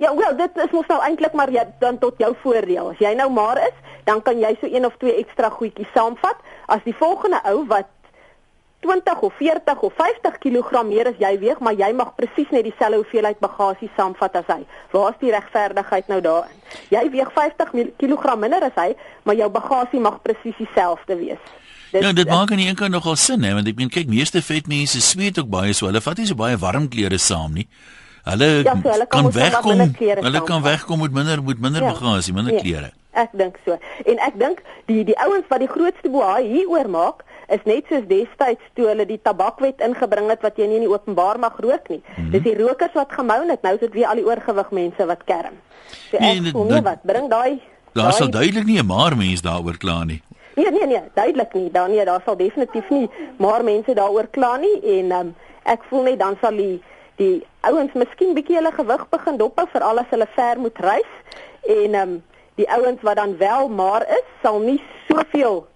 Ja, 0.00 0.14
wel, 0.16 0.36
dit 0.36 0.56
is 0.64 0.72
mos 0.72 0.88
nou 0.88 0.96
eintlik 1.04 1.34
maar 1.36 1.50
ja, 1.52 1.66
dan 1.78 1.98
tot 2.00 2.16
jou 2.18 2.32
voordeel. 2.42 2.94
As 2.94 3.00
jy 3.02 3.12
nou 3.18 3.28
maar 3.32 3.60
is, 3.60 3.76
dan 4.08 4.22
kan 4.24 4.38
jy 4.40 4.54
so 4.60 4.68
een 4.70 4.86
of 4.88 4.96
twee 4.98 5.18
ekstra 5.20 5.50
goedjies 5.52 5.90
saamvat. 5.94 6.40
As 6.72 6.80
die 6.86 6.96
volgende 6.96 7.42
ou 7.44 7.66
wat 7.68 7.90
20 8.80 9.20
of 9.20 9.34
40 9.36 9.80
of 9.80 9.92
50 9.92 10.38
kg 10.40 10.82
meer 10.88 11.10
as 11.12 11.18
jy 11.20 11.34
weeg, 11.42 11.60
maar 11.60 11.76
jy 11.76 11.90
mag 11.92 12.14
presies 12.16 12.48
net 12.54 12.64
dieselfde 12.64 13.02
hoeveelheid 13.02 13.40
bagasie 13.44 13.90
saamvat 13.96 14.40
as 14.40 14.48
hy. 14.48 14.60
Waar 14.94 15.12
is 15.12 15.20
die 15.20 15.34
regverdigheid 15.34 16.08
nou 16.08 16.20
daarin? 16.24 16.56
Jy 16.88 17.04
weeg 17.12 17.32
50 17.36 17.74
kg 18.00 18.36
minder 18.40 18.70
as 18.70 18.78
hy, 18.80 18.94
maar 19.28 19.36
jou 19.36 19.50
bagasie 19.52 20.00
mag 20.00 20.22
presies 20.24 20.56
dieselfde 20.56 21.20
wees. 21.20 21.50
Dit, 21.90 22.02
ja, 22.02 22.12
dit 22.12 22.28
maak 22.28 22.50
aan 22.50 22.60
die 22.62 22.68
een 22.68 22.78
kant 22.78 22.94
nogal 22.94 23.16
sin 23.16 23.42
hè, 23.42 23.54
want 23.54 23.66
ek 23.66 23.78
meen 23.78 23.90
kyk, 23.90 24.06
meeste 24.10 24.42
vet 24.46 24.68
mense 24.70 25.00
sweet 25.02 25.38
ook 25.40 25.48
baie 25.50 25.72
so. 25.74 25.88
Hulle 25.90 26.02
vat 26.04 26.20
nie 26.22 26.28
so 26.28 26.38
baie 26.38 26.58
warm 26.60 26.86
klere 26.88 27.18
saam 27.18 27.56
nie. 27.58 27.66
Hulle, 28.28 28.48
ja, 28.62 28.76
so, 28.76 28.92
hulle 28.92 29.06
kan, 29.06 29.26
kan 29.26 29.32
wegkom. 29.34 29.82
Hulle 29.98 30.42
kan 30.46 30.62
wegkom 30.62 31.02
met 31.02 31.16
minder 31.16 31.42
met 31.42 31.60
minder 31.60 31.82
ja, 31.82 31.94
bagasie, 31.96 32.34
minder 32.36 32.54
nee, 32.54 32.62
klere. 32.62 32.92
Ek 33.18 33.32
dink 33.34 33.58
so. 33.66 33.74
En 34.06 34.22
ek 34.22 34.38
dink 34.38 34.62
die 34.86 35.02
die 35.08 35.16
ouens 35.24 35.48
wat 35.50 35.64
die 35.64 35.70
grootste 35.70 36.12
boei 36.12 36.44
hieroor 36.46 36.90
maak 36.92 37.24
is 37.50 37.64
net 37.66 37.88
soos 37.90 38.06
destyds 38.06 38.62
toe 38.78 38.86
hulle 38.92 39.08
die 39.08 39.18
tabakwet 39.18 39.82
ingebring 39.82 40.30
het 40.30 40.46
wat 40.46 40.60
jy 40.60 40.68
nie 40.70 40.78
in 40.78 40.86
die 40.86 40.92
openbaar 40.92 41.40
mag 41.42 41.58
rook 41.58 41.90
nie. 41.90 41.98
Mm 41.98 42.14
-hmm. 42.14 42.30
Dis 42.36 42.46
die 42.46 42.54
rokers 42.60 42.94
wat 42.94 43.10
gemou 43.18 43.40
het. 43.48 43.62
Nou 43.66 43.74
is 43.74 43.82
dit 43.82 43.98
weer 43.98 44.06
al 44.06 44.22
die 44.22 44.26
oorgewig 44.26 44.70
mense 44.70 45.06
wat 45.06 45.26
kerm. 45.26 45.58
So 46.10 46.22
nee, 46.22 46.38
ek 46.38 46.54
voel 46.54 46.70
nie 46.70 46.82
wat 46.86 47.02
bring 47.02 47.26
daai 47.30 47.58
Daar 47.92 48.12
sal 48.12 48.30
duidelik 48.30 48.66
nie 48.66 48.78
'n 48.78 48.86
maar 48.86 49.16
mens 49.16 49.42
daaroor 49.42 49.76
kla 49.76 50.04
nie. 50.04 50.22
Nee 50.54 50.70
nee 50.70 50.86
nee, 50.86 51.02
duidelik 51.14 51.52
nie. 51.54 51.70
Dan 51.70 51.90
nee, 51.90 52.04
daar 52.04 52.22
sal 52.24 52.36
definitief 52.36 52.88
nie 52.88 53.10
maar 53.38 53.64
mense 53.64 53.94
daaroor 53.94 54.26
kla 54.30 54.56
nie 54.56 54.80
en 54.98 55.12
um, 55.12 55.34
ek 55.62 55.84
voel 55.88 56.02
net 56.02 56.18
dan 56.18 56.36
sal 56.40 56.56
die 56.56 56.82
die 57.20 57.44
ouens 57.68 57.92
miskien 57.92 58.34
bietjie 58.34 58.56
hulle 58.56 58.72
gewig 58.72 59.08
begin 59.12 59.36
dophou 59.36 59.66
vir 59.72 59.84
al 59.84 60.00
as 60.02 60.12
hulle 60.14 60.28
ver 60.34 60.60
moet 60.60 60.78
reis 60.78 61.12
en 61.68 61.94
um, 62.02 62.14
die 62.60 62.68
ouens 62.72 63.02
wat 63.02 63.16
dan 63.16 63.36
wel 63.38 63.68
maar 63.68 64.06
is, 64.08 64.26
sal 64.42 64.58
nie 64.64 64.80
soveel 65.08 65.66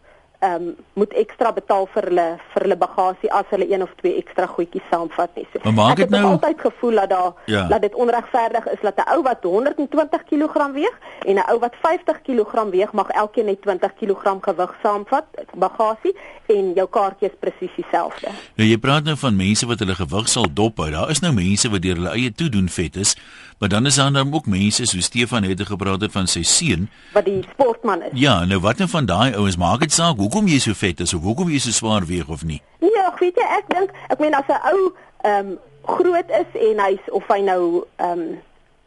ehm 0.44 0.62
um, 0.62 0.74
moet 1.00 1.12
ekstra 1.22 1.52
betaal 1.56 1.86
vir 1.94 2.06
hulle 2.08 2.26
vir 2.52 2.64
hulle 2.64 2.76
bagasie 2.76 3.30
as 3.38 3.48
hulle 3.54 3.66
een 3.70 3.82
of 3.82 3.92
twee 4.00 4.16
ekstra 4.20 4.46
goedjies 4.46 4.84
saamvat 4.90 5.38
nie. 5.38 5.46
So, 5.52 5.72
ek 5.86 6.02
het 6.02 6.12
nou 6.14 6.22
altyd 6.34 6.60
gevoel 6.66 7.00
dat 7.00 7.10
daar 7.14 7.32
ja. 7.54 7.62
dat 7.72 7.80
dit 7.86 7.94
onregverdig 8.04 8.68
is 8.74 8.82
dat 8.82 9.00
'n 9.02 9.08
ou 9.14 9.22
wat 9.22 9.42
120 9.42 10.24
kg 10.30 10.68
weeg 10.72 10.96
en 11.26 11.34
'n 11.34 11.46
ou 11.52 11.58
wat 11.64 11.74
50 11.82 12.20
kg 12.26 12.68
weeg 12.70 12.92
mag 12.92 13.08
elkeen 13.08 13.46
net 13.46 13.62
20 13.62 13.94
kg 14.00 14.36
gewig 14.40 14.74
saamvat 14.82 15.24
bagasie 15.54 16.14
en 16.46 16.72
jou 16.74 16.88
kaartjie 16.88 17.28
is 17.28 17.36
presies 17.40 17.74
dieselfde. 17.76 18.28
Nou 18.54 18.68
jy 18.68 18.78
praat 18.78 19.04
nou 19.04 19.16
van 19.16 19.36
mense 19.36 19.66
wat 19.66 19.78
hulle 19.78 19.94
gewig 19.94 20.28
sal 20.28 20.46
dophou. 20.52 20.90
Daar 20.90 21.10
is 21.10 21.20
nou 21.20 21.32
mense 21.32 21.70
wat 21.70 21.82
deur 21.82 21.96
hulle 21.96 22.12
eie 22.18 22.32
toedoen 22.32 22.68
vet 22.68 22.96
is, 22.96 23.16
maar 23.64 23.72
dan 23.72 23.86
is 23.86 23.94
daar 23.94 24.12
dan 24.12 24.34
ook 24.34 24.46
mense 24.46 24.86
so 24.86 25.00
Stefan 25.00 25.42
het 25.42 25.60
gepraat 25.60 26.00
het 26.00 26.12
van 26.12 26.26
sy 26.26 26.42
seun 26.42 26.90
wat 27.12 27.24
die 27.24 27.40
sportman 27.52 28.02
is. 28.02 28.10
Ja, 28.12 28.44
nou 28.44 28.60
wat 28.60 28.76
nou 28.76 28.88
van 28.92 29.06
daai 29.08 29.34
ouens 29.34 29.56
maak 29.56 29.80
dit 29.80 29.92
saak 29.92 30.18
hoekom 30.20 30.50
jy 30.52 30.58
so 30.60 30.76
vet 30.76 31.00
is 31.00 31.14
of 31.14 31.22
hoekom 31.24 31.48
jy 31.48 31.58
so 31.58 31.72
swaar 31.72 32.04
weeg 32.04 32.28
of 32.28 32.44
nie? 32.44 32.60
Ja, 32.84 33.06
ek 33.08 33.22
weet 33.22 33.40
jy 33.40 33.46
ek 33.56 33.70
dink 33.72 33.94
ek 34.12 34.20
meen 34.20 34.36
as 34.36 34.50
'n 34.52 34.60
ou 34.72 34.92
ehm 35.22 35.48
um, 35.54 35.56
groot 35.96 36.34
is 36.40 36.60
en 36.60 36.82
hy's 36.84 37.08
of 37.08 37.24
hy 37.32 37.40
nou 37.40 37.86
ehm 37.96 38.20
um, 38.20 38.36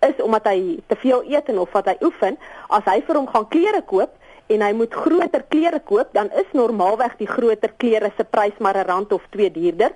is 0.05 0.21
omdat 0.21 0.45
hy 0.45 0.77
te 0.87 0.95
veel 1.01 1.25
eet 1.25 1.49
en 1.49 1.59
of 1.59 1.73
wat 1.73 1.89
hy 1.89 1.97
oefen, 2.05 2.37
as 2.69 2.85
hy 2.85 3.01
vir 3.01 3.17
hom 3.17 3.27
gaan 3.33 3.47
klere 3.49 3.81
koop 3.81 4.13
en 4.47 4.61
hy 4.61 4.73
moet 4.73 4.93
groter 4.93 5.41
klere 5.49 5.79
koop, 5.79 6.13
dan 6.13 6.29
is 6.37 6.53
normaalweg 6.53 7.17
die 7.17 7.27
groter 7.27 7.73
klere 7.77 8.13
se 8.17 8.23
prys 8.23 8.61
maar 8.61 8.77
'n 8.77 8.85
rand 8.85 9.11
of 9.11 9.25
2 9.29 9.51
duurder, 9.51 9.91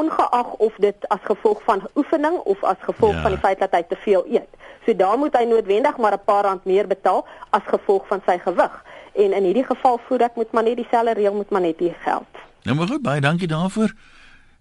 ongeag 0.00 0.52
of 0.66 0.74
dit 0.84 1.08
as 1.08 1.22
gevolg 1.22 1.62
van 1.64 1.82
oefening 1.94 2.36
of 2.52 2.64
as 2.64 2.80
gevolg 2.80 3.14
ja. 3.14 3.22
van 3.22 3.34
die 3.34 3.40
feit 3.40 3.58
dat 3.58 3.72
hy 3.76 3.82
te 3.88 3.98
veel 4.04 4.24
eet. 4.30 4.50
So 4.86 4.96
daar 4.96 5.18
moet 5.18 5.36
hy 5.38 5.44
noodwendig 5.44 5.96
maar 5.96 6.12
'n 6.12 6.24
paar 6.24 6.44
rand 6.44 6.64
meer 6.64 6.86
betaal 6.86 7.26
as 7.50 7.64
gevolg 7.66 8.06
van 8.06 8.20
sy 8.26 8.38
gewig. 8.38 8.74
En 9.14 9.32
in 9.32 9.44
hierdie 9.44 9.64
geval 9.64 10.00
voel 10.08 10.18
ek 10.18 10.34
moet 10.34 10.52
maar 10.52 10.62
net 10.62 10.76
dieselfde 10.76 11.14
reël 11.14 11.34
moet 11.34 11.50
maar 11.50 11.60
net 11.60 11.78
hier 11.78 11.96
geld. 12.04 12.32
Nou 12.62 12.76
maar 12.76 12.86
goed, 12.86 13.02
baie 13.02 13.20
dankie 13.20 13.48
daarvoor. 13.48 13.92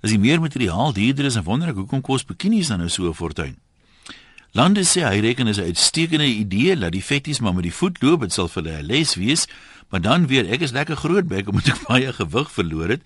As 0.01 0.11
jy 0.11 0.17
meer 0.17 0.41
materiaal 0.41 0.93
duurder 0.93 1.25
is, 1.25 1.33
dan 1.33 1.43
wonder 1.43 1.69
ek 1.69 1.75
hoekom 1.75 2.01
kos 2.01 2.25
bikinis 2.25 2.67
dan 2.67 2.77
nou 2.77 2.89
so 2.89 3.09
'n 3.09 3.13
fortuin. 3.13 3.55
Lande 4.55 4.85
sê 4.87 5.01
hy 5.03 5.19
reken 5.19 5.47
is 5.47 5.57
'n 5.57 5.67
uitstekende 5.73 6.25
idee 6.25 6.77
dat 6.77 6.91
die 6.91 7.01
fetties 7.01 7.39
maar 7.39 7.53
met 7.53 7.63
die 7.63 7.73
voet 7.73 8.01
loop, 8.01 8.21
dit 8.21 8.33
sal 8.33 8.47
vir 8.47 8.63
hulle 8.63 8.77
'n 8.77 8.85
les 8.85 9.15
wees, 9.15 9.47
maar 9.89 10.01
dan 10.01 10.27
weer 10.27 10.49
ek 10.51 10.61
is 10.61 10.71
lekker 10.71 10.95
groot 10.95 11.27
bek 11.27 11.47
omdat 11.47 11.67
ek 11.67 11.87
baie 11.91 12.13
gewig 12.13 12.51
verloor 12.51 12.87
het. 12.87 13.01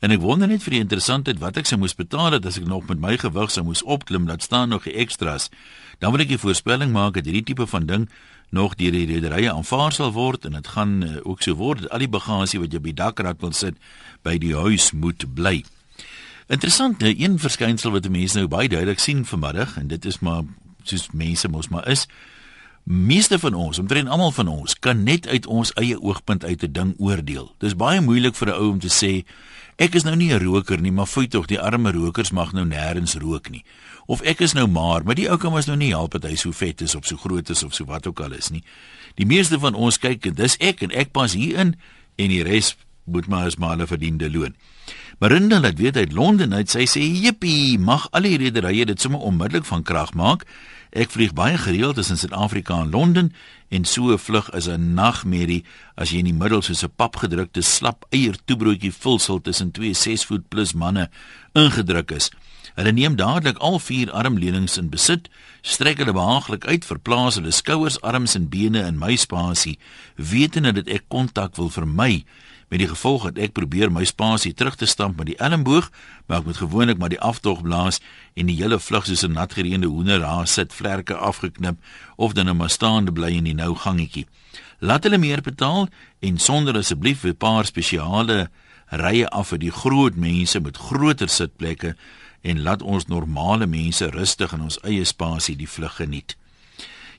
En 0.00 0.10
ek 0.10 0.20
wonder 0.20 0.48
net 0.48 0.62
vir 0.62 0.76
die 0.76 0.80
interessantheid 0.84 1.38
wat 1.40 1.56
ek 1.56 1.66
sou 1.66 1.78
moes 1.78 1.96
betaal 1.96 2.36
het 2.36 2.46
as 2.46 2.58
ek 2.60 2.66
nog 2.68 2.86
met 2.88 3.00
my 3.00 3.16
gewig 3.16 3.50
sou 3.50 3.64
moes 3.64 3.82
opklim, 3.82 4.26
dat 4.26 4.42
staan 4.42 4.68
nog 4.68 4.84
die 4.84 4.94
extras. 4.94 5.48
Dan 5.98 6.12
wil 6.12 6.20
ek 6.20 6.30
'n 6.30 6.38
voorspelling 6.38 6.92
maak 6.92 7.14
dat 7.14 7.24
hierdie 7.24 7.42
tipe 7.54 7.66
van 7.66 7.86
ding 7.86 8.08
nog 8.50 8.74
deur 8.74 8.92
die 8.92 9.06
rederye 9.06 9.52
aanvaar 9.52 9.92
sal 9.92 10.12
word 10.12 10.44
en 10.44 10.52
dit 10.52 10.68
gaan 10.68 11.02
uh, 11.02 11.16
ook 11.22 11.42
so 11.42 11.54
word 11.54 11.82
dat 11.82 11.90
al 11.90 12.04
die 12.04 12.08
bagasie 12.08 12.60
wat 12.60 12.72
jy 12.72 12.78
die 12.78 12.94
dakrad 12.94 13.40
wil 13.40 13.52
sit 13.52 13.74
by 14.22 14.38
die 14.38 14.54
huis 14.54 14.92
moet 14.92 15.24
bly. 15.34 15.64
Interessant, 16.46 17.00
nou, 17.02 17.10
een 17.10 17.38
verskynsel 17.42 17.90
wat 17.90 18.08
mense 18.08 18.38
nou 18.38 18.46
baie 18.46 18.68
duidelik 18.68 19.02
sien 19.02 19.24
vanmiddag 19.24 19.76
en 19.80 19.88
dit 19.88 20.04
is 20.04 20.20
maar 20.22 20.44
soos 20.84 21.08
mense 21.10 21.48
mos 21.48 21.68
maar 21.68 21.88
is. 21.90 22.06
Meeste 22.86 23.38
van 23.42 23.54
ons, 23.54 23.78
omtrent 23.82 24.08
almal 24.08 24.30
van 24.30 24.48
ons, 24.48 24.76
kan 24.78 25.02
net 25.02 25.26
uit 25.26 25.46
ons 25.46 25.72
eie 25.74 25.98
oogpunt 25.98 26.44
uit 26.44 26.62
'n 26.62 26.72
ding 26.72 26.94
oordeel. 26.98 27.50
Dis 27.58 27.74
baie 27.74 28.00
moeilik 28.00 28.34
vir 28.34 28.48
'n 28.48 28.58
ou 28.60 28.70
om 28.70 28.78
te 28.78 28.88
sê 28.88 29.26
ek 29.76 29.94
is 29.94 30.04
nou 30.04 30.16
nie 30.16 30.32
'n 30.32 30.42
roker 30.42 30.80
nie, 30.80 30.92
maar 30.92 31.06
fooi 31.06 31.28
tog 31.28 31.46
die 31.46 31.60
arme 31.60 31.92
rokers 31.92 32.30
mag 32.30 32.52
nou 32.52 32.64
nêrens 32.64 33.14
rook 33.18 33.50
nie. 33.50 33.64
Of 34.06 34.22
ek 34.22 34.40
is 34.40 34.52
nou 34.52 34.66
maar, 34.66 35.04
maar 35.04 35.14
die 35.14 35.28
ou 35.30 35.36
kan 35.36 35.52
mos 35.52 35.66
nou 35.66 35.76
nie 35.76 35.90
help 35.90 36.12
dat 36.12 36.22
hy 36.30 36.34
so 36.34 36.52
vet 36.52 36.80
is 36.80 36.94
of 36.94 37.06
so 37.06 37.16
groot 37.16 37.50
is 37.50 37.62
of 37.62 37.74
so 37.74 37.84
wat 37.84 38.06
ook 38.06 38.20
al 38.20 38.32
is 38.32 38.50
nie. 38.50 38.62
Die 39.14 39.26
meeste 39.26 39.58
van 39.58 39.74
ons 39.74 39.98
kyk 39.98 40.26
en 40.26 40.34
dis 40.34 40.56
ek 40.60 40.82
en 40.82 40.90
ek 40.90 41.12
pas 41.12 41.32
hier 41.32 41.58
in 41.58 41.74
en 42.16 42.28
die 42.28 42.42
res 42.42 42.76
moet 43.04 43.26
maar 43.26 43.46
as 43.46 43.56
male 43.56 43.86
verdiende 43.86 44.30
loon. 44.30 44.54
Marinda 45.18 45.60
laat 45.60 45.78
weet 45.78 45.96
uit 45.96 46.12
Londen 46.12 46.54
uit 46.54 46.70
sy 46.70 46.84
sê 46.84 47.00
jippie 47.00 47.78
mag 47.78 48.08
al 48.12 48.28
die 48.28 48.36
rederye 48.36 48.84
dit 48.84 49.00
sommer 49.00 49.20
onmiddellik 49.24 49.64
van 49.64 49.82
krag 49.82 50.12
maak. 50.14 50.44
Ek 50.96 51.10
vlieg 51.12 51.34
baie 51.36 51.58
gereeld 51.60 51.98
tussen 51.98 52.16
Suid-Afrika 52.16 52.78
en 52.80 52.90
Londen 52.90 53.32
en 53.68 53.84
so 53.84 54.12
'n 54.12 54.18
vlug 54.18 54.48
is 54.56 54.66
'n 54.66 54.94
nagmerrie 54.94 55.64
as 55.94 56.10
jy 56.10 56.18
in 56.18 56.24
die 56.24 56.32
middel 56.32 56.62
soos 56.62 56.82
'n 56.82 56.92
papgedrukte 56.96 57.62
slap 57.62 58.06
eier 58.10 58.36
toebroodjie 58.46 58.92
vulsel 58.92 59.40
tussen 59.40 59.70
twee 59.70 59.92
6 59.92 60.24
voet 60.24 60.48
plus 60.48 60.72
manne 60.72 61.10
ingedruk 61.52 62.10
is. 62.10 62.30
Hulle 62.76 62.92
neem 62.92 63.16
dadelik 63.16 63.58
al 63.58 63.78
vier 63.78 64.10
armleunings 64.10 64.78
in 64.78 64.88
besit, 64.88 65.28
strek 65.62 65.98
hulle 65.98 66.12
behaaglik 66.12 66.64
uit, 66.64 66.84
verplaas 66.84 67.34
hulle 67.34 67.50
skouers, 67.50 68.00
arms 68.00 68.34
en 68.34 68.48
bene 68.48 68.86
in 68.86 68.98
my 68.98 69.16
spasie, 69.16 69.78
wetende 70.16 70.72
dat 70.72 70.88
ek 70.88 71.04
kontak 71.08 71.56
wil 71.56 71.68
vermy 71.68 72.24
met 72.68 72.78
die 72.82 72.88
gevolg 72.88 73.28
dat 73.28 73.38
ek 73.38 73.54
probeer 73.54 73.92
my 73.92 74.04
spasie 74.04 74.52
terug 74.54 74.74
te 74.74 74.86
stamp 74.86 75.16
met 75.20 75.30
die 75.30 75.38
elmboog, 75.38 75.90
maar 76.26 76.42
ek 76.42 76.48
moet 76.48 76.60
gewoonlik 76.60 76.98
maar 76.98 77.12
die 77.12 77.20
aftog 77.22 77.62
blaas 77.62 78.00
en 78.34 78.50
die 78.50 78.58
hele 78.58 78.78
vlug 78.82 79.06
soos 79.06 79.22
'n 79.22 79.32
natgereende 79.32 79.86
hoender 79.86 80.20
daar 80.20 80.46
sit, 80.46 80.72
vlerke 80.72 81.14
afgeknip 81.14 81.78
of 82.16 82.32
dan 82.32 82.46
net 82.46 82.56
maar 82.56 82.70
staande 82.70 83.12
bly 83.12 83.30
in 83.36 83.44
die 83.44 83.54
nou 83.54 83.74
gangetjie. 83.74 84.26
Laat 84.78 85.04
hulle 85.04 85.18
meer 85.18 85.40
betaal 85.40 85.88
en 86.20 86.38
sonder 86.38 86.76
asseblief 86.76 87.24
'n 87.24 87.36
paar 87.36 87.64
spesiale 87.64 88.50
rye 88.90 89.28
af 89.28 89.48
vir 89.48 89.58
die 89.58 89.70
groot 89.70 90.16
mense 90.16 90.60
met 90.60 90.76
groter 90.76 91.28
sitplekke 91.28 91.96
en 92.42 92.62
laat 92.62 92.82
ons 92.82 93.06
normale 93.06 93.66
mense 93.66 94.10
rustig 94.10 94.52
in 94.52 94.60
ons 94.60 94.78
eie 94.82 95.04
spasie 95.04 95.56
die 95.56 95.68
vlug 95.68 95.96
geniet. 95.96 96.36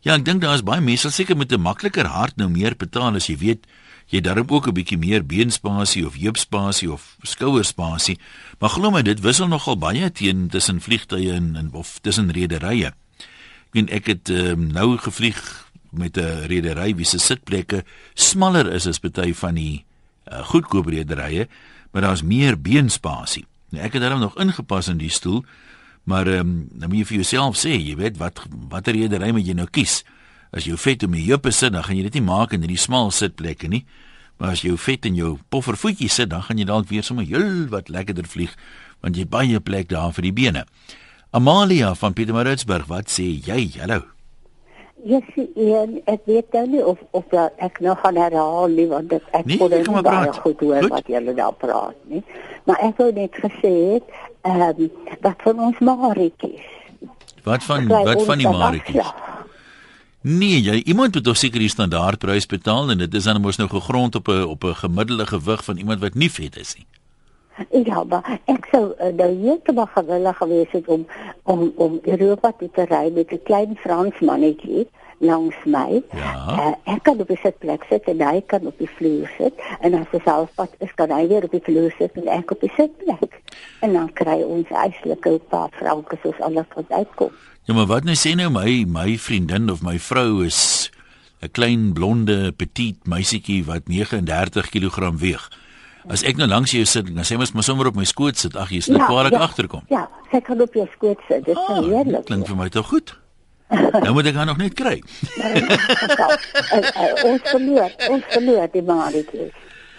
Ja, 0.02 0.16
ek 0.16 0.26
dink 0.26 0.42
daar 0.42 0.56
is 0.56 0.64
baie 0.64 0.82
mense 0.82 1.10
seker 1.12 1.38
met 1.38 1.52
'n 1.52 1.62
makliker 1.62 2.06
hart 2.06 2.38
nou 2.38 2.50
meer 2.50 2.76
betaal 2.76 3.16
as 3.16 3.28
jy 3.28 3.38
weet 3.38 3.68
jy 4.08 4.22
darm 4.22 4.48
ook 4.48 4.68
'n 4.68 4.74
bietjie 4.74 4.98
meer 4.98 5.26
beenspasie 5.26 6.06
of 6.06 6.16
heupspasie 6.16 6.92
of 6.92 7.18
skouerspasie, 7.22 8.18
maar 8.60 8.70
glo 8.70 8.92
my 8.92 9.02
dit 9.02 9.20
wissel 9.20 9.48
nogal 9.48 9.78
baie 9.78 10.12
teen 10.12 10.48
tussen 10.48 10.82
vliegtye 10.82 11.34
en, 11.34 11.56
en 11.56 11.74
of 11.74 12.00
tussen 12.02 12.32
rederye. 12.32 12.88
Ek 13.68 13.74
weet 13.74 13.90
ek 13.92 14.06
het 14.08 14.30
um, 14.30 14.72
nou 14.72 14.98
gevlieg 14.98 15.68
met 15.92 16.18
'n 16.18 16.48
redery 16.48 16.96
wie 16.96 17.06
se 17.06 17.18
sitplekke 17.18 17.84
smaller 18.14 18.74
is 18.74 18.88
as 18.88 19.00
baie 19.00 19.36
van 19.36 19.56
die 19.56 19.86
uh, 20.32 20.44
goedkoop 20.44 20.88
rederye, 20.88 21.48
maar 21.92 22.02
daar's 22.02 22.24
meer 22.24 22.62
beenspasie. 22.62 23.46
Nou, 23.70 23.84
ek 23.84 23.94
het 23.94 24.02
daarom 24.02 24.20
nog 24.20 24.38
ingepas 24.40 24.88
in 24.88 24.98
die 24.98 25.10
stoel, 25.10 25.44
maar 26.04 26.28
ehm 26.28 26.40
um, 26.40 26.68
dan 26.72 26.90
moet 26.90 26.98
jy 26.98 27.06
vir 27.06 27.16
jouself 27.16 27.58
sê, 27.58 27.76
jy 27.76 27.96
weet 27.96 28.18
wat 28.18 28.40
watter 28.70 28.94
redery 28.94 29.32
moet 29.32 29.48
jy 29.48 29.54
nou 29.54 29.68
kies? 29.68 30.04
As 30.52 30.66
jy 30.68 30.78
vet 30.80 31.04
om 31.04 31.16
die 31.18 31.26
heupe 31.28 31.52
sit, 31.52 31.74
dan 31.76 31.84
gaan 31.84 31.98
jy 32.00 32.04
dit 32.08 32.20
nie 32.20 32.28
maak 32.28 32.54
in 32.56 32.64
hierdie 32.64 32.80
smal 32.80 33.12
sitplekke 33.12 33.68
nie. 33.72 33.84
Maar 34.38 34.54
as 34.54 34.62
jy 34.64 34.76
vet 34.78 35.06
in 35.10 35.16
jou 35.18 35.38
poffervoetjie 35.50 36.10
sit, 36.10 36.30
dan 36.30 36.44
gaan 36.46 36.60
jy 36.62 36.68
dalk 36.70 36.88
weer 36.92 37.04
sommer 37.04 37.26
heel 37.26 37.66
wat 37.74 37.90
lekkerder 37.90 38.28
vlieg, 38.30 38.54
want 39.02 39.18
jy 39.18 39.26
baie 39.26 39.60
plek 39.60 39.90
daar 39.90 40.14
vir 40.14 40.30
die 40.30 40.36
bene. 40.36 40.66
Amalia 41.36 41.94
van 41.98 42.14
Pietermaritzburg, 42.14 42.88
wat 42.88 43.10
sê 43.12 43.26
jy? 43.46 43.66
Hallo. 43.82 44.04
Ja, 45.06 45.20
sien, 45.36 46.00
ek 46.10 46.24
weet 46.26 46.48
dan 46.52 46.72
nie 46.74 46.82
of 46.86 46.98
of 47.12 47.26
dat 47.30 47.54
ek 47.62 47.78
nog 47.86 48.00
gaan 48.02 48.18
herhaal 48.18 48.66
nie 48.74 48.88
want 48.90 49.12
dit 49.12 49.28
ek 49.38 49.46
Nee, 49.46 49.60
kon 49.62 49.70
dit 49.70 49.86
maar 49.86 50.02
nie 50.02 50.10
baie 50.10 50.32
goed 50.34 50.64
hoor 50.66 50.82
Goed. 50.82 50.90
wat 50.96 51.12
julle 51.14 51.36
daar 51.38 51.54
praat 51.54 52.00
nie. 52.10 52.24
Maar 52.66 52.82
ek 52.90 52.98
wou 52.98 53.12
net 53.14 53.38
gesê 53.44 53.74
het, 53.94 54.10
ehm 54.42 54.82
um, 54.88 54.90
wat 55.22 55.46
van 55.46 55.62
ons 55.70 55.80
Maritjies. 55.80 56.66
Wat 57.46 57.64
van 57.64 57.88
wat 57.88 58.24
van 58.26 58.42
die 58.42 58.48
afslag? 58.50 59.14
Nee, 60.28 60.60
jy 60.62 60.82
iemand 60.84 61.14
moet 61.14 61.24
tog 61.24 61.38
seker 61.40 61.62
die 61.64 61.72
standaardprys 61.72 62.50
betaal 62.52 62.90
en 62.92 63.00
dit 63.00 63.14
is 63.16 63.24
dan 63.24 63.38
mos 63.40 63.56
nou 63.62 63.70
gegrond 63.72 64.16
op 64.16 64.28
'n 64.28 64.44
op 64.44 64.64
'n 64.64 64.76
gemiddelde 64.76 65.26
gewig 65.26 65.64
van 65.64 65.78
iemand 65.78 66.00
wat 66.00 66.14
nie 66.14 66.32
vet 66.32 66.58
is 66.58 66.76
nie. 66.76 66.88
Ja, 67.86 68.04
maar 68.04 68.40
ek 68.46 68.68
sou 68.72 68.94
uh, 69.00 69.14
nou 69.16 69.30
heeltemal 69.42 69.86
gewillig 69.86 70.38
gewees 70.38 70.72
het 70.72 70.88
om 70.88 71.08
om 71.44 71.72
om 71.76 72.00
Europa 72.04 72.52
toe 72.52 72.70
te 72.74 72.86
ry 72.90 73.12
met 73.14 73.32
'n 73.32 73.40
klein 73.44 73.76
Frans 73.76 74.20
mannetjie 74.20 74.88
langs 75.20 75.56
my. 75.66 76.02
Ja. 76.14 76.34
Uh, 76.48 76.94
ek 76.94 77.04
kan 77.04 77.20
op 77.20 77.28
die 77.28 77.40
sitplek 77.42 77.84
sit 77.90 78.06
en 78.12 78.22
hy 78.22 78.42
kan 78.46 78.68
op 78.70 78.78
die 78.78 78.90
vloer 78.98 79.30
sit 79.38 79.54
en 79.82 79.94
as 79.98 80.08
hy 80.12 80.20
selfpad 80.26 80.76
is 80.86 80.94
kan 80.96 81.10
hy 81.12 81.28
weer 81.28 81.44
op 81.48 81.52
die 81.52 81.64
vloer 81.66 81.94
sit 81.98 82.14
en 82.22 82.28
ek 82.28 82.52
op 82.52 82.62
die 82.62 82.72
sitplek. 82.76 83.40
En 83.82 83.94
dan 83.94 84.12
kry 84.14 84.42
ons 84.46 84.70
eislike 84.70 85.40
paar 85.50 85.70
vrouens 85.80 86.22
soos 86.22 86.40
alles 86.46 86.70
wat 86.76 86.92
uitkom. 86.92 87.32
Ja, 87.68 87.74
maar 87.74 87.90
wat 87.90 88.04
nou 88.08 88.16
sê 88.16 88.36
nou 88.38 88.50
my 88.54 88.84
my 88.88 89.18
vriendin 89.18 89.70
of 89.74 89.82
my 89.84 89.98
vrou 90.00 90.44
is 90.46 90.90
'n 91.42 91.50
klein 91.52 91.94
blonde 91.94 92.52
petit 92.58 92.98
meisietjie 93.06 93.64
wat 93.66 93.88
39 93.88 94.70
kg 94.70 95.12
weeg. 95.20 95.50
As 96.10 96.24
ek 96.24 96.38
nou 96.38 96.48
langs 96.48 96.72
jou 96.72 96.86
sit, 96.86 97.06
dan 97.16 97.24
sê 97.26 97.38
mens 97.38 97.52
maar 97.52 97.64
sommer 97.64 97.88
op 97.88 97.96
my 97.96 98.06
skoot 98.06 98.38
sit. 98.38 98.56
Ag, 98.56 98.70
jy 98.72 98.80
sal 98.80 98.96
ja, 98.96 99.06
kwaadlik 99.06 99.34
agterkom. 99.42 99.82
Ja, 99.90 100.08
sy 100.32 100.40
kan 100.42 100.62
op 100.62 100.74
jou 100.74 100.88
skoot 100.96 101.20
sit. 101.28 101.44
Dit 101.46 101.58
is 101.58 101.64
Ah, 101.68 101.70
nou 101.76 101.84
dit 101.86 101.94
heerlik. 101.96 102.26
klink 102.26 102.48
vir 102.48 102.56
my 102.56 102.70
tog 102.70 102.88
goed. 102.88 103.18
Nou 103.70 104.14
moet 104.16 104.26
ek 104.32 104.36
haar 104.40 104.46
nog 104.48 104.58
net 104.62 104.74
kry. 104.78 105.02
uh, 105.38 105.46
uh, 106.78 107.26
ons 107.28 107.42
verloor, 107.52 107.92
ons 108.10 108.24
verloor 108.32 108.70
die. 108.72 108.84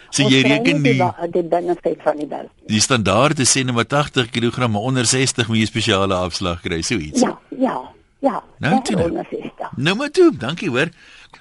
So 0.09 0.25
Ons 0.25 0.33
jy 0.33 0.41
kry 0.41 0.55
reken 0.55 0.81
nie 0.81 0.95
die 0.95 0.99
ba- 1.03 1.29
die 1.29 1.43
benefit 1.45 2.01
van 2.03 2.17
die 2.17 2.27
bel. 2.31 2.49
die 2.67 2.81
standaard 2.81 3.39
is 3.45 3.53
sê 3.53 3.65
net 3.65 3.75
maar 3.77 3.85
80 3.85 4.31
kg, 4.33 4.69
onder 4.81 5.05
60 5.05 5.49
moet 5.49 5.59
jy 5.61 5.67
spesiale 5.69 6.15
afslag 6.17 6.63
kry, 6.65 6.81
so 6.83 6.97
iets. 6.97 7.21
Ja, 7.21 7.35
ja, 7.59 7.77
ja. 8.25 8.43
Nou, 8.59 8.79
toe 8.83 8.97
nou. 8.97 9.25
dit. 9.31 9.53
Nou 9.77 9.97
maar 9.97 10.11
toe, 10.11 10.31
dankie 10.37 10.71
hoor. 10.73 10.89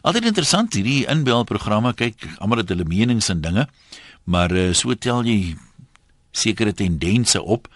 Altyd 0.02 0.26
interessant 0.26 0.74
hierdie 0.76 1.06
inbelprogramme. 1.08 1.94
Kyk, 1.96 2.28
almal 2.44 2.58
het 2.66 2.70
hulle 2.70 2.84
menings 2.86 3.30
en 3.32 3.40
dinge, 3.42 3.68
maar 4.28 4.52
uh, 4.52 4.74
so 4.76 4.94
tel 5.00 5.24
jy 5.24 5.56
sekere 6.36 6.74
tendense 6.76 7.40
op 7.42 7.68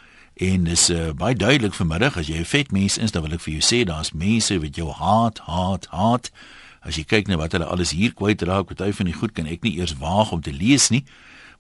en 0.42 0.64
dis 0.66 0.84
uh, 0.90 1.12
baie 1.14 1.36
duidelik 1.38 1.76
vanmiddag 1.78 2.18
as 2.18 2.28
jy 2.28 2.42
'n 2.42 2.50
vet 2.50 2.72
mens 2.72 2.98
is, 2.98 3.12
dan 3.12 3.22
wil 3.22 3.34
ek 3.38 3.46
vir 3.46 3.54
jou 3.54 3.64
sê 3.66 3.84
daar's 3.86 4.12
mense 4.12 4.60
wat 4.60 4.76
jou 4.76 4.90
haat, 4.90 5.38
haat, 5.46 5.86
haat. 5.94 6.32
As 6.82 6.98
jy 6.98 7.04
kyk 7.06 7.28
na 7.28 7.38
wat 7.38 7.52
hulle 7.54 7.66
alles 7.66 7.92
hier 7.94 8.14
kwyt 8.14 8.42
raak, 8.42 8.66
party 8.66 8.92
van 8.92 9.06
die 9.06 9.14
goed 9.14 9.34
kan 9.38 9.46
ek 9.46 9.62
nie 9.62 9.78
eers 9.78 9.94
waag 10.02 10.32
om 10.32 10.42
te 10.42 10.54
lees 10.54 10.90
nie. 10.90 11.04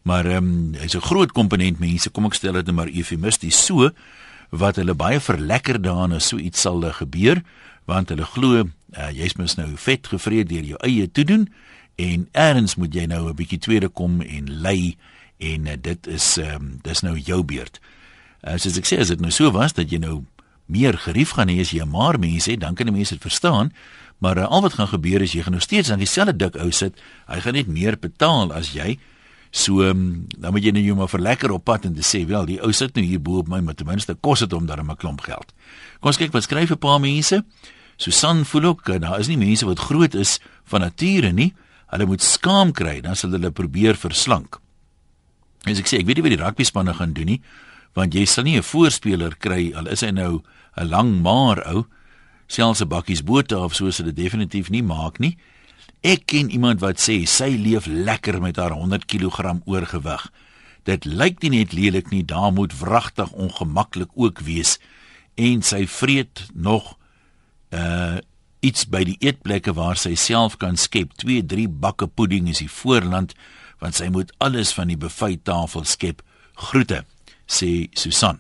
Maar 0.01 0.25
ehm 0.25 0.37
um, 0.37 0.73
hy's 0.81 0.95
'n 0.95 1.05
groot 1.05 1.31
komponent 1.31 1.79
mense, 1.79 2.09
kom 2.09 2.25
ek 2.25 2.33
stel 2.33 2.53
dit 2.53 2.65
nou 2.65 2.75
maar 2.75 2.89
eufemisties 2.89 3.65
so 3.65 3.91
wat 4.49 4.75
hulle 4.75 4.93
baie 4.93 5.19
verlekker 5.19 5.81
daarna 5.81 6.19
so 6.19 6.37
iets 6.37 6.61
sal 6.61 6.81
gebeur 6.81 7.41
want 7.85 8.09
hulle 8.09 8.25
glo 8.25 8.63
uh, 8.63 9.11
jy's 9.13 9.37
mos 9.39 9.55
nou 9.55 9.77
vet 9.77 10.07
gevreet 10.07 10.49
deur 10.49 10.63
jou 10.63 10.77
eie 10.83 11.07
toedoen 11.07 11.47
en 11.95 12.27
eers 12.33 12.75
moet 12.75 12.93
jy 12.93 13.05
nou 13.05 13.29
'n 13.29 13.35
bietjie 13.35 13.59
tweede 13.59 13.89
kom 13.89 14.21
en 14.21 14.49
lei 14.61 14.97
en 15.39 15.67
uh, 15.67 15.75
dit 15.81 16.07
is 16.07 16.37
um, 16.37 16.79
dis 16.83 17.01
nou 17.01 17.17
jou 17.17 17.43
beurt. 17.43 17.79
Uh, 18.41 18.57
soos 18.57 18.77
ek 18.77 18.89
sê 18.89 18.97
as 19.01 19.11
dit 19.13 19.21
nou 19.21 19.31
so 19.31 19.51
was 19.53 19.73
dat 19.77 19.91
jy 19.91 19.99
nou 20.01 20.23
meer 20.71 20.97
gerief 20.97 21.35
gaan 21.37 21.51
hê 21.51 21.59
as 21.61 21.73
jy 21.75 21.85
maar 21.85 22.17
mense 22.19 22.49
het, 22.51 22.61
dan 22.61 22.75
kan 22.75 22.89
die 22.89 22.95
mense 22.95 23.13
dit 23.13 23.21
verstaan. 23.21 23.71
Maar 24.21 24.37
uh, 24.37 24.47
al 24.47 24.61
wat 24.61 24.77
gaan 24.79 24.89
gebeur 24.89 25.21
is 25.21 25.33
jy 25.33 25.45
gaan 25.45 25.57
nog 25.57 25.65
steeds 25.65 25.91
aan 25.91 26.01
dieselfde 26.01 26.37
dik 26.37 26.57
ou 26.61 26.71
sit. 26.71 26.97
Hy 27.27 27.39
gaan 27.41 27.57
net 27.57 27.67
meer 27.67 27.97
betaal 27.99 28.53
as 28.53 28.73
jy. 28.73 28.97
So 29.51 29.83
um, 29.83 30.27
dan 30.37 30.55
moet 30.55 30.63
jy 30.63 30.71
nou 30.71 30.83
jou 30.85 30.95
maar 30.95 31.11
verlekker 31.11 31.51
op 31.51 31.65
pad 31.67 31.85
en 31.89 31.95
te 31.97 32.05
sê, 32.05 32.23
wel, 32.25 32.45
die 32.47 32.59
ou 32.63 32.71
sit 32.71 32.95
nou 32.95 33.03
hier 33.03 33.19
bo 33.19 33.41
op 33.41 33.49
my, 33.51 33.59
maar 33.65 33.75
ten 33.75 33.89
minste 33.89 34.15
kos 34.15 34.45
dit 34.45 34.53
hom 34.55 34.65
dan 34.65 34.79
'n 34.79 34.95
klomp 34.95 35.21
geld. 35.21 35.51
Kom 35.99 36.13
ons 36.13 36.17
kyk 36.17 36.31
wat 36.31 36.43
skryf 36.43 36.71
'n 36.71 36.77
paar 36.77 36.99
mense. 36.99 37.43
Susan 37.97 38.45
voel 38.45 38.63
ook 38.63 38.87
uh, 38.89 38.99
daar 38.99 39.19
is 39.19 39.27
nie 39.27 39.37
mense 39.37 39.65
wat 39.65 39.79
groot 39.79 40.13
is 40.15 40.39
van 40.63 40.81
nature 40.81 41.31
nie. 41.31 41.53
Hulle 41.91 42.05
moet 42.05 42.21
skaam 42.21 42.71
kry, 42.71 43.01
dan 43.01 43.15
sal 43.15 43.31
hulle 43.31 43.51
probeer 43.51 43.95
verslank. 43.95 44.59
As 45.67 45.79
ek 45.79 45.87
sê, 45.87 45.99
ek 45.99 46.07
weet 46.07 46.21
nie 46.21 46.23
wat 46.23 46.37
die 46.37 46.43
rugby 46.43 46.63
spanne 46.63 46.93
gaan 46.93 47.13
doen 47.13 47.25
nie, 47.25 47.41
want 47.93 48.13
jy 48.13 48.25
sal 48.25 48.43
nie 48.43 48.57
'n 48.57 48.63
voorspeler 48.63 49.35
kry 49.37 49.73
al 49.75 49.87
is 49.87 50.01
hy 50.01 50.11
nou 50.11 50.43
'n 50.77 50.89
lang 50.89 51.21
maar 51.21 51.59
ou, 51.67 51.85
selfs 52.47 52.81
'n 52.81 52.87
bakkies 52.87 53.23
bote 53.23 53.57
of 53.57 53.75
so 53.75 53.91
sal 53.91 54.05
dit 54.05 54.15
definitief 54.15 54.69
nie 54.69 54.83
maak 54.83 55.19
nie. 55.19 55.37
Ek 56.01 56.25
ken 56.25 56.49
iemand 56.49 56.79
wat 56.79 56.97
sê 56.97 57.25
sy 57.25 57.49
leef 57.57 57.85
lekker 57.85 58.41
met 58.41 58.55
haar 58.55 58.71
100 58.71 59.05
kg 59.05 59.61
oorgewig. 59.65 60.31
Dit 60.83 61.05
lyk 61.05 61.41
nie 61.41 61.49
net 61.49 61.73
lelik 61.73 62.09
nie, 62.09 62.25
daar 62.25 62.51
moet 62.51 62.73
wragtig 62.79 63.31
ongemaklik 63.31 64.09
ook 64.15 64.39
wees 64.39 64.79
en 65.35 65.61
sy 65.61 65.87
vreet 65.87 66.47
nog 66.53 66.97
uh 67.71 68.17
iets 68.61 68.85
by 68.85 68.99
die 69.01 69.17
eetplekke 69.25 69.73
waar 69.73 69.97
sy 69.97 70.13
self 70.13 70.57
kan 70.61 70.75
skep. 70.77 71.15
2, 71.17 71.41
3 71.49 71.65
bakke 71.81 72.05
pudding 72.07 72.45
is 72.51 72.59
die 72.61 72.69
voorland 72.69 73.33
want 73.81 73.97
sy 73.97 74.11
moet 74.13 74.29
alles 74.37 74.73
van 74.77 74.91
die 74.91 74.97
buffettafel 75.01 75.81
skep. 75.89 76.21
Groete, 76.53 77.01
sê 77.51 77.89
Susan. 77.93 78.39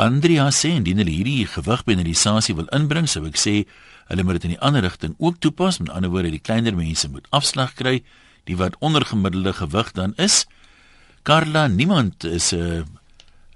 Andrea 0.00 0.48
sê 0.52 0.74
indien 0.78 1.00
hulle 1.00 1.12
hierdie 1.12 1.48
gewigpenalisasie 1.48 2.56
wil 2.56 2.68
inbring, 2.76 3.08
sou 3.08 3.26
ek 3.28 3.36
sê 3.40 3.54
hulle 4.10 4.24
moet 4.24 4.40
dit 4.40 4.48
in 4.48 4.54
die 4.56 4.62
ander 4.64 4.84
rigting 4.86 5.14
ook 5.18 5.40
toepas. 5.44 5.78
Met 5.80 5.92
ander 5.94 6.12
woorde, 6.12 6.32
die 6.32 6.42
kleiner 6.42 6.76
mense 6.76 7.08
moet 7.12 7.28
afslag 7.36 7.74
kry, 7.78 8.00
die 8.48 8.56
wat 8.56 8.78
ondergemiddelde 8.80 9.52
gewig 9.60 9.92
dan 9.98 10.16
is. 10.16 10.46
Carla, 11.22 11.66
niemand 11.68 12.24
is 12.24 12.52
'n 12.52 12.86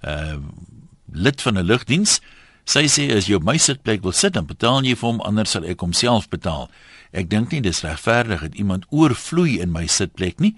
uh, 0.04 0.32
uh 0.34 0.38
lid 1.14 1.42
van 1.42 1.58
'n 1.58 1.64
lugdiens. 1.64 2.20
Sy 2.64 2.84
sê 2.88 3.12
as 3.16 3.26
jy 3.28 3.34
op 3.34 3.44
my 3.44 3.56
sitplek 3.56 4.02
wil 4.02 4.12
sit, 4.12 4.32
dan 4.32 4.46
betaal 4.46 4.84
jy 4.84 4.96
vir 4.96 5.08
hom, 5.08 5.20
anders 5.20 5.50
sal 5.50 5.64
ek 5.64 5.80
homself 5.80 6.28
betaal. 6.28 6.70
Ek 7.12 7.28
dink 7.30 7.52
nie 7.52 7.60
dis 7.60 7.82
regverdig 7.84 8.40
dat 8.40 8.54
iemand 8.54 8.86
oorvloei 8.90 9.60
in 9.60 9.72
my 9.72 9.86
sitplek 9.86 10.40
nie. 10.40 10.54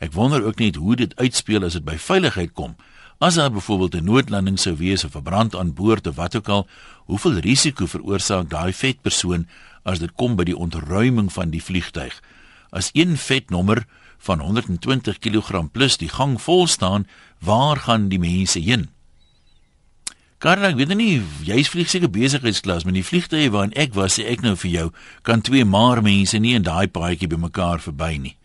Ek 0.00 0.14
wonder 0.16 0.44
ook 0.44 0.58
net 0.58 0.78
hoe 0.80 0.96
dit 0.96 1.12
uitspeel 1.20 1.66
as 1.66 1.76
dit 1.76 1.84
by 1.84 1.98
veiligheid 2.00 2.54
kom. 2.56 2.72
As 3.20 3.36
daar 3.36 3.52
byvoorbeeld 3.52 3.94
'n 3.94 4.04
noodlanding 4.04 4.58
sou 4.58 4.76
wees 4.76 5.04
of 5.04 5.14
'n 5.14 5.22
brand 5.22 5.56
aan 5.56 5.74
boord 5.74 6.06
of 6.06 6.16
wat 6.16 6.36
ook 6.36 6.48
al, 6.48 6.68
hoeveel 7.04 7.38
risiko 7.38 7.86
veroorsaak 7.86 8.48
daai 8.48 8.72
vet 8.72 9.02
persoon 9.02 9.46
as 9.84 9.98
dit 9.98 10.12
kom 10.14 10.36
by 10.36 10.44
die 10.44 10.56
ontruiming 10.56 11.32
van 11.32 11.50
die 11.50 11.62
vliegtyg? 11.62 12.22
As 12.70 12.90
een 12.92 13.16
vetnommer 13.16 13.86
van 14.18 14.40
120 14.40 15.18
kg 15.18 15.70
plus 15.72 15.96
die 15.96 16.08
gang 16.08 16.40
vol 16.40 16.66
staan, 16.66 17.06
waar 17.38 17.76
gaan 17.76 18.08
die 18.08 18.18
mense 18.18 18.58
heen? 18.58 18.88
Karla, 20.38 20.68
ek 20.68 20.76
weet 20.76 20.96
nie 20.96 21.22
jy's 21.44 21.68
vlieg 21.68 21.90
seker 21.90 22.10
besigheidsklas, 22.10 22.84
maar 22.84 22.96
die 22.96 23.04
vliegtye 23.04 23.50
waarin 23.50 23.76
ek 23.76 23.92
was, 23.94 24.16
sê 24.16 24.24
ek 24.24 24.40
nou 24.40 24.56
vir 24.56 24.70
jou, 24.70 24.92
kan 25.22 25.40
twee 25.40 25.64
maar 25.64 26.00
mense 26.02 26.38
nie 26.38 26.54
in 26.54 26.62
daai 26.62 26.88
paadjie 26.88 27.28
bymekaar 27.28 27.80
verby 27.80 28.16
nie. 28.16 28.39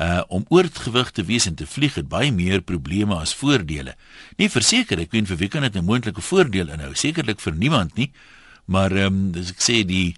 Uh 0.00 0.22
om 0.32 0.44
oorgewig 0.48 1.10
te 1.12 1.24
wees 1.28 1.46
en 1.46 1.54
te 1.54 1.66
vlieg 1.66 1.94
het 1.94 2.08
baie 2.08 2.32
meer 2.32 2.62
probleme 2.64 3.18
as 3.20 3.34
voordele. 3.36 3.94
Nie 4.40 4.48
verseker, 4.48 4.98
ek 5.02 5.12
weet 5.12 5.28
vir 5.28 5.36
wie 5.36 5.48
kan 5.52 5.62
dit 5.62 5.76
'n 5.76 5.84
moontlike 5.84 6.22
voordeel 6.24 6.72
inhou? 6.72 6.94
Sekerlik 6.94 7.40
vir 7.40 7.52
niemand 7.52 7.94
nie. 7.94 8.10
Maar 8.64 8.92
ehm 8.92 9.34
um, 9.34 9.40
as 9.40 9.50
ek 9.50 9.60
sê 9.60 9.84
die 9.84 10.16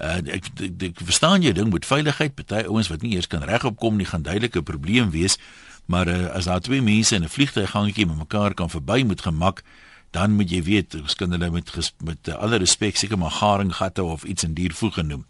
uh 0.00 0.18
ek, 0.26 0.48
ek, 0.58 0.82
ek 0.82 1.00
verstaan 1.04 1.42
jy 1.42 1.52
ding 1.52 1.70
met 1.72 1.86
veiligheid, 1.86 2.34
party 2.34 2.64
ouens 2.66 2.88
wat 2.88 3.02
nie 3.02 3.14
eers 3.14 3.28
kan 3.28 3.44
regop 3.44 3.78
kom 3.78 3.96
nie, 3.96 4.06
gaan 4.06 4.22
duidelik 4.22 4.56
'n 4.56 4.62
probleem 4.62 5.10
wees. 5.10 5.38
Maar 5.86 6.08
uh, 6.08 6.26
as 6.34 6.44
daar 6.44 6.60
twee 6.60 6.82
mense 6.82 7.14
in 7.14 7.22
'n 7.22 7.28
vliegtuiggangetjie 7.28 8.06
met 8.06 8.16
mekaar 8.16 8.54
kan 8.54 8.70
verby 8.70 9.02
met 9.06 9.20
gemak, 9.20 9.62
dan 10.10 10.30
moet 10.30 10.50
jy 10.50 10.62
weet, 10.62 10.94
ons 10.94 11.14
kan 11.14 11.30
hulle 11.30 11.50
met 11.50 11.70
met 12.04 12.28
uh, 12.28 12.34
alle 12.34 12.56
respek 12.56 12.96
seker 12.96 13.18
maar 13.18 13.30
garinggatte 13.30 14.02
of 14.02 14.24
iets 14.24 14.42
in 14.42 14.54
diervoer 14.54 14.92
genoem. 14.92 15.26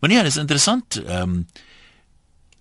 Maar 0.00 0.10
nee, 0.10 0.22
dit 0.22 0.32
is 0.32 0.36
interessant. 0.36 1.02
Ehm 1.06 1.22
um, 1.22 1.46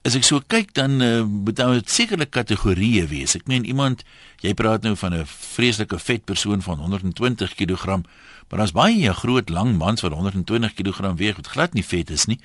as 0.01 0.15
ek 0.17 0.25
so 0.25 0.41
kyk 0.49 0.73
dan 0.73 0.97
uh, 1.05 1.21
moet 1.21 1.59
daar 1.59 1.77
sekerlik 1.85 2.31
kategorieë 2.33 3.05
wees. 3.11 3.35
Ek 3.37 3.45
meen 3.49 3.67
iemand, 3.69 4.01
jy 4.41 4.55
praat 4.57 4.81
nou 4.81 4.95
van 4.97 5.13
'n 5.13 5.25
vreeslike 5.29 5.99
vet 5.99 6.25
persoon 6.25 6.61
van 6.65 6.81
120 6.81 7.53
kg, 7.53 8.01
maar 8.49 8.59
daar's 8.59 8.73
baie 8.73 9.13
groot 9.13 9.49
lang 9.49 9.77
mans 9.77 10.01
wat 10.01 10.11
120 10.11 10.73
kg 10.73 11.13
weeg 11.15 11.35
wat 11.35 11.47
glad 11.47 11.73
nie 11.73 11.85
vet 11.85 12.09
is 12.09 12.25
nie. 12.25 12.39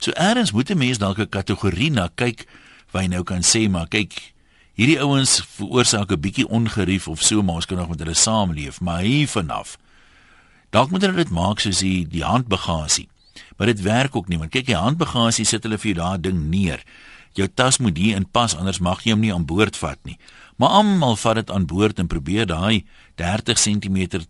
So 0.00 0.10
eers 0.16 0.52
moet 0.52 0.70
'n 0.70 0.78
mens 0.78 0.98
dalk 0.98 1.18
'n 1.18 1.28
kategorie 1.28 1.90
na 1.90 2.08
kyk 2.14 2.46
waar 2.90 3.02
jy 3.02 3.08
nou 3.08 3.22
kan 3.24 3.42
sê 3.42 3.68
maar 3.68 3.88
kyk 3.88 4.32
hierdie 4.74 5.00
ouens 5.00 5.44
veroorsaak 5.56 6.10
'n 6.12 6.20
bietjie 6.20 6.48
ongerief 6.48 7.08
of 7.08 7.20
so 7.22 7.42
maar 7.42 7.54
ons 7.54 7.66
kan 7.66 7.76
nog 7.76 7.88
met 7.88 7.98
hulle 7.98 8.14
saamleef, 8.14 8.80
maar 8.80 9.00
hier 9.00 9.28
vanaf 9.28 9.76
dalk 10.70 10.90
moet 10.90 11.02
hulle 11.02 11.16
dit 11.16 11.30
maak 11.30 11.60
soos 11.60 11.78
die 11.78 12.08
die 12.08 12.24
handbagasie 12.24 13.08
maar 13.62 13.70
dit 13.70 13.82
werk 13.86 14.16
ook 14.18 14.26
nie 14.28 14.40
want 14.42 14.50
kyk 14.50 14.72
jy 14.74 14.74
handbagasie 14.74 15.46
sit 15.46 15.62
hulle 15.62 15.78
vir 15.78 15.92
jou 15.92 15.98
daai 16.02 16.18
ding 16.18 16.50
neer 16.50 16.82
jou 17.38 17.46
tas 17.46 17.78
moet 17.78 17.94
hier 17.96 18.18
in 18.18 18.26
pas 18.26 18.56
anders 18.58 18.82
mag 18.82 19.06
jy 19.06 19.14
hom 19.14 19.22
nie 19.22 19.30
aan 19.30 19.46
boord 19.46 19.78
vat 19.78 20.02
nie 20.02 20.18
maar 20.58 20.82
almal 20.82 21.14
vat 21.16 21.38
dit 21.38 21.50
aan 21.54 21.66
boord 21.70 22.02
en 22.02 22.10
probeer 22.10 22.50
daai 22.50 22.82
30 23.22 23.62
cm 23.62 24.26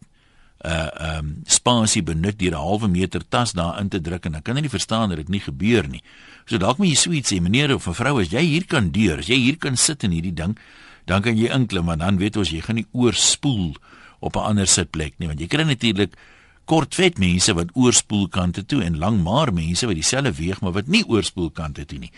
uh 0.63 1.19
um 1.19 1.43
spasie 1.47 2.03
benut 2.03 2.39
deur 2.39 2.53
'n 2.53 2.65
halwe 2.67 2.89
meter 2.89 3.23
tas 3.29 3.53
daarin 3.53 3.89
te 3.89 4.01
druk 4.01 4.27
en 4.27 4.33
dan 4.33 4.43
kan 4.43 4.55
jy 4.57 4.63
nie 4.63 4.77
verstaan 4.77 5.09
dat 5.09 5.19
dit 5.19 5.29
nie 5.29 5.41
gebeur 5.41 5.89
nie. 5.89 6.03
So 6.47 6.59
dalk 6.59 6.79
moet 6.79 6.89
jy 6.89 6.95
so 6.95 7.11
iets 7.11 7.33
sê, 7.33 7.41
meneer 7.41 7.75
of 7.75 7.87
mevrou, 7.87 8.21
as 8.21 8.31
jy 8.31 8.41
hier 8.41 8.65
kan 8.65 8.91
deur, 8.91 9.19
as 9.19 9.27
jy 9.27 9.37
hier 9.37 9.57
kan 9.57 9.77
sit 9.77 10.05
in 10.05 10.11
hierdie 10.11 10.35
ding, 10.35 10.57
dan 11.07 11.23
kan 11.23 11.37
jy 11.37 11.51
inklim, 11.51 11.85
maar 11.85 11.99
dan 11.99 12.19
weet 12.19 12.37
ons 12.37 12.51
jy 12.51 12.61
gaan 12.61 12.77
nie 12.77 12.87
oorspoel 12.93 13.75
op 14.21 14.37
'n 14.37 14.39
ander 14.39 14.67
sitplek 14.67 15.19
nie, 15.19 15.27
want 15.27 15.41
jy 15.41 15.47
kry 15.47 15.65
natuurlik 15.65 16.15
kort 16.73 16.97
vet 16.97 17.19
mense 17.21 17.53
wat 17.53 17.73
oorspoel 17.77 18.31
kante 18.33 18.63
toe 18.65 18.81
en 18.87 18.95
lang 19.01 19.19
maar 19.27 19.51
mense 19.53 19.85
wat 19.89 19.99
dieselfde 19.99 20.33
weeg 20.39 20.63
maar 20.65 20.73
wat 20.79 20.89
nie 20.95 21.03
oorspoel 21.05 21.51
kante 21.53 21.85
toe 21.85 21.99
nie. 22.01 22.09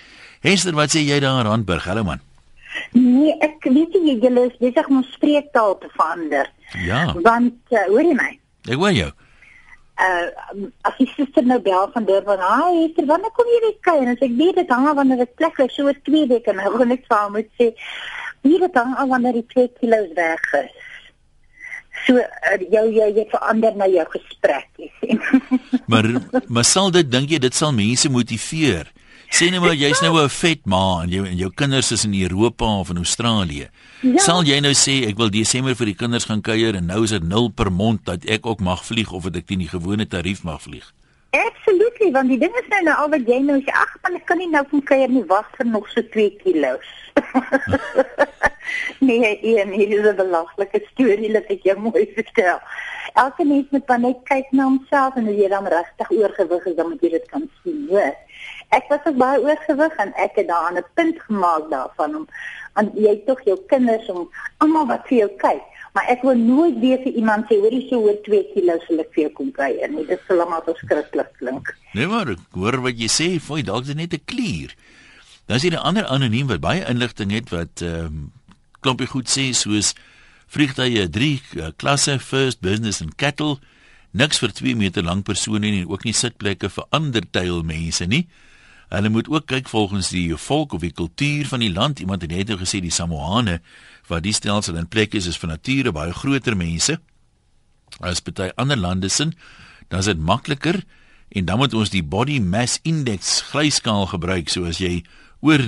Hester, 0.47 0.77
wat 0.79 0.95
sê 0.95 1.03
jy 1.03 1.19
daar 1.25 1.40
in 1.40 1.49
Randburg? 1.49 1.88
Hallo 1.90 2.05
man. 2.07 2.23
Nee, 2.95 3.35
ek 3.43 3.67
weet 3.67 3.97
nie 4.05 4.14
julle 4.23 4.47
is 4.51 4.55
besig 4.61 4.90
om 4.93 5.03
spreektaal 5.09 5.75
te 5.83 5.90
verander. 5.97 6.51
Ja. 6.87 7.03
Want 7.27 7.75
uh, 7.75 7.83
hoor 7.90 8.07
jy 8.07 8.14
my? 8.21 8.31
Ek 8.69 8.79
hoor 8.79 8.95
jou. 8.95 9.11
Uh 10.05 10.62
as 10.87 11.03
jy 11.03 11.09
sister 11.17 11.47
nou 11.51 11.59
bel 11.62 11.90
van 11.97 12.07
Durban, 12.07 12.38
"Haai, 12.38 12.85
Hester, 12.85 13.11
wanneer 13.11 13.35
kom 13.35 13.51
jy 13.51 13.61
weer 13.67 13.77
kuier?" 13.88 14.07
En 14.07 14.14
ek 14.14 14.38
weet 14.38 14.62
dit 14.62 14.75
hang 14.77 14.87
af 14.90 14.99
wanneer 15.03 15.25
dit 15.25 15.35
plek 15.35 15.59
is, 15.67 15.75
so 15.75 15.90
is 15.90 15.99
2 16.07 16.31
weke 16.31 16.55
nou. 16.55 16.71
Ek 16.71 16.79
wil 16.79 16.93
net 16.95 17.07
vir 17.11 17.23
hom 17.25 17.38
moet 17.40 17.51
sê, 17.59 17.73
"Hier 18.47 18.67
dit 18.69 18.83
hang 18.83 18.95
af 19.03 19.11
wanneer 19.11 19.43
die 19.43 19.47
2 19.51 19.69
kg 19.83 20.14
weg 20.14 20.51
is." 20.62 20.84
So 22.07 22.21
uh, 22.21 22.57
jou 22.73 22.85
jy 22.93 23.09
jy 23.17 23.25
verander 23.31 23.77
nou 23.81 23.88
jou 23.93 24.05
gesprek, 24.17 24.69
jy 24.79 24.90
sien. 25.01 25.21
maar 25.87 26.09
maar 26.49 26.67
sal 26.69 26.90
dit 26.95 27.09
dink 27.11 27.31
jy 27.33 27.40
dit 27.40 27.55
sal 27.55 27.73
mense 27.73 28.11
motiveer? 28.12 28.90
Sê 29.35 29.49
net 29.51 29.62
maar 29.64 29.75
jy's 29.75 30.03
nou 30.05 30.21
'n 30.21 30.29
vet 30.29 30.67
ma 30.67 31.03
en 31.03 31.11
jou 31.11 31.25
en 31.27 31.37
jou 31.37 31.51
kinders 31.51 31.90
is 31.93 32.05
in 32.05 32.14
Europa 32.14 32.64
of 32.64 32.90
in 32.90 33.01
Australië. 33.03 33.69
Ja. 34.01 34.19
Sal 34.19 34.45
jy 34.45 34.61
nou 34.61 34.75
sê 34.75 35.09
ek 35.09 35.17
wil 35.17 35.31
Desember 35.31 35.75
vir 35.75 35.87
die 35.87 35.99
kinders 36.03 36.29
gaan 36.29 36.43
kuier 36.43 36.77
en 36.77 36.87
nou 36.87 37.03
is 37.05 37.11
dit 37.11 37.25
0 37.25 37.51
per 37.51 37.73
mond 37.73 38.05
dat 38.05 38.25
ek 38.25 38.47
ook 38.47 38.61
mag 38.61 38.85
vlieg 38.85 39.11
of 39.12 39.25
dat 39.25 39.37
ek 39.37 39.47
teen 39.47 39.64
die 39.64 39.73
gewone 39.73 40.07
tarief 40.07 40.45
mag 40.45 40.62
vlieg? 40.62 40.93
Absolutely, 41.35 42.12
want 42.12 42.29
die 42.29 42.38
ding 42.38 42.55
is 42.55 42.69
nou 42.71 42.83
nou 42.85 42.95
al 42.95 43.11
wat 43.11 43.27
jy 43.27 43.40
nou 43.43 43.59
sê, 43.59 43.73
ag 43.75 43.97
man, 44.03 44.21
ek 44.21 44.27
kan 44.29 44.38
nie 44.38 44.51
nou 44.53 44.62
van 44.71 44.83
kuier 44.83 45.11
nie, 45.11 45.25
wag 45.27 45.49
vir 45.57 45.67
nog 45.67 45.88
so 45.90 46.03
2 46.14 46.31
kg. 46.45 46.79
nee, 48.99 49.41
Ian, 49.41 49.71
hier 49.71 49.91
is 49.99 50.07
'n 50.11 50.17
belaglike 50.17 50.81
storie 50.93 51.33
wat 51.33 51.49
ek 51.49 51.63
jou 51.63 51.79
mooi 51.79 52.07
vertel. 52.15 52.59
Elke 53.15 53.45
mens 53.45 53.67
moet 53.71 53.87
dan 53.87 54.01
net 54.01 54.21
kyk 54.25 54.47
na 54.51 54.65
homself 54.65 55.17
en 55.17 55.29
as 55.29 55.35
jy 55.35 55.49
dan 55.49 55.67
regtig 55.67 56.11
oorgewig 56.11 56.67
is, 56.67 56.77
dan 56.77 56.89
moet 56.89 57.01
jy 57.01 57.11
dit 57.11 57.27
kan 57.31 57.51
sien, 57.63 57.87
hoor. 57.89 58.15
Ek 58.69 58.89
was 58.89 59.05
ook 59.07 59.17
baie 59.17 59.41
oorgewig 59.41 59.95
en 59.97 60.13
ek 60.15 60.37
het 60.41 60.49
daaraan 60.49 60.79
'n 60.79 60.87
punt 60.95 61.21
gemaak 61.27 61.71
daarvan 61.71 62.17
om 62.17 62.27
aan 62.73 62.91
jy 62.95 63.23
tog 63.27 63.41
jou 63.45 63.59
kinders 63.67 64.09
om 64.11 64.31
almal 64.59 64.87
wat 64.87 65.07
vir 65.09 65.19
jou 65.19 65.31
kyk. 65.39 65.63
Maar 65.95 66.09
ek 66.11 66.23
wil 66.27 66.35
nooit 66.35 66.79
weer 66.83 66.99
vir 67.05 67.15
iemand 67.15 67.47
sê 67.47 67.59
hoor 67.63 67.71
jy 67.71 67.85
so 67.87 68.03
oor 68.03 68.17
2 68.27 68.43
kg 68.51 68.79
sal 68.87 68.99
ek 68.99 69.13
vir 69.15 69.23
jou 69.25 69.33
kom 69.33 69.51
kuier 69.55 69.91
nie. 69.93 70.07
Dit 70.07 70.21
sal 70.27 70.43
maar 70.51 70.65
verskriklik 70.67 71.31
klink. 71.39 71.71
Nee 71.95 72.07
maar, 72.11 72.35
hoor 72.51 72.81
wat 72.83 72.99
jy 72.99 73.07
sê, 73.07 73.29
fooi 73.39 73.63
dalk 73.63 73.87
is 73.87 73.95
net 73.95 74.15
'n 74.15 74.25
klier. 74.25 74.75
Dan 75.47 75.57
is 75.57 75.63
hier 75.63 75.73
'n 75.79 75.87
ander 75.87 76.07
anoniem 76.07 76.49
wat 76.49 76.61
baie 76.61 76.83
inligting 76.89 77.31
het 77.31 77.51
wat 77.51 77.83
ehm 77.83 78.07
um, 78.07 78.33
klompie 78.85 79.09
goed 79.09 79.31
sê 79.33 79.49
soos 79.57 79.94
vliegtye 80.53 81.07
3 81.11 81.31
uh, 81.59 81.70
klasse 81.81 82.18
first 82.20 82.61
business 82.61 83.01
and 83.03 83.16
cattle 83.16 83.59
niks 84.14 84.38
vir 84.42 84.53
2 84.55 84.77
meter 84.79 85.03
lank 85.03 85.25
persone 85.27 85.66
en 85.66 85.88
ook 85.90 86.05
nie 86.07 86.14
sitplekke 86.14 86.70
vir 86.70 86.90
ander 86.94 87.25
teilmense 87.35 88.07
nie. 88.07 88.27
Hulle 88.92 89.11
moet 89.11 89.29
ook 89.33 89.49
kyk 89.51 89.68
volgens 89.68 90.12
die 90.14 90.29
volk 90.38 90.77
of 90.77 90.85
die 90.85 90.92
kultuur 90.94 91.49
van 91.51 91.64
die 91.64 91.73
land. 91.73 92.01
Iemand 92.01 92.23
het 92.23 92.31
net 92.31 92.53
gesê 92.61 92.81
die 92.85 92.94
Samoane 92.94 93.61
wat 94.07 94.23
die 94.23 94.35
stelsel 94.37 94.77
in 94.79 94.88
plek 94.88 95.16
is 95.18 95.27
is 95.27 95.40
van 95.40 95.55
nature 95.55 95.92
baie 95.92 96.12
groter 96.12 96.57
mense 96.57 96.99
as 98.01 98.23
baie 98.23 98.53
ander 98.61 98.79
lande 98.79 99.09
sin. 99.09 99.35
Dan 99.88 100.05
is 100.05 100.11
dit 100.12 100.20
makliker 100.20 100.85
en 101.35 101.44
dan 101.44 101.59
moet 101.59 101.75
ons 101.75 101.90
die 101.90 102.05
body 102.05 102.38
mass 102.38 102.79
index 102.83 103.40
glyskaal 103.51 104.07
gebruik. 104.12 104.49
So 104.49 104.68
as 104.68 104.79
jy 104.79 105.03
oor 105.40 105.64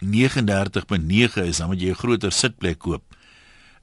39.9 0.00 1.44
is, 1.44 1.56
dan 1.56 1.68
moet 1.68 1.80
jy 1.80 1.90
'n 1.90 2.02
groter 2.02 2.32
sitplek 2.32 2.78
koop. 2.78 3.02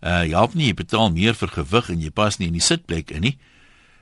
Uh 0.01 0.23
jy 0.23 0.33
help 0.33 0.53
nie 0.53 0.67
jy 0.67 0.73
betaal 0.73 1.11
meer 1.11 1.33
vir 1.33 1.47
gewig 1.47 1.89
en 1.89 2.01
jy 2.01 2.09
pas 2.09 2.37
nie 2.37 2.47
in 2.47 2.53
die 2.53 2.61
sitplek 2.61 3.11
in 3.11 3.21
nie. 3.21 3.37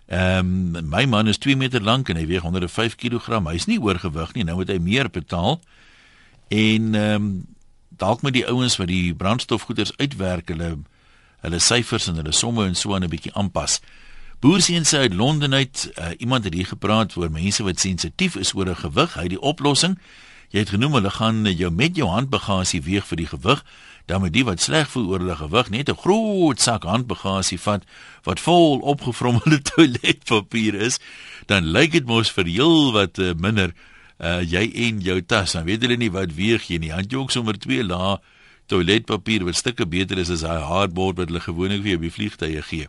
Ehm 0.08 0.76
um, 0.76 0.90
my 0.90 1.06
man 1.06 1.28
is 1.28 1.38
2 1.38 1.56
meter 1.56 1.82
lank 1.82 2.10
en 2.10 2.16
hy 2.16 2.26
weeg 2.26 2.42
105 2.42 2.96
kg. 2.96 3.42
Hy's 3.50 3.66
nie 3.66 3.80
oorgewig 3.80 4.34
nie. 4.34 4.44
Nou 4.44 4.56
moet 4.56 4.70
hy 4.70 4.78
meer 4.78 5.10
betaal. 5.10 5.60
En 6.48 6.96
ehm 6.96 7.16
um, 7.16 7.46
dalk 7.98 8.22
met 8.22 8.34
die 8.34 8.48
ouens 8.48 8.76
wat 8.78 8.88
die 8.88 9.16
brandstofgoeders 9.16 9.98
uitwerk, 9.98 10.50
hulle 10.52 10.78
hulle 11.46 11.60
syfers 11.60 12.08
en 12.08 12.16
hulle 12.20 12.34
somme 12.34 12.66
en 12.66 12.76
so 12.76 12.94
aan 12.96 13.04
'n 13.04 13.10
bietjie 13.10 13.34
aanpas. 13.34 13.80
Boerseun 14.40 14.86
sê 14.86 14.98
uit 14.98 15.14
Londen 15.14 15.54
uit, 15.54 15.92
uh, 15.96 16.10
iemand 16.18 16.44
het 16.44 16.54
hier 16.54 16.66
gepraat 16.66 17.16
oor 17.16 17.32
mense 17.32 17.64
wat 17.64 17.80
sensitief 17.80 18.36
is 18.36 18.54
oor 18.54 18.70
'n 18.70 18.76
gewig. 18.76 19.14
Hy 19.14 19.22
het 19.22 19.30
die 19.30 19.42
oplossing. 19.42 19.98
Jy 20.50 20.60
het 20.60 20.70
genoem 20.70 20.94
hulle 20.94 21.10
gaan 21.10 21.46
jou 21.46 21.72
met 21.72 21.96
jou 21.96 22.08
handbagasie 22.10 22.82
weeg 22.82 23.06
vir 23.08 23.18
die 23.18 23.28
gewig 23.28 23.64
dan 24.06 24.22
moet 24.22 24.34
die 24.34 24.46
wat 24.46 24.62
sleg 24.62 24.90
voel 24.94 25.08
oor 25.10 25.24
hulle 25.24 25.36
gewig 25.40 25.70
net 25.70 25.90
'n 25.90 25.98
groot 26.04 26.62
sak 26.62 26.84
handbagasie 26.84 27.60
vat 27.60 27.84
wat 28.24 28.40
vol 28.40 28.80
opgevrommelde 28.80 29.62
toiletpapier 29.72 30.76
is, 30.76 31.00
dan 31.46 31.66
lyk 31.66 31.92
dit 31.92 32.06
mos 32.06 32.30
vir 32.32 32.46
heel 32.46 32.94
wat 32.94 33.18
uh, 33.18 33.34
minder 33.34 33.74
uh, 34.20 34.42
jy 34.42 34.72
en 34.88 35.02
jou 35.02 35.22
tas. 35.22 35.52
Dan 35.52 35.66
weet 35.66 35.82
hulle 35.82 35.98
nie 35.98 36.12
wat 36.12 36.34
weeg 36.34 36.70
jy 36.70 36.78
nie. 36.78 36.92
Handjie 36.92 37.20
ook 37.20 37.32
sommer 37.32 37.58
twee 37.58 37.84
lae 37.84 38.18
toiletpapier 38.66 39.46
wat 39.46 39.56
stukke 39.56 39.86
beter 39.86 40.18
is 40.18 40.30
as 40.30 40.42
daai 40.42 40.62
hardboard 40.62 41.18
wat 41.18 41.30
hulle 41.30 41.42
gewoonlik 41.42 41.82
vir 41.82 41.92
jou 41.96 42.00
by 42.00 42.10
vliegtye 42.10 42.62
gee. 42.62 42.88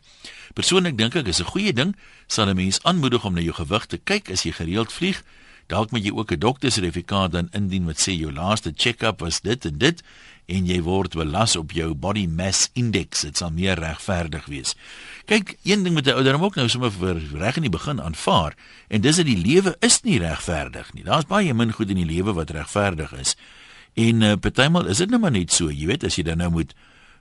Persoonlik 0.54 0.96
dink 0.96 1.16
ek 1.16 1.28
is 1.28 1.40
'n 1.40 1.52
goeie 1.52 1.72
ding, 1.72 1.96
sal 2.28 2.48
'n 2.48 2.56
mens 2.56 2.80
aanmoedig 2.82 3.24
om 3.24 3.34
na 3.34 3.40
jou 3.40 3.52
gewig 3.52 3.86
te 3.86 3.98
kyk 3.98 4.30
as 4.30 4.44
jy 4.44 4.52
gereeld 4.52 4.92
vlieg. 4.92 5.22
Dalk 5.66 5.90
moet 5.90 6.04
jy 6.04 6.12
ook 6.14 6.32
'n 6.32 6.38
doktersertifikaat 6.38 7.32
dan 7.32 7.48
indien 7.52 7.84
wat 7.84 7.98
sê 7.98 8.12
jou 8.12 8.32
laaste 8.32 8.72
check-up 8.76 9.20
was 9.20 9.40
dit 9.40 9.64
en 9.64 9.78
dit 9.78 10.02
en 10.46 10.66
jy 10.66 10.78
word 10.82 11.14
belas 11.14 11.56
op 11.56 11.72
jou 11.72 11.94
body 11.94 12.26
mass 12.26 12.70
index. 12.72 13.20
Dit 13.20 13.36
sal 13.36 13.50
meer 13.50 13.78
regverdig 13.78 14.46
wees. 14.46 14.74
Kyk, 15.26 15.56
een 15.62 15.82
ding 15.82 15.94
met 15.94 16.06
'n 16.06 16.14
ouer 16.14 16.42
ook 16.42 16.54
nou 16.54 16.68
sommer 16.68 16.92
vir 16.92 17.20
reg 17.32 17.56
in 17.56 17.62
die 17.62 17.70
begin 17.78 18.00
aanvaar 18.00 18.54
en 18.88 19.00
dis 19.00 19.16
dat 19.16 19.26
die 19.26 19.38
lewe 19.38 19.76
is 19.80 20.02
nie 20.02 20.18
regverdig 20.18 20.92
nie. 20.92 21.02
Daar's 21.02 21.26
baie 21.26 21.54
min 21.54 21.72
goed 21.72 21.90
in 21.90 21.96
die 21.96 22.14
lewe 22.14 22.32
wat 22.32 22.50
regverdig 22.50 23.12
is. 23.12 23.36
En 23.94 24.20
uh, 24.20 24.34
partymal 24.36 24.86
is 24.86 24.96
dit 24.96 25.10
nou 25.10 25.20
maar 25.20 25.30
net 25.30 25.52
so, 25.52 25.70
jy 25.70 25.86
weet, 25.86 26.04
as 26.04 26.16
jy 26.16 26.22
dan 26.22 26.38
nou 26.38 26.50
moet 26.50 26.74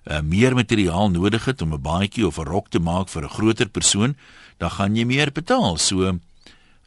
uh, 0.06 0.22
meer 0.22 0.54
materiaal 0.54 1.10
nodig 1.10 1.46
het 1.46 1.62
om 1.62 1.74
'n 1.74 1.82
baadjie 1.82 2.28
of 2.28 2.38
'n 2.38 2.46
rok 2.46 2.70
te 2.70 2.80
maak 2.80 3.10
vir 3.10 3.24
'n 3.24 3.30
groter 3.30 3.70
persoon, 3.70 4.16
dan 4.58 4.72
gaan 4.72 4.96
jy 4.96 5.06
meer 5.06 5.32
betaal. 5.32 5.78
So 5.78 6.04
ehm 6.06 6.20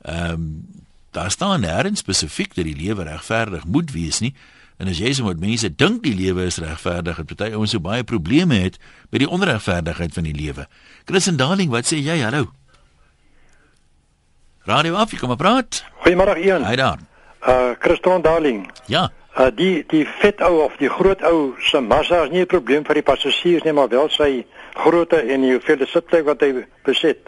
um, 0.04 0.86
daar 1.10 1.30
staan 1.30 1.64
nêrens 1.64 2.04
spesifiek 2.04 2.54
dat 2.54 2.64
die 2.64 2.76
lewe 2.76 3.02
regverdig 3.02 3.64
moet 3.64 3.92
wees 3.92 4.20
nie 4.20 4.34
En 4.78 4.86
as 4.86 5.00
jy 5.02 5.10
sê 5.10 5.24
wat 5.26 5.40
mense 5.42 5.68
dink 5.74 6.04
die 6.04 6.14
lewe 6.14 6.44
is 6.46 6.60
regverdig, 6.62 7.16
het 7.18 7.26
party 7.26 7.50
ouens 7.50 7.72
so 7.74 7.82
baie 7.82 8.04
probleme 8.06 8.60
het 8.62 8.76
met 9.10 9.24
die 9.24 9.30
onregverdigheid 9.30 10.14
van 10.14 10.28
die 10.28 10.34
lewe. 10.36 10.68
Chris 11.08 11.26
en 11.26 11.38
Darling, 11.40 11.72
wat 11.74 11.88
sê 11.90 11.98
jy? 11.98 12.20
Hallo. 12.22 12.46
Radio 14.68 14.94
af, 14.94 15.16
kom 15.18 15.32
maar 15.34 15.40
praat. 15.40 15.82
Goeiemôre 16.04 16.38
Ian. 16.38 16.66
Hi 16.68 16.76
daar. 16.78 17.02
Uh 17.42 17.74
Christon 17.82 18.22
Darling. 18.22 18.68
Ja. 18.86 19.08
Uh 19.34 19.48
die 19.50 19.82
die 19.90 20.04
vet 20.20 20.42
ou 20.46 20.62
of 20.62 20.78
die 20.78 20.90
groot 20.92 21.22
ou 21.26 21.56
se 21.58 21.80
massa 21.82 22.22
is 22.28 22.30
nie 22.30 22.46
'n 22.46 22.46
probleem 22.46 22.86
vir 22.86 23.00
die 23.02 23.06
passasiers 23.10 23.64
nie, 23.64 23.72
maar 23.72 23.88
wel 23.88 24.08
sy 24.08 24.46
grootte 24.74 25.18
en 25.18 25.40
die 25.40 25.52
hoeveelheid 25.56 25.88
sitplek 25.88 26.24
wat 26.24 26.40
hy 26.40 26.66
besit. 26.84 27.18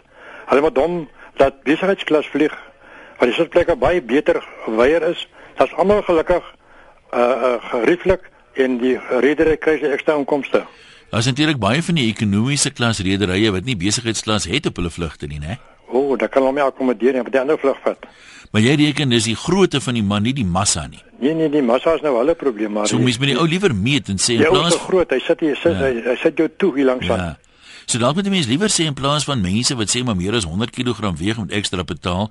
Hulle 0.47 0.61
moet 0.61 0.77
hom 0.77 1.09
dat 1.35 1.63
besigheidsklas 1.63 2.31
vlieg 2.31 2.55
waar 3.21 3.29
die 3.29 3.37
sitplekke 3.37 3.75
baie 3.77 4.01
beter 4.01 4.41
weier 4.65 5.03
is. 5.11 5.27
Dit's 5.59 5.73
almal 5.77 6.01
gelukkig 6.07 6.41
uh 7.13 7.19
uh 7.21 7.57
gerieflik 7.69 8.25
en 8.57 8.79
die 8.81 8.95
redery 9.21 9.59
kry 9.61 9.75
sy 9.77 9.91
ekstra 9.93 10.15
inkomste. 10.17 10.63
Daar's 11.11 11.27
natuurlik 11.29 11.59
baie 11.61 11.83
van 11.85 11.99
die 11.99 12.07
ekonomiese 12.09 12.71
klas 12.73 13.03
rederye 13.05 13.51
wat 13.53 13.67
nie 13.67 13.77
besigheidsklas 13.77 14.47
het 14.49 14.65
op 14.71 14.81
hulle 14.81 14.89
vlugte 14.89 15.29
nie, 15.29 15.37
né? 15.43 15.59
O, 15.91 15.99
oh, 15.99 16.17
dat 16.17 16.31
kan 16.33 16.47
hom 16.47 16.55
nie 16.55 16.63
akkommodeer 16.65 17.19
want 17.19 17.33
die 17.35 17.41
ander 17.41 17.59
vlug 17.61 17.77
vat. 17.83 18.09
Maar 18.51 18.65
jy 18.65 18.73
reken 18.87 19.13
dis 19.13 19.29
die 19.29 19.37
grootte 19.37 19.83
van 19.83 19.99
die 19.99 20.03
man, 20.03 20.25
nie 20.25 20.33
die 20.33 20.47
massa 20.47 20.87
nie. 20.87 21.03
Nee 21.21 21.35
nee, 21.37 21.51
die 21.51 21.61
massa 21.61 21.93
is 21.99 22.01
nou 22.01 22.15
hulle 22.17 22.33
probleem 22.35 22.73
maar. 22.73 22.89
So 22.89 22.97
mens 22.97 23.21
moet 23.21 23.35
die 23.35 23.37
ou 23.37 23.45
liewer 23.45 23.75
meet 23.75 24.09
en 24.09 24.17
sê 24.17 24.39
in 24.39 24.47
plaas 24.47 24.57
plaas 24.57 24.79
van 24.79 24.87
groot, 24.87 25.13
hy 25.13 25.21
sit 25.27 25.45
hier, 25.45 25.61
sit, 25.61 25.77
ja. 25.77 25.91
hy, 25.91 26.05
hy 26.09 26.17
sit 26.23 26.41
jou 26.41 26.49
toe 26.57 26.73
hier 26.79 26.89
langs 26.89 27.11
aan. 27.11 27.27
Ja. 27.29 27.50
So 27.91 27.99
dalk 27.99 28.15
moet 28.15 28.23
die 28.23 28.31
mens 28.31 28.47
liewer 28.47 28.71
sê 28.71 28.85
in 28.87 28.95
plaas 28.95 29.25
van 29.27 29.41
mense 29.43 29.75
wat 29.75 29.91
sê 29.91 29.99
maar 30.07 30.15
meer 30.15 30.37
as 30.37 30.45
100 30.47 30.71
kg 30.71 31.09
weeg 31.19 31.39
moet 31.41 31.51
ekstra 31.57 31.83
betaal, 31.83 32.29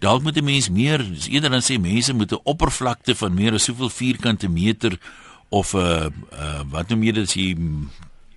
dalk 0.00 0.22
moet 0.24 0.38
'n 0.40 0.44
mens 0.44 0.70
meer 0.72 1.04
eerder 1.28 1.50
dan 1.50 1.60
sê 1.60 1.76
mense 1.76 2.14
moet 2.14 2.32
'n 2.32 2.40
oppervlakte 2.44 3.14
van 3.14 3.34
meer 3.34 3.52
as 3.52 3.64
soveel 3.64 3.90
vierkante 3.90 4.48
meter 4.48 4.96
of 5.50 5.74
'n 5.74 5.78
uh, 5.78 6.08
uh, 6.32 6.62
wat 6.70 6.88
noem 6.88 7.02
jy 7.02 7.12
dit 7.12 7.28
as 7.28 7.34
jy 7.34 7.56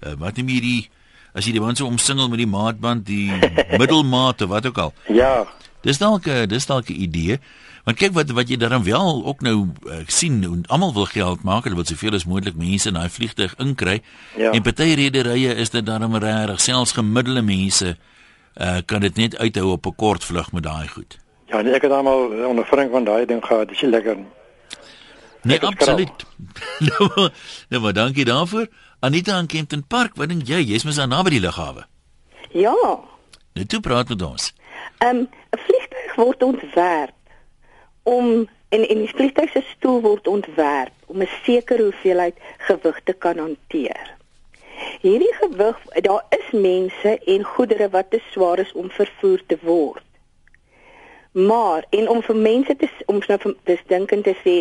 uh, 0.03 0.13
wat 0.19 0.35
noem 0.35 0.49
jy 0.49 0.59
die 0.59 0.89
as 1.33 1.45
jy 1.45 1.53
die 1.53 1.75
so 1.75 1.85
omsingel 1.85 2.27
met 2.27 2.43
die 2.43 2.53
maatband 2.57 3.05
die 3.05 3.31
middelmaat 3.79 4.41
of 4.41 4.49
wat 4.49 4.65
ook 4.65 4.77
al. 4.77 4.93
Ja. 5.07 5.47
Dis 5.81 5.97
dalk 5.97 6.27
'n 6.27 6.47
dis 6.47 6.65
dalk 6.65 6.89
'n 6.89 7.01
idee. 7.01 7.39
Want 7.85 7.99
kyk 8.01 8.15
wat 8.17 8.31
wat 8.33 8.49
jy 8.49 8.57
daarom 8.57 8.83
wel 8.83 9.21
ook 9.29 9.43
nou 9.45 9.67
uh, 9.85 9.99
sien 10.09 10.39
en 10.43 10.63
almal 10.73 10.93
wil 10.93 11.05
geld 11.05 11.43
maak, 11.45 11.67
hulle 11.67 11.77
wil 11.77 11.85
soveel 11.85 12.17
as 12.17 12.25
moontlik 12.25 12.57
mense 12.57 12.89
in 12.89 12.97
daai 12.97 13.09
vliegtuig 13.13 13.53
inkry. 13.61 13.99
Ja. 14.37 14.51
En 14.51 14.61
party 14.65 14.95
rederye 14.97 15.53
is 15.53 15.69
dit 15.69 15.85
daarom 15.85 16.17
reg, 16.17 16.57
selfs 16.61 16.95
gemiddelde 16.97 17.43
mense 17.45 17.93
uh, 17.93 18.77
kan 18.85 19.05
dit 19.05 19.15
net 19.15 19.37
uithou 19.37 19.71
op 19.71 19.85
'n 19.85 19.95
kort 19.95 20.25
vlug 20.25 20.51
met 20.51 20.63
daai 20.63 20.87
goed. 20.87 21.17
Ja, 21.45 21.61
nee, 21.61 21.73
ek 21.73 21.85
het 21.85 21.91
almal 21.91 22.33
ondervinding 22.47 22.91
van 22.91 23.03
daai 23.03 23.25
ding 23.25 23.45
gehad. 23.45 23.69
Dis 23.69 23.81
lekker. 23.81 24.17
Nee, 25.41 25.61
absoluut. 25.61 26.25
nou, 26.89 27.29
nou, 27.69 27.81
maar 27.81 27.93
dankie 27.93 28.25
daarvoor. 28.25 28.67
Anita 28.99 29.37
in 29.39 29.45
Kempton 29.45 29.85
Park, 29.87 30.15
wat 30.15 30.29
dink 30.29 30.47
jy? 30.47 30.63
Jy's 30.65 30.83
mos 30.83 30.95
daar 30.95 31.07
naby 31.07 31.29
die 31.29 31.39
lughawe. 31.39 31.85
Ja. 32.49 32.73
Nou 33.53 33.65
toe 33.67 33.79
praat 33.79 34.09
met 34.09 34.21
ons. 34.21 34.53
Ehm 34.97 35.15
um, 35.15 35.29
'n 35.53 35.59
vliegtuig 35.67 36.15
word 36.15 36.43
ontwerp 36.43 37.14
om 38.05 38.47
en 38.69 38.87
en 38.87 38.99
die 39.01 39.09
vliegtuig 39.09 39.51
se 39.51 39.61
stoel 39.67 40.01
word 40.01 40.27
ontwerp 40.27 40.93
om 41.05 41.21
'n 41.21 41.29
sekere 41.43 41.83
hoeveelheid 41.83 42.37
gewig 42.57 42.99
te 43.03 43.13
kan 43.13 43.37
hanteer. 43.37 44.13
Hierdie 45.01 45.33
gewig, 45.33 45.77
daar 46.07 46.25
is 46.29 46.51
mense 46.51 47.19
en 47.25 47.43
goedere 47.43 47.89
wat 47.89 48.09
te 48.09 48.21
swaar 48.31 48.59
is 48.59 48.73
om 48.73 48.89
vervoer 48.91 49.41
te 49.47 49.57
word. 49.61 50.03
Maar 51.31 51.85
en 51.89 52.09
om 52.09 52.21
vir 52.21 52.35
mense 52.35 52.75
te 52.75 52.89
om 53.05 53.21
nou 53.27 53.39
vir 53.39 53.55
dis 53.63 53.81
dinkend 53.87 54.23
te 54.23 54.35
sê, 54.43 54.55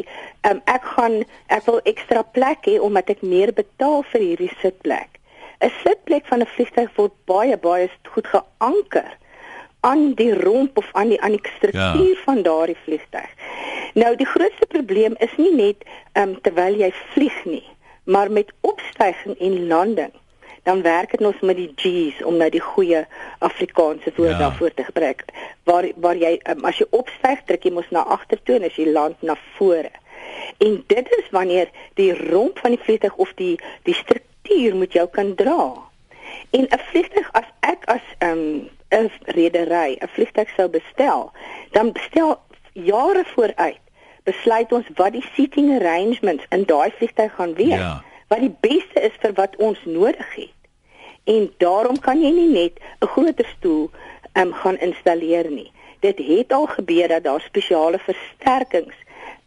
um, 0.50 0.60
ek 0.64 0.84
gaan 0.84 1.20
ek 1.46 1.66
wil 1.66 1.80
ekstra 1.82 2.22
plek 2.22 2.66
hê 2.66 2.78
omdat 2.80 3.10
ek 3.14 3.22
meer 3.22 3.52
betaal 3.52 4.02
vir 4.12 4.20
hierdie 4.20 4.54
sitplek. 4.60 5.20
'n 5.60 5.70
Sitplek 5.82 6.26
van 6.26 6.40
'n 6.40 6.52
vliegtuig 6.54 6.90
word 6.96 7.12
baie 7.24 7.56
baie 7.56 7.90
goed 8.14 8.26
geanker 8.26 9.12
aan 9.84 10.14
die 10.18 10.32
romp 10.38 10.78
of 10.80 10.88
aan 10.92 11.12
die 11.12 11.20
aan 11.20 11.36
die 11.36 11.44
struktuur 11.56 12.16
ja. 12.16 12.24
van 12.24 12.42
daardie 12.42 12.80
vliegtuig. 12.84 13.30
Nou 13.94 14.16
die 14.16 14.26
grootste 14.26 14.66
probleem 14.66 15.14
is 15.18 15.36
nie 15.36 15.52
net 15.54 15.84
um, 16.18 16.34
terwyl 16.40 16.76
jy 16.80 16.90
vlieg 17.14 17.40
nie, 17.44 17.64
maar 18.04 18.30
met 18.30 18.52
opstyging 18.60 19.36
en 19.38 19.66
landing 19.68 20.14
dan 20.64 20.82
werk 20.82 21.10
dit 21.10 21.26
ons 21.26 21.40
met 21.40 21.56
die 21.56 21.72
G's 21.76 22.22
om 22.24 22.38
nou 22.40 22.48
die 22.50 22.62
goeie 22.62 23.04
Afrikaanse 23.44 24.12
woord 24.16 24.32
ja. 24.32 24.38
daarvoor 24.38 24.74
te 24.74 24.84
gebruik. 24.84 25.24
Waar 25.68 25.90
waar 26.00 26.16
jy 26.16 26.38
um, 26.50 26.64
as 26.64 26.80
jy 26.80 26.86
opstyg, 26.96 27.42
trek 27.44 27.66
jy 27.68 27.72
mos 27.76 27.90
na 27.92 28.04
agtertoe 28.16 28.56
en 28.56 28.68
as 28.68 28.78
jy 28.80 28.88
land 28.88 29.20
na 29.22 29.36
vore. 29.58 29.92
En 30.64 30.78
dit 30.88 31.10
is 31.18 31.28
wanneer 31.36 31.68
die 32.00 32.12
romp 32.32 32.62
van 32.64 32.72
die 32.76 32.80
vliegtuig 32.80 33.18
of 33.20 33.34
die 33.40 33.58
die 33.84 33.96
struktuur 33.98 34.78
moet 34.80 34.96
jou 34.96 35.04
kan 35.12 35.34
dra. 35.36 35.74
En 36.56 36.64
'n 36.64 36.82
vliegtuig 36.90 37.28
as 37.32 37.48
ek 37.60 37.84
as 37.84 38.06
'n 38.20 38.26
um, 38.28 38.68
'n 38.96 39.10
redery 39.24 39.96
'n 40.00 40.08
vliegtuig 40.08 40.50
sou 40.56 40.68
bestel, 40.68 41.32
dan 41.70 41.92
bestel 41.92 42.40
jare 42.72 43.24
vooruit 43.34 43.82
besluit 44.24 44.72
ons 44.72 44.86
wat 44.96 45.12
die 45.12 45.26
seating 45.34 45.68
arrangements 45.80 46.44
in 46.48 46.64
daai 46.64 46.90
vliegtuig 46.96 47.34
gaan 47.34 47.54
wees. 47.54 47.78
Ja 47.78 48.04
wat 48.34 48.40
die 48.40 48.56
beste 48.60 49.00
is 49.00 49.16
vir 49.22 49.34
wat 49.38 49.56
ons 49.62 49.80
nodig 49.84 50.34
het. 50.34 50.60
En 51.24 51.48
daarom 51.62 51.98
kan 52.00 52.20
jy 52.22 52.30
nie 52.30 52.50
net 52.52 52.80
'n 53.00 53.12
groter 53.14 53.48
stoel 53.56 53.90
um, 54.34 54.52
gaan 54.52 54.78
installeer 54.78 55.50
nie. 55.50 55.70
Dit 56.00 56.18
het 56.18 56.52
al 56.52 56.66
gebeur 56.66 57.08
dat 57.08 57.24
daar 57.24 57.40
spesiale 57.40 57.98
versterkings 57.98 58.96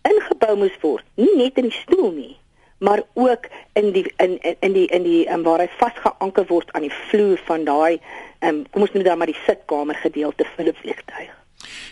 ingebou 0.02 0.56
moes 0.58 0.78
word, 0.82 1.06
nie 1.16 1.36
net 1.36 1.58
in 1.58 1.68
die 1.70 1.80
stoel 1.84 2.12
nie, 2.12 2.38
maar 2.78 3.02
ook 3.14 3.48
in 3.74 3.92
die 3.92 4.14
in 4.18 4.40
in 4.60 4.74
die 4.74 4.88
in 4.88 5.04
die 5.04 5.24
um, 5.34 5.44
waar 5.44 5.60
hy 5.60 5.70
vasgeanker 5.80 6.46
word 6.48 6.72
aan 6.74 6.86
die 6.86 6.94
vloer 7.10 7.42
van 7.46 7.66
daai 7.66 8.00
um, 8.46 8.64
kom 8.72 8.82
ons 8.86 8.94
noem 8.94 9.04
dit 9.04 9.10
dan 9.10 9.18
maar 9.18 9.32
die 9.32 9.44
sitkamer 9.46 9.96
gedeelte 9.96 10.46
van 10.56 10.66
'n 10.66 10.78
vliegtuig. 10.82 11.32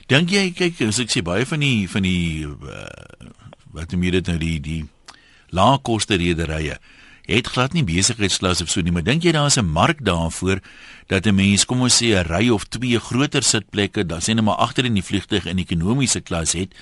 Dink 0.08 0.30
jy 0.30 0.52
kyk 0.54 0.88
as 0.88 1.00
ek 1.00 1.10
sê 1.10 1.24
baie 1.24 1.46
van 1.46 1.60
die 1.60 1.90
van 1.90 2.02
die 2.02 2.46
uh, 2.46 2.86
wat 3.74 3.92
noem 3.92 4.04
jy 4.04 4.12
dit 4.12 4.28
nou 4.28 4.38
die 4.38 4.60
die 4.60 4.84
laagkoste 5.50 6.16
rederye 6.16 6.78
het 7.26 7.48
glad 7.48 7.74
nie 7.74 7.84
besigheidsklas 7.84 8.62
of 8.62 8.70
so 8.70 8.82
nie, 8.86 8.94
maar 8.94 9.06
dink 9.06 9.24
jy 9.26 9.32
daar 9.34 9.50
is 9.50 9.58
'n 9.58 9.66
mark 9.66 10.06
daarvoor 10.06 10.62
dat 11.08 11.26
'n 11.26 11.36
mens 11.36 11.66
kom 11.66 11.82
ons 11.82 12.02
sê 12.02 12.14
'n 12.14 12.28
ry 12.28 12.50
of 12.50 12.66
twee 12.66 13.00
groter 13.00 13.44
sitplekke, 13.44 14.06
dan 14.06 14.20
sê 14.22 14.34
net 14.34 14.44
maar 14.44 14.62
agter 14.62 14.86
in 14.86 14.94
die 14.94 15.04
vliegtuig 15.04 15.46
in 15.46 15.58
ekonomiese 15.58 16.22
klas 16.22 16.54
het 16.54 16.74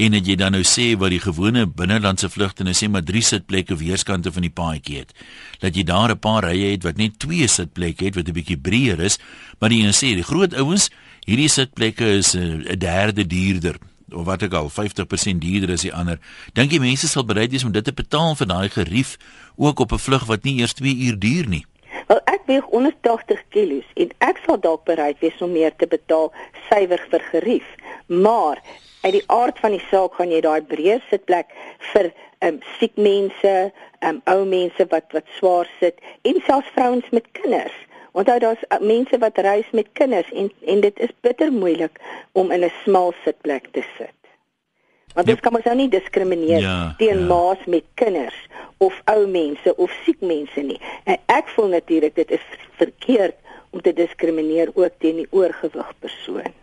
en 0.00 0.14
dat 0.16 0.26
jy 0.26 0.36
dan 0.40 0.54
nou 0.56 0.62
sê 0.64 0.94
wat 1.00 1.12
die 1.12 1.20
gewone 1.20 1.66
binnelandse 1.66 2.30
vlugte 2.32 2.64
nou 2.64 2.72
sê 2.76 2.88
maar 2.88 3.04
drie 3.04 3.22
sitplekke 3.24 3.76
weerskante 3.76 4.32
van 4.32 4.46
die 4.46 4.52
paadjie 4.52 5.02
het. 5.02 5.12
Dat 5.60 5.76
jy 5.76 5.84
daar 5.84 6.12
'n 6.14 6.18
paar 6.18 6.44
rye 6.44 6.72
het 6.72 6.82
wat 6.84 6.96
net 6.96 7.18
twee 7.18 7.46
sitplekke 7.46 8.04
het 8.04 8.14
wat 8.14 8.28
'n 8.28 8.32
bietjie 8.32 8.56
breër 8.56 9.00
is, 9.00 9.18
maar 9.58 9.68
die 9.68 9.82
een 9.82 9.92
sê 9.92 10.14
die 10.16 10.22
groot 10.22 10.54
ouens, 10.54 10.90
hierdie 11.26 11.48
sitplekke 11.48 12.06
is 12.18 12.34
'n 12.34 12.78
derde 12.78 13.26
duurder 13.26 13.76
of 14.12 14.24
wat 14.24 14.42
ek 14.42 14.52
al 14.52 14.70
50% 14.70 15.40
duurder 15.40 15.72
as 15.72 15.82
die 15.82 15.94
ander. 15.94 16.18
Dink 16.52 16.72
jy 16.72 16.78
mense 16.78 17.08
sal 17.08 17.24
bereid 17.24 17.50
wees 17.50 17.64
om 17.64 17.72
dit 17.72 17.84
te 17.84 17.92
betaal 17.92 18.34
vir 18.34 18.46
daai 18.46 18.68
gerief 18.68 19.16
ook 19.56 19.80
op 19.80 19.92
'n 19.92 19.98
vlug 19.98 20.24
wat 20.26 20.44
nie 20.44 20.58
eers 20.60 20.72
2 20.72 20.96
uur 20.96 21.18
duur 21.18 21.46
nie? 21.48 21.64
Weeg 22.50 22.66
180 22.72 23.42
kg 23.54 23.80
en 24.04 24.14
ek 24.26 24.40
sal 24.46 24.58
dalk 24.66 24.84
bereid 24.90 25.20
wees 25.24 25.42
om 25.44 25.52
meer 25.54 25.74
te 25.78 25.86
betaal 25.90 26.32
suiwer 26.68 27.02
vir 27.12 27.26
gerief. 27.32 27.68
Maar 28.06 28.58
uit 29.04 29.14
die 29.18 29.26
aard 29.26 29.58
van 29.62 29.76
die 29.76 29.84
saak 29.90 30.18
gaan 30.18 30.34
jy 30.34 30.40
daai 30.46 30.62
breë 30.72 30.98
sitplek 31.10 31.54
vir 31.92 32.10
ehm 32.40 32.56
um, 32.56 32.58
siek 32.78 32.96
mense, 32.96 33.54
ehm 34.00 34.18
um, 34.18 34.20
ou 34.34 34.48
mense 34.48 34.88
wat 34.90 35.16
wat 35.16 35.30
swaar 35.38 35.68
sit 35.78 36.02
en 36.26 36.42
selfs 36.48 36.74
vrouens 36.74 37.14
met 37.16 37.32
kinders 37.38 37.78
Onthou 38.12 38.38
daar's 38.38 38.62
uh, 38.68 38.78
mense 38.78 39.18
wat 39.18 39.38
reis 39.38 39.70
met 39.70 39.86
kinders 39.92 40.32
en 40.32 40.50
en 40.66 40.80
dit 40.80 40.98
is 40.98 41.12
bitter 41.20 41.52
moeilik 41.52 42.00
om 42.32 42.50
in 42.50 42.64
'n 42.64 42.72
smal 42.82 43.12
sitplek 43.24 43.68
te 43.72 43.82
sit. 43.98 44.19
Want 45.14 45.26
dit 45.26 45.36
ja. 45.36 45.42
kan 45.42 45.52
mos 45.52 45.66
nou 45.66 45.76
nie 45.76 45.88
diskrimineer 45.90 46.62
ja, 46.62 46.94
teen 46.98 47.24
ja. 47.24 47.26
ma's 47.26 47.62
met 47.66 47.84
kinders 47.94 48.36
of 48.78 48.96
ou 49.10 49.26
mense 49.28 49.74
of 49.76 49.92
siek 50.04 50.20
mense 50.20 50.62
nie. 50.64 50.78
En 51.04 51.18
ek 51.26 51.50
voel 51.54 51.74
natuurlik 51.76 52.14
dit 52.14 52.30
is 52.30 52.46
verkeerd 52.80 53.36
om 53.70 53.82
te 53.82 53.92
diskrimineer 53.92 54.70
ook 54.74 54.98
teen 54.98 55.22
die 55.22 55.28
oorgewig 55.30 55.92
persoon. 55.98 56.54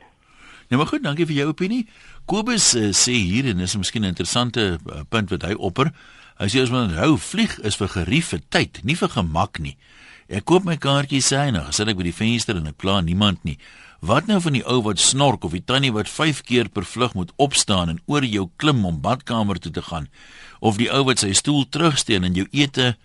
Nou 0.68 0.82
maar 0.82 0.90
goed, 0.90 1.04
dankie 1.04 1.28
vir 1.28 1.42
jou 1.42 1.50
opinie. 1.54 1.86
Kobus 2.28 2.74
uh, 2.76 2.90
sê 2.92 3.16
hier 3.16 3.48
en 3.52 3.62
dis 3.64 3.78
miskien 3.80 4.04
'n 4.04 4.12
interessante 4.12 4.80
uh, 4.80 5.04
punt 5.10 5.30
wat 5.30 5.46
hy 5.48 5.54
opper. 5.54 5.94
Hy 6.38 6.48
sê 6.52 6.62
as 6.62 6.72
mens 6.74 6.94
hou 7.00 7.18
vlieg 7.18 7.60
is 7.64 7.78
vir 7.80 7.88
gerief 7.88 8.34
vir 8.34 8.42
tyd, 8.50 8.80
nie 8.84 8.96
vir 8.96 9.10
gemak 9.10 9.60
nie. 9.60 9.78
Ek 10.28 10.44
koop 10.44 10.66
my 10.68 10.76
kaartjie 10.76 11.22
synig, 11.24 11.72
sit 11.72 11.88
ek 11.88 11.96
by 11.96 12.04
die 12.04 12.14
venster 12.16 12.58
en 12.60 12.68
ek 12.68 12.76
pla 12.78 13.00
niemand 13.02 13.44
nie. 13.48 13.58
Wat 14.00 14.28
nou 14.30 14.38
van 14.42 14.54
die 14.54 14.66
ou 14.66 14.82
wat 14.86 15.00
snork 15.02 15.44
of 15.44 15.56
die 15.58 15.64
tannie 15.66 15.92
wat 15.92 16.10
5 16.10 16.44
keer 16.46 16.70
per 16.70 16.86
vlug 16.86 17.14
moet 17.18 17.32
opstaan 17.36 17.90
en 17.90 18.02
oor 18.06 18.26
jou 18.26 18.50
klim 18.56 18.86
om 18.86 19.02
badkamer 19.02 19.58
toe 19.60 19.72
te 19.72 19.82
gaan? 19.82 20.08
Of 20.60 20.78
die 20.78 20.92
ou 20.94 21.04
wat 21.10 21.24
sy 21.24 21.34
stoel 21.34 21.66
terugsteen 21.70 22.24
en 22.24 22.38
jou 22.38 22.46
ete 22.52 22.96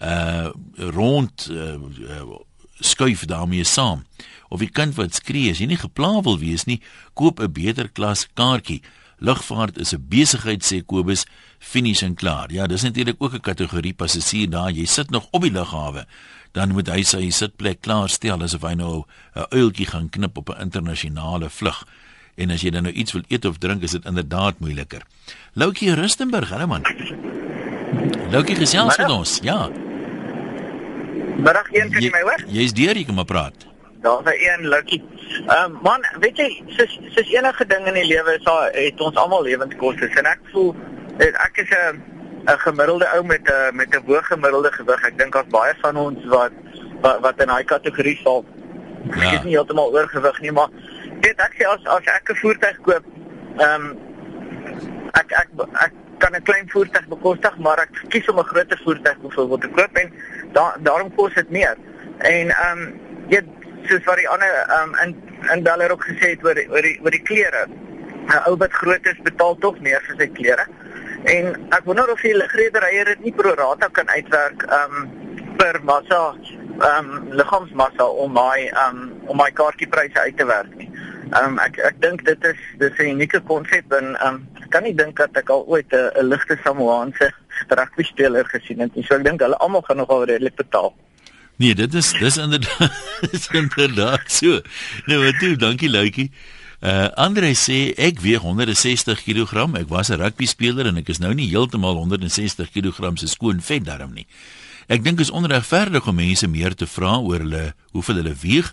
uh 0.00 0.48
rond 0.96 1.48
uh, 1.52 1.76
uh 1.76 2.38
skuif 2.80 3.26
daarmee 3.28 3.64
saam? 3.64 4.06
Of 4.48 4.64
die 4.64 4.72
kind 4.72 4.96
wat 4.96 5.14
skree 5.14 5.50
as 5.52 5.60
jy 5.60 5.68
nie 5.68 5.76
gepla 5.76 6.22
wil 6.24 6.38
wees 6.40 6.64
nie, 6.64 6.80
koop 7.12 7.40
'n 7.40 7.52
beter 7.52 7.88
klas 7.92 8.26
kaartjie. 8.34 8.80
Lugvaart 9.20 9.78
is 9.78 9.92
'n 9.92 10.06
besigheid 10.08 10.62
sê 10.64 10.84
Kobus, 10.84 11.26
finies 11.58 12.02
en 12.02 12.14
klaar. 12.14 12.52
Ja, 12.52 12.66
dis 12.66 12.82
natuurlik 12.82 13.16
ook 13.18 13.34
'n 13.34 13.40
kategorie 13.40 13.94
passasier 13.94 14.50
daar. 14.50 14.72
Jy 14.72 14.84
sit 14.84 15.10
nog 15.10 15.26
op 15.30 15.42
die 15.42 15.52
lughawe, 15.52 16.06
dan 16.52 16.72
moet 16.72 16.88
hy 16.88 17.02
sy 17.02 17.30
sitplek 17.30 17.80
klaar 17.80 18.08
stel 18.08 18.42
asof 18.42 18.62
hy 18.62 18.74
nou 18.74 19.04
'n 19.34 19.46
uiltjie 19.50 19.86
gaan 19.86 20.08
knip 20.08 20.36
op 20.36 20.48
'n 20.48 20.60
internasionale 20.60 21.50
vlug. 21.50 21.86
En 22.36 22.50
as 22.50 22.60
jy 22.60 22.70
dan 22.70 22.82
nou 22.82 22.94
iets 22.94 23.12
wil 23.12 23.22
eet 23.28 23.44
of 23.44 23.58
drink, 23.58 23.82
is 23.82 23.90
dit 23.90 24.04
inderdaad 24.04 24.58
moeiliker. 24.58 25.02
Loukie 25.52 25.94
Rustenburg, 25.94 26.48
hallo 26.48 26.66
man. 26.66 26.82
Loukie 28.30 28.56
gesels 28.56 28.96
met 28.96 29.10
ons. 29.10 29.38
Ja. 29.42 29.68
Middag 31.36 31.72
een 31.72 31.90
kan 31.90 32.02
jy 32.02 32.10
my 32.10 32.20
hoor? 32.20 32.44
Jy's 32.48 32.72
deur, 32.72 32.96
jy 32.96 33.04
kan 33.04 33.14
maar 33.14 33.24
praat. 33.24 33.69
Daar's 34.00 34.24
'n 34.24 34.28
een 34.28 34.68
Loukie. 34.68 35.04
Ehm 35.46 35.64
um, 35.64 35.78
man, 35.82 36.04
weet 36.20 36.36
jy, 36.36 36.62
soos 36.66 36.98
soos 37.14 37.32
enige 37.32 37.66
ding 37.66 37.86
in 37.86 37.94
die 37.94 38.06
lewe 38.06 38.34
is 38.34 38.44
daar 38.44 38.70
het 38.72 39.00
ons 39.00 39.16
almal 39.16 39.42
lewenskoste 39.42 40.10
en 40.14 40.24
ek 40.24 40.40
voel 40.52 40.74
ek 41.18 41.56
is 41.62 41.70
'n 41.70 42.02
'n 42.44 42.58
gemiddelde 42.58 43.06
ou 43.14 43.24
met 43.24 43.40
'n 43.44 43.76
met 43.76 43.94
'n 43.94 44.02
hoë 44.06 44.22
gemiddelde 44.22 44.72
gewig. 44.72 45.04
Ek 45.04 45.18
dink 45.18 45.32
daar's 45.32 45.46
baie 45.48 45.74
van 45.80 45.96
ons 45.96 46.24
wat 46.24 46.52
wat, 47.00 47.20
wat 47.20 47.40
in 47.40 47.46
daai 47.46 47.64
kategorie 47.64 48.20
val. 48.22 48.44
Ja. 49.10 49.26
Ek 49.26 49.32
is 49.32 49.42
nie 49.42 49.54
heeltemal 49.54 49.92
oorgewig 49.92 50.40
nie, 50.40 50.52
maar 50.52 50.68
weet 51.20 51.40
ek 51.40 51.54
sê 51.58 51.66
as 51.66 51.84
as 51.84 52.04
ek 52.04 52.30
'n 52.30 52.36
voertuig 52.36 52.80
koop, 52.80 53.04
ehm 53.56 53.84
um, 53.84 53.98
ek 55.12 55.32
ek 55.32 55.48
ek 55.72 55.92
kan 56.18 56.34
'n 56.34 56.42
klein 56.42 56.68
voertuig 56.68 57.08
bekostig, 57.08 57.58
maar 57.58 57.78
ek 57.78 58.04
kies 58.08 58.28
om 58.28 58.38
'n 58.38 58.44
groter 58.44 58.80
voertuig 58.84 59.18
byvoorbeeld 59.20 59.60
te 59.60 59.68
koop 59.68 59.96
en 59.96 60.12
da, 60.52 60.76
daarom 60.80 61.14
kos 61.14 61.34
dit 61.34 61.50
meer. 61.50 61.76
En 62.18 62.48
ehm 62.48 62.78
um, 62.78 63.00
jy 63.28 63.42
soos 63.88 64.04
wat 64.04 64.20
die 64.20 64.28
ander 64.28 64.56
ehm 64.60 64.94
um, 64.94 64.94
in 65.04 65.16
in 65.54 65.62
Beller 65.62 65.92
ook 65.92 66.04
gesê 66.04 66.34
het 66.34 66.44
oor 66.44 66.58
oor 66.68 66.82
die 66.82 66.98
oor 67.02 67.10
die 67.10 67.22
klere. 67.22 67.66
'n 68.30 68.42
Ou 68.46 68.56
wat 68.56 68.72
groot 68.72 69.06
is 69.06 69.20
betaal 69.22 69.56
tog 69.58 69.80
meer 69.80 70.02
vir 70.06 70.16
sy 70.18 70.28
klere. 70.38 70.66
En 71.24 71.54
ek 71.76 71.84
wonder 71.84 72.12
of 72.12 72.20
die 72.20 72.36
ligrederye 72.36 73.04
dit 73.04 73.24
nie 73.24 73.32
pro 73.32 73.54
rata 73.54 73.88
kan 73.88 74.08
uitwerk 74.08 74.62
ehm 74.68 74.96
um, 74.96 75.10
per 75.56 75.80
massa 75.84 76.22
ehm 76.80 77.10
um, 77.10 77.32
liggaamsmassa 77.40 78.06
om 78.24 78.32
my 78.32 78.68
ehm 78.68 79.02
um, 79.02 79.12
om 79.26 79.36
my 79.36 79.50
kaartjiepryse 79.50 80.20
uit 80.20 80.36
te 80.36 80.46
werk 80.46 80.76
nie. 80.76 80.90
Ehm 81.32 81.44
um, 81.44 81.58
ek 81.58 81.78
ek 81.90 82.00
dink 82.00 82.24
dit 82.24 82.44
is 82.44 82.62
dis 82.78 82.98
'n 82.98 83.12
unieke 83.16 83.40
konsep 83.52 83.92
en 83.92 84.16
ehm 84.16 84.34
um, 84.34 84.48
kan 84.70 84.82
nie 84.82 84.94
dink 84.94 85.16
dat 85.16 85.36
ek 85.36 85.50
al 85.50 85.66
ooit 85.66 85.92
'n 85.92 86.26
ligte 86.32 86.56
Samoaanse 86.64 87.32
rugby 87.68 88.02
speler 88.02 88.44
gesien 88.44 88.80
het 88.80 88.94
nie. 88.94 89.04
So 89.04 89.14
ek 89.14 89.24
dink 89.24 89.40
hulle 89.40 89.56
almal 89.56 89.82
gaan 89.82 89.96
nogal 89.96 90.24
redelik 90.24 90.56
betaal. 90.56 90.94
Nee, 91.60 91.74
dit 91.74 91.94
is 91.94 92.12
dis 92.16 92.36
inderdaad 92.36 92.92
is 93.36 93.48
inderdaad 93.52 94.22
so. 94.32 94.60
Nou, 95.04 95.24
wat 95.24 95.40
doen? 95.40 95.58
Dankie 95.60 95.90
Luitjie. 95.90 96.30
Uh 96.80 97.10
Andre 97.20 97.50
sê 97.52 97.90
ek 98.00 98.22
weeg 98.24 98.40
160 98.40 99.20
kg. 99.26 99.66
Ek 99.76 99.90
was 99.92 100.08
'n 100.08 100.16
rugby 100.22 100.48
speler 100.48 100.88
en 100.88 100.96
ek 100.96 101.12
is 101.12 101.20
nou 101.20 101.34
nie 101.36 101.50
heeltemal 101.52 102.00
160 102.00 102.70
kg 102.72 103.12
se 103.20 103.28
skoon 103.28 103.60
vet 103.60 103.84
darm 103.84 104.14
nie. 104.16 104.24
Ek 104.88 105.04
dink 105.04 105.20
is 105.20 105.30
onregverdig 105.30 106.08
om 106.08 106.16
mense 106.16 106.48
meer 106.48 106.74
te 106.74 106.86
vra 106.86 107.18
oor 107.20 107.44
hulle 107.44 107.74
hoeveel 107.92 108.22
hulle 108.24 108.34
weeg. 108.40 108.72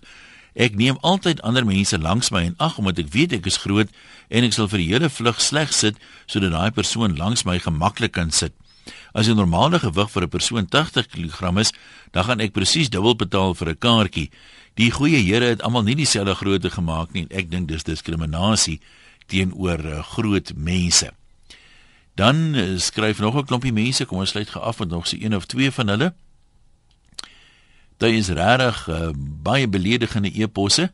Ek 0.56 0.80
neem 0.80 0.96
altyd 1.02 1.42
ander 1.42 1.66
mense 1.66 2.00
langs 2.00 2.32
my 2.32 2.46
en 2.46 2.56
ag 2.58 2.78
omdat 2.80 3.04
ek 3.04 3.12
weet 3.12 3.34
ek 3.34 3.52
is 3.52 3.60
groot 3.68 3.92
en 4.30 4.48
ek 4.48 4.54
sal 4.54 4.72
vir 4.72 4.80
die 4.80 4.92
hele 4.94 5.10
vlug 5.10 5.44
sleg 5.44 5.76
sit 5.76 6.00
sodat 6.26 6.56
daai 6.56 6.72
persoon 6.72 7.20
langs 7.20 7.44
my 7.44 7.60
gemaklik 7.60 8.16
kan 8.16 8.32
sit. 8.32 8.56
As 9.18 9.28
die 9.28 9.36
normale 9.36 9.80
gewig 9.80 10.10
vir 10.14 10.24
'n 10.24 10.30
persoon 10.30 10.66
80 10.70 11.08
kg 11.12 11.58
is, 11.60 11.74
dan 12.12 12.24
gaan 12.24 12.40
ek 12.40 12.56
presies 12.56 12.90
dubbel 12.90 13.16
betaal 13.16 13.56
vir 13.56 13.70
'n 13.70 13.78
kaartjie. 13.78 14.30
Die 14.78 14.92
goeie 14.92 15.18
Here 15.18 15.46
het 15.46 15.62
almal 15.66 15.84
nie 15.84 15.96
dieselfde 15.96 16.36
grootte 16.36 16.70
gemaak 16.70 17.14
nie 17.14 17.26
en 17.26 17.34
ek 17.34 17.50
dink 17.52 17.68
dis 17.68 17.84
diskriminasie 17.84 18.80
teenoor 19.28 19.82
uh, 19.82 20.04
groot 20.04 20.54
mense. 20.56 21.10
Dan 22.16 22.54
uh, 22.56 22.78
skryf 22.78 23.20
nog 23.20 23.36
'n 23.36 23.46
klompie 23.46 23.74
mense, 23.74 24.06
kom 24.06 24.20
ons 24.20 24.30
sluit 24.30 24.50
geaf 24.50 24.80
met 24.80 24.90
nog 24.90 25.08
so 25.08 25.18
een 25.20 25.36
of 25.36 25.46
twee 25.46 25.72
van 25.72 25.88
hulle. 25.88 26.14
Dit 27.98 28.14
is 28.14 28.30
regtig 28.30 28.88
uh, 28.88 29.10
baie 29.42 29.68
beledigende 29.68 30.32
eposse. 30.32 30.92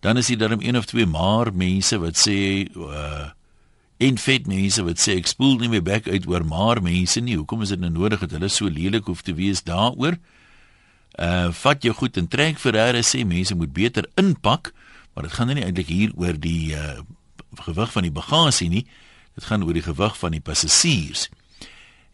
Dan 0.00 0.16
is 0.16 0.26
daar 0.26 0.48
dan 0.48 0.62
een 0.62 0.76
of 0.76 0.84
twee 0.84 1.06
maar 1.06 1.52
mense 1.54 1.98
wat 1.98 2.16
sê 2.16 2.64
uh 2.76 3.28
en 4.00 4.18
vet 4.18 4.46
mense 4.46 4.82
wat 4.82 4.96
sê 4.96 5.12
ek 5.20 5.26
spoel 5.26 5.58
nie 5.60 5.68
meer 5.68 5.82
back 5.82 6.08
uit 6.08 6.26
oor 6.26 6.44
maar 6.44 6.82
mense 6.82 7.20
nie. 7.20 7.36
Hoekom 7.36 7.62
is 7.62 7.68
dit 7.68 7.80
nou 7.80 7.90
nodig 7.92 8.20
dat 8.20 8.30
hulle 8.30 8.48
so 8.48 8.64
lelik 8.64 9.04
hoef 9.04 9.20
te 9.20 9.34
wees 9.34 9.62
daaroor? 9.62 10.12
Uh 10.12 10.39
vat 11.62 11.82
jou 11.82 11.94
goed 11.94 12.16
en 12.16 12.28
trek 12.28 12.58
hulle 12.58 13.02
sê 13.02 13.24
mense 13.24 13.54
moet 13.54 13.72
beter 13.72 14.06
inpak, 14.16 14.72
maar 15.14 15.24
dit 15.24 15.32
gaan 15.32 15.46
nou 15.46 15.56
nie 15.56 15.64
eintlik 15.64 15.88
hier 15.88 16.12
oor 16.16 16.38
die 16.38 16.74
uh 16.74 17.00
gewig 17.66 17.92
van 17.92 18.02
die 18.02 18.14
bagasie 18.14 18.68
nie. 18.68 18.86
Dit 19.34 19.44
gaan 19.44 19.64
oor 19.66 19.74
die 19.74 19.82
gewig 19.82 20.16
van 20.18 20.30
die 20.30 20.40
passasiers. 20.40 21.28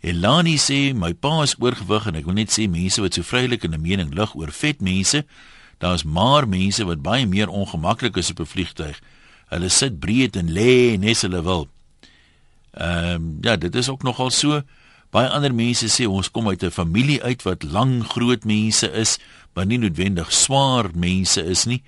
Elani 0.01 0.57
sê 0.61 0.95
my 0.95 1.13
pa 1.13 1.43
is 1.43 1.57
oorgewig 1.61 2.07
en 2.07 2.17
ek 2.21 2.25
wil 2.29 2.37
net 2.39 2.53
sê 2.55 2.65
mense 2.71 3.01
wat 3.03 3.17
so 3.17 3.23
vrylik 3.23 3.65
in 3.65 3.75
'n 3.75 3.83
mening 3.83 4.15
lig 4.15 4.35
oor 4.35 4.53
vet 4.53 4.81
mense, 4.81 5.25
daar's 5.79 6.05
maar 6.05 6.49
mense 6.49 6.85
wat 6.85 7.03
baie 7.03 7.27
meer 7.27 7.49
ongemaklik 7.49 8.17
is 8.17 8.31
op 8.31 8.41
'n 8.41 8.47
vliegtuig. 8.47 9.01
Hulle 9.49 9.69
sit 9.69 10.01
breed 10.01 10.37
en 10.37 10.53
lê 10.53 10.99
net 10.99 11.21
hulle 11.21 11.43
wil. 11.43 11.69
Ehm 12.73 13.15
um, 13.15 13.39
ja, 13.41 13.57
dit 13.57 13.75
is 13.75 13.89
ook 13.89 14.03
nogal 14.03 14.31
so. 14.31 14.63
Baie 15.17 15.31
ander 15.33 15.55
mense 15.57 15.89
sê 15.89 16.05
ons 16.05 16.29
kom 16.29 16.49
uit 16.53 16.63
'n 16.63 16.71
familie 16.71 17.23
uit 17.23 17.43
wat 17.49 17.63
lang 17.63 18.05
groot 18.05 18.45
mense 18.45 18.85
is, 18.93 19.19
maar 19.55 19.65
nie 19.65 19.79
noodwendig 19.79 20.33
swaar 20.33 20.91
mense 20.93 21.41
is 21.41 21.65
nie. 21.65 21.83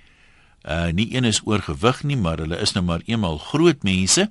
Uh 0.65 0.89
nie 0.89 1.13
een 1.13 1.25
is 1.25 1.41
oorgewig 1.45 2.03
nie, 2.03 2.17
maar 2.17 2.37
hulle 2.41 2.57
is 2.57 2.73
nou 2.73 2.83
maar 2.83 3.01
eenmal 3.05 3.37
groot 3.37 3.83
mense. 3.83 4.29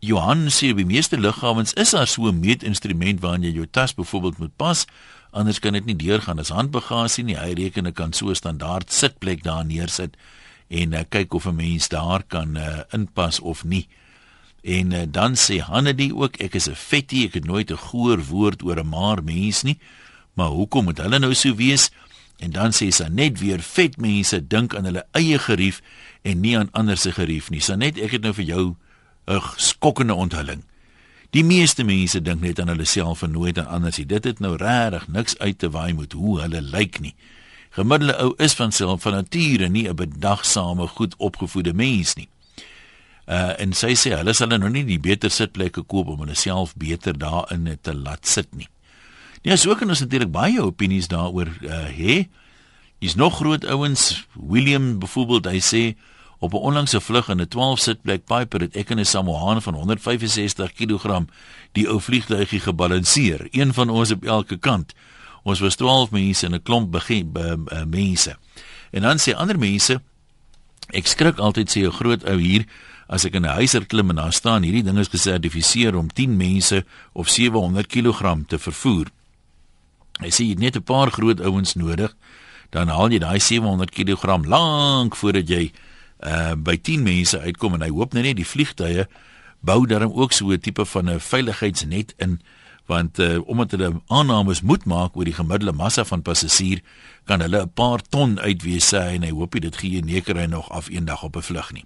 Johan 0.00 0.50
sê 0.50 0.74
by 0.74 0.82
meeste 0.82 1.18
lughawens 1.18 1.72
is 1.72 1.90
daar 1.90 2.06
so 2.06 2.26
'n 2.26 2.40
meetinstrument 2.40 3.20
waarin 3.20 3.42
jy 3.42 3.52
jou 3.52 3.66
tas 3.70 3.94
byvoorbeeld 3.94 4.38
moet 4.38 4.56
pas, 4.56 4.86
anders 5.30 5.58
kan 5.58 5.72
dit 5.72 5.84
nie 5.84 5.96
deurgaan 5.96 6.38
as 6.38 6.48
handbagasie 6.48 7.24
nie. 7.24 7.36
Hy 7.36 7.52
reken 7.52 7.86
ek 7.86 7.94
kan 7.94 8.12
so 8.12 8.30
'n 8.30 8.34
standaard 8.34 8.92
sitplek 8.92 9.42
daar 9.42 9.64
neersit 9.64 10.16
en 10.68 10.92
uh, 10.92 11.04
kyk 11.08 11.34
of 11.34 11.46
'n 11.46 11.54
mens 11.54 11.88
daar 11.88 12.22
kan 12.26 12.56
uh, 12.56 12.80
inpas 12.90 13.40
of 13.40 13.64
nie. 13.64 13.86
En 14.68 14.92
uh, 14.92 15.02
dan 15.08 15.36
sê 15.40 15.62
Hannedy 15.64 16.10
ook 16.12 16.36
ek 16.44 16.58
is 16.60 16.68
'n 16.68 16.76
vettie, 16.76 17.24
ek 17.26 17.40
het 17.40 17.46
nooit 17.48 17.70
'n 17.72 17.84
goeie 17.88 18.20
woord 18.20 18.62
oor 18.62 18.80
'n 18.80 18.88
maar 18.88 19.22
mens 19.24 19.62
nie. 19.62 19.78
Maar 20.34 20.52
hoekom 20.52 20.84
moet 20.84 20.98
hulle 20.98 21.18
nou 21.18 21.34
so 21.34 21.54
wees? 21.54 21.90
En 22.38 22.50
dan 22.50 22.70
sê 22.70 22.88
sy 22.92 23.08
net 23.10 23.40
weer 23.40 23.60
vet 23.60 23.96
mense 23.96 24.46
dink 24.46 24.76
aan 24.76 24.84
hulle 24.84 25.06
eie 25.12 25.38
gerief 25.38 25.80
en 26.22 26.40
nie 26.40 26.58
aan 26.58 26.68
ander 26.72 26.96
se 26.96 27.12
gerief 27.12 27.50
nie. 27.50 27.60
Sanet, 27.60 27.98
ek 27.98 28.10
het 28.10 28.22
nou 28.22 28.34
vir 28.34 28.44
jou 28.44 28.76
'n 29.26 29.40
skokkende 29.56 30.14
onthulling. 30.14 30.62
Die 31.30 31.44
meeste 31.44 31.84
mense 31.84 32.22
dink 32.22 32.40
net 32.40 32.60
aan 32.60 32.68
hulle 32.68 32.84
self 32.84 33.22
en 33.22 33.30
nooit 33.30 33.58
aan 33.58 33.66
ander 33.66 33.92
nie. 33.96 34.06
Dit 34.06 34.24
het 34.24 34.38
nou 34.38 34.56
regtig 34.56 35.08
niks 35.08 35.38
uit 35.38 35.58
te 35.58 35.70
waai 35.70 35.92
met 35.94 36.12
hoe 36.12 36.40
hulle 36.40 36.62
lyk 36.62 37.00
nie. 37.00 37.14
Gemiddelde 37.70 38.16
ou 38.16 38.34
is 38.36 38.54
van 38.54 38.72
self 38.72 39.02
van 39.02 39.12
nature 39.12 39.68
nie 39.68 39.88
'n 39.88 39.94
bedagsame, 39.94 40.86
goed 40.86 41.14
opgevoede 41.16 41.72
mens 41.74 42.14
nie. 42.14 42.28
Uh 43.28 43.52
en 43.60 43.74
sy 43.76 43.92
sê 43.92 44.14
hulle 44.16 44.32
sal 44.32 44.48
nou 44.48 44.70
nie 44.72 44.86
die 44.88 45.00
beter 45.00 45.30
sitplekke 45.30 45.82
koop 45.84 46.08
om 46.08 46.22
hulle 46.24 46.36
self 46.38 46.72
beter 46.80 47.12
daarin 47.12 47.68
te 47.82 47.92
laat 47.92 48.26
sit 48.26 48.48
nie. 48.56 48.68
Ja, 49.44 49.56
so 49.56 49.74
kan 49.76 49.88
ons 49.88 50.00
natuurlik 50.00 50.32
baie 50.32 50.62
opinies 50.64 51.10
daaroor 51.12 51.50
uh 51.62 51.88
hê. 51.92 52.28
Hier's 52.98 53.14
nog 53.14 53.36
groot 53.36 53.64
ouens, 53.64 54.26
William 54.34 54.98
byvoorbeeld, 54.98 55.46
hy 55.46 55.60
sê 55.60 55.82
op 56.38 56.52
'n 56.52 56.56
onlangse 56.56 57.00
vlug 57.00 57.28
in 57.28 57.40
'n 57.40 57.48
12 57.48 57.78
sitplek 57.78 58.24
Piper 58.24 58.60
het 58.60 58.76
ek 58.76 58.90
in 58.90 58.98
'n 58.98 59.04
Samoan 59.04 59.62
van 59.62 59.74
165 59.74 60.72
kg 60.72 61.26
die 61.72 61.88
ou 61.88 62.00
vliegtuigie 62.00 62.60
gebalanseer, 62.60 63.48
een 63.50 63.74
van 63.74 63.90
ons 63.90 64.10
op 64.10 64.24
elke 64.24 64.56
kant. 64.56 64.94
Ons 65.42 65.60
was 65.60 65.76
12 65.76 66.10
mense 66.10 66.46
in 66.46 66.54
'n 66.54 66.62
klomp 66.62 66.90
begin 66.90 67.32
uh, 67.36 67.84
mense. 67.84 68.36
En 68.90 69.02
dan 69.02 69.18
sê 69.18 69.34
ander 69.34 69.58
mense 69.58 70.00
ek 70.88 71.06
skrik 71.06 71.38
altyd 71.38 71.68
sê 71.70 71.80
'n 71.84 71.92
groot 71.92 72.24
ou 72.24 72.38
hier 72.38 72.64
as 73.08 73.24
ek 73.24 73.34
in 73.34 73.44
'n 73.44 73.56
huiser 73.56 73.86
klim 73.86 74.10
en 74.10 74.16
daar 74.16 74.32
staan 74.32 74.62
hierdie 74.62 74.84
ding 74.84 74.98
is 74.98 75.08
gesertifiseer 75.08 75.96
om 75.96 76.08
10 76.12 76.36
mense 76.36 76.84
of 77.12 77.28
700 77.28 77.86
kg 77.86 78.46
te 78.46 78.58
vervoer. 78.58 79.06
Hy 80.20 80.30
sê 80.30 80.44
jy 80.44 80.50
het 80.50 80.58
net 80.58 80.76
'n 80.76 80.82
paar 80.82 81.10
groot 81.10 81.40
ouens 81.40 81.74
nodig, 81.74 82.14
dan 82.70 82.88
haal 82.88 83.10
jy 83.10 83.18
daai 83.18 83.40
700 83.40 83.90
kg 83.90 84.46
lank 84.46 85.16
voordat 85.16 85.48
jy 85.48 85.72
uh 86.20 86.54
by 86.54 86.76
10 86.76 87.02
mense 87.02 87.38
uitkom 87.38 87.74
en 87.74 87.82
hy 87.82 87.90
hoop 87.90 88.12
nou 88.12 88.22
net 88.22 88.36
die 88.36 88.46
vliegtye 88.46 89.06
bou 89.60 89.86
daarom 89.86 90.12
ook 90.12 90.32
so 90.32 90.50
'n 90.50 90.60
tipe 90.60 90.84
van 90.84 91.10
'n 91.10 91.20
veiligheidsnet 91.20 92.14
in 92.18 92.40
want 92.86 93.18
uh, 93.18 93.38
omdat 93.44 93.70
hulle 93.70 94.00
aannames 94.06 94.60
moet 94.60 94.84
maak 94.84 95.16
oor 95.16 95.24
die 95.24 95.36
gemiddelde 95.36 95.76
massa 95.76 96.04
van 96.04 96.22
passasier 96.22 96.80
kan 97.24 97.40
hulle 97.40 97.62
'n 97.62 97.72
paar 97.74 98.00
ton 98.08 98.40
uitwees 98.40 98.94
sê 98.94 99.14
en 99.14 99.22
hy 99.22 99.30
hoop 99.30 99.60
dit 99.60 99.76
gee 99.76 100.02
neker 100.02 100.36
hy 100.36 100.46
nog 100.46 100.70
af 100.70 100.88
eendag 100.88 101.22
op 101.22 101.36
'n 101.36 101.42
vlug 101.42 101.72
nie. 101.72 101.84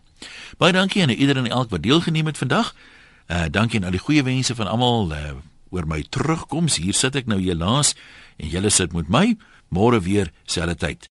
Baie 0.58 0.72
dankie 0.72 1.02
aan 1.02 1.10
iedereen 1.10 1.46
en 1.46 1.52
elk 1.52 1.70
wat 1.70 1.82
deelgeneem 1.82 2.26
het 2.26 2.38
vandag. 2.38 2.74
Uh 3.26 3.46
dankie 3.50 3.80
aan 3.80 3.84
al 3.84 3.96
die 3.96 4.02
goeie 4.02 4.22
wense 4.22 4.54
van 4.54 4.66
almal 4.66 5.12
uh, 5.12 5.32
oor 5.70 5.86
my 5.86 6.04
terugkoms. 6.08 6.76
Hier 6.76 6.94
sit 6.94 7.16
ek 7.16 7.26
nou 7.26 7.40
helaas 7.40 7.94
en 8.36 8.48
julle 8.48 8.70
sit 8.70 8.92
met 8.92 9.08
my 9.08 9.36
môre 9.72 10.00
weer 10.00 10.32
selfde 10.44 10.76
tyd. 10.76 11.08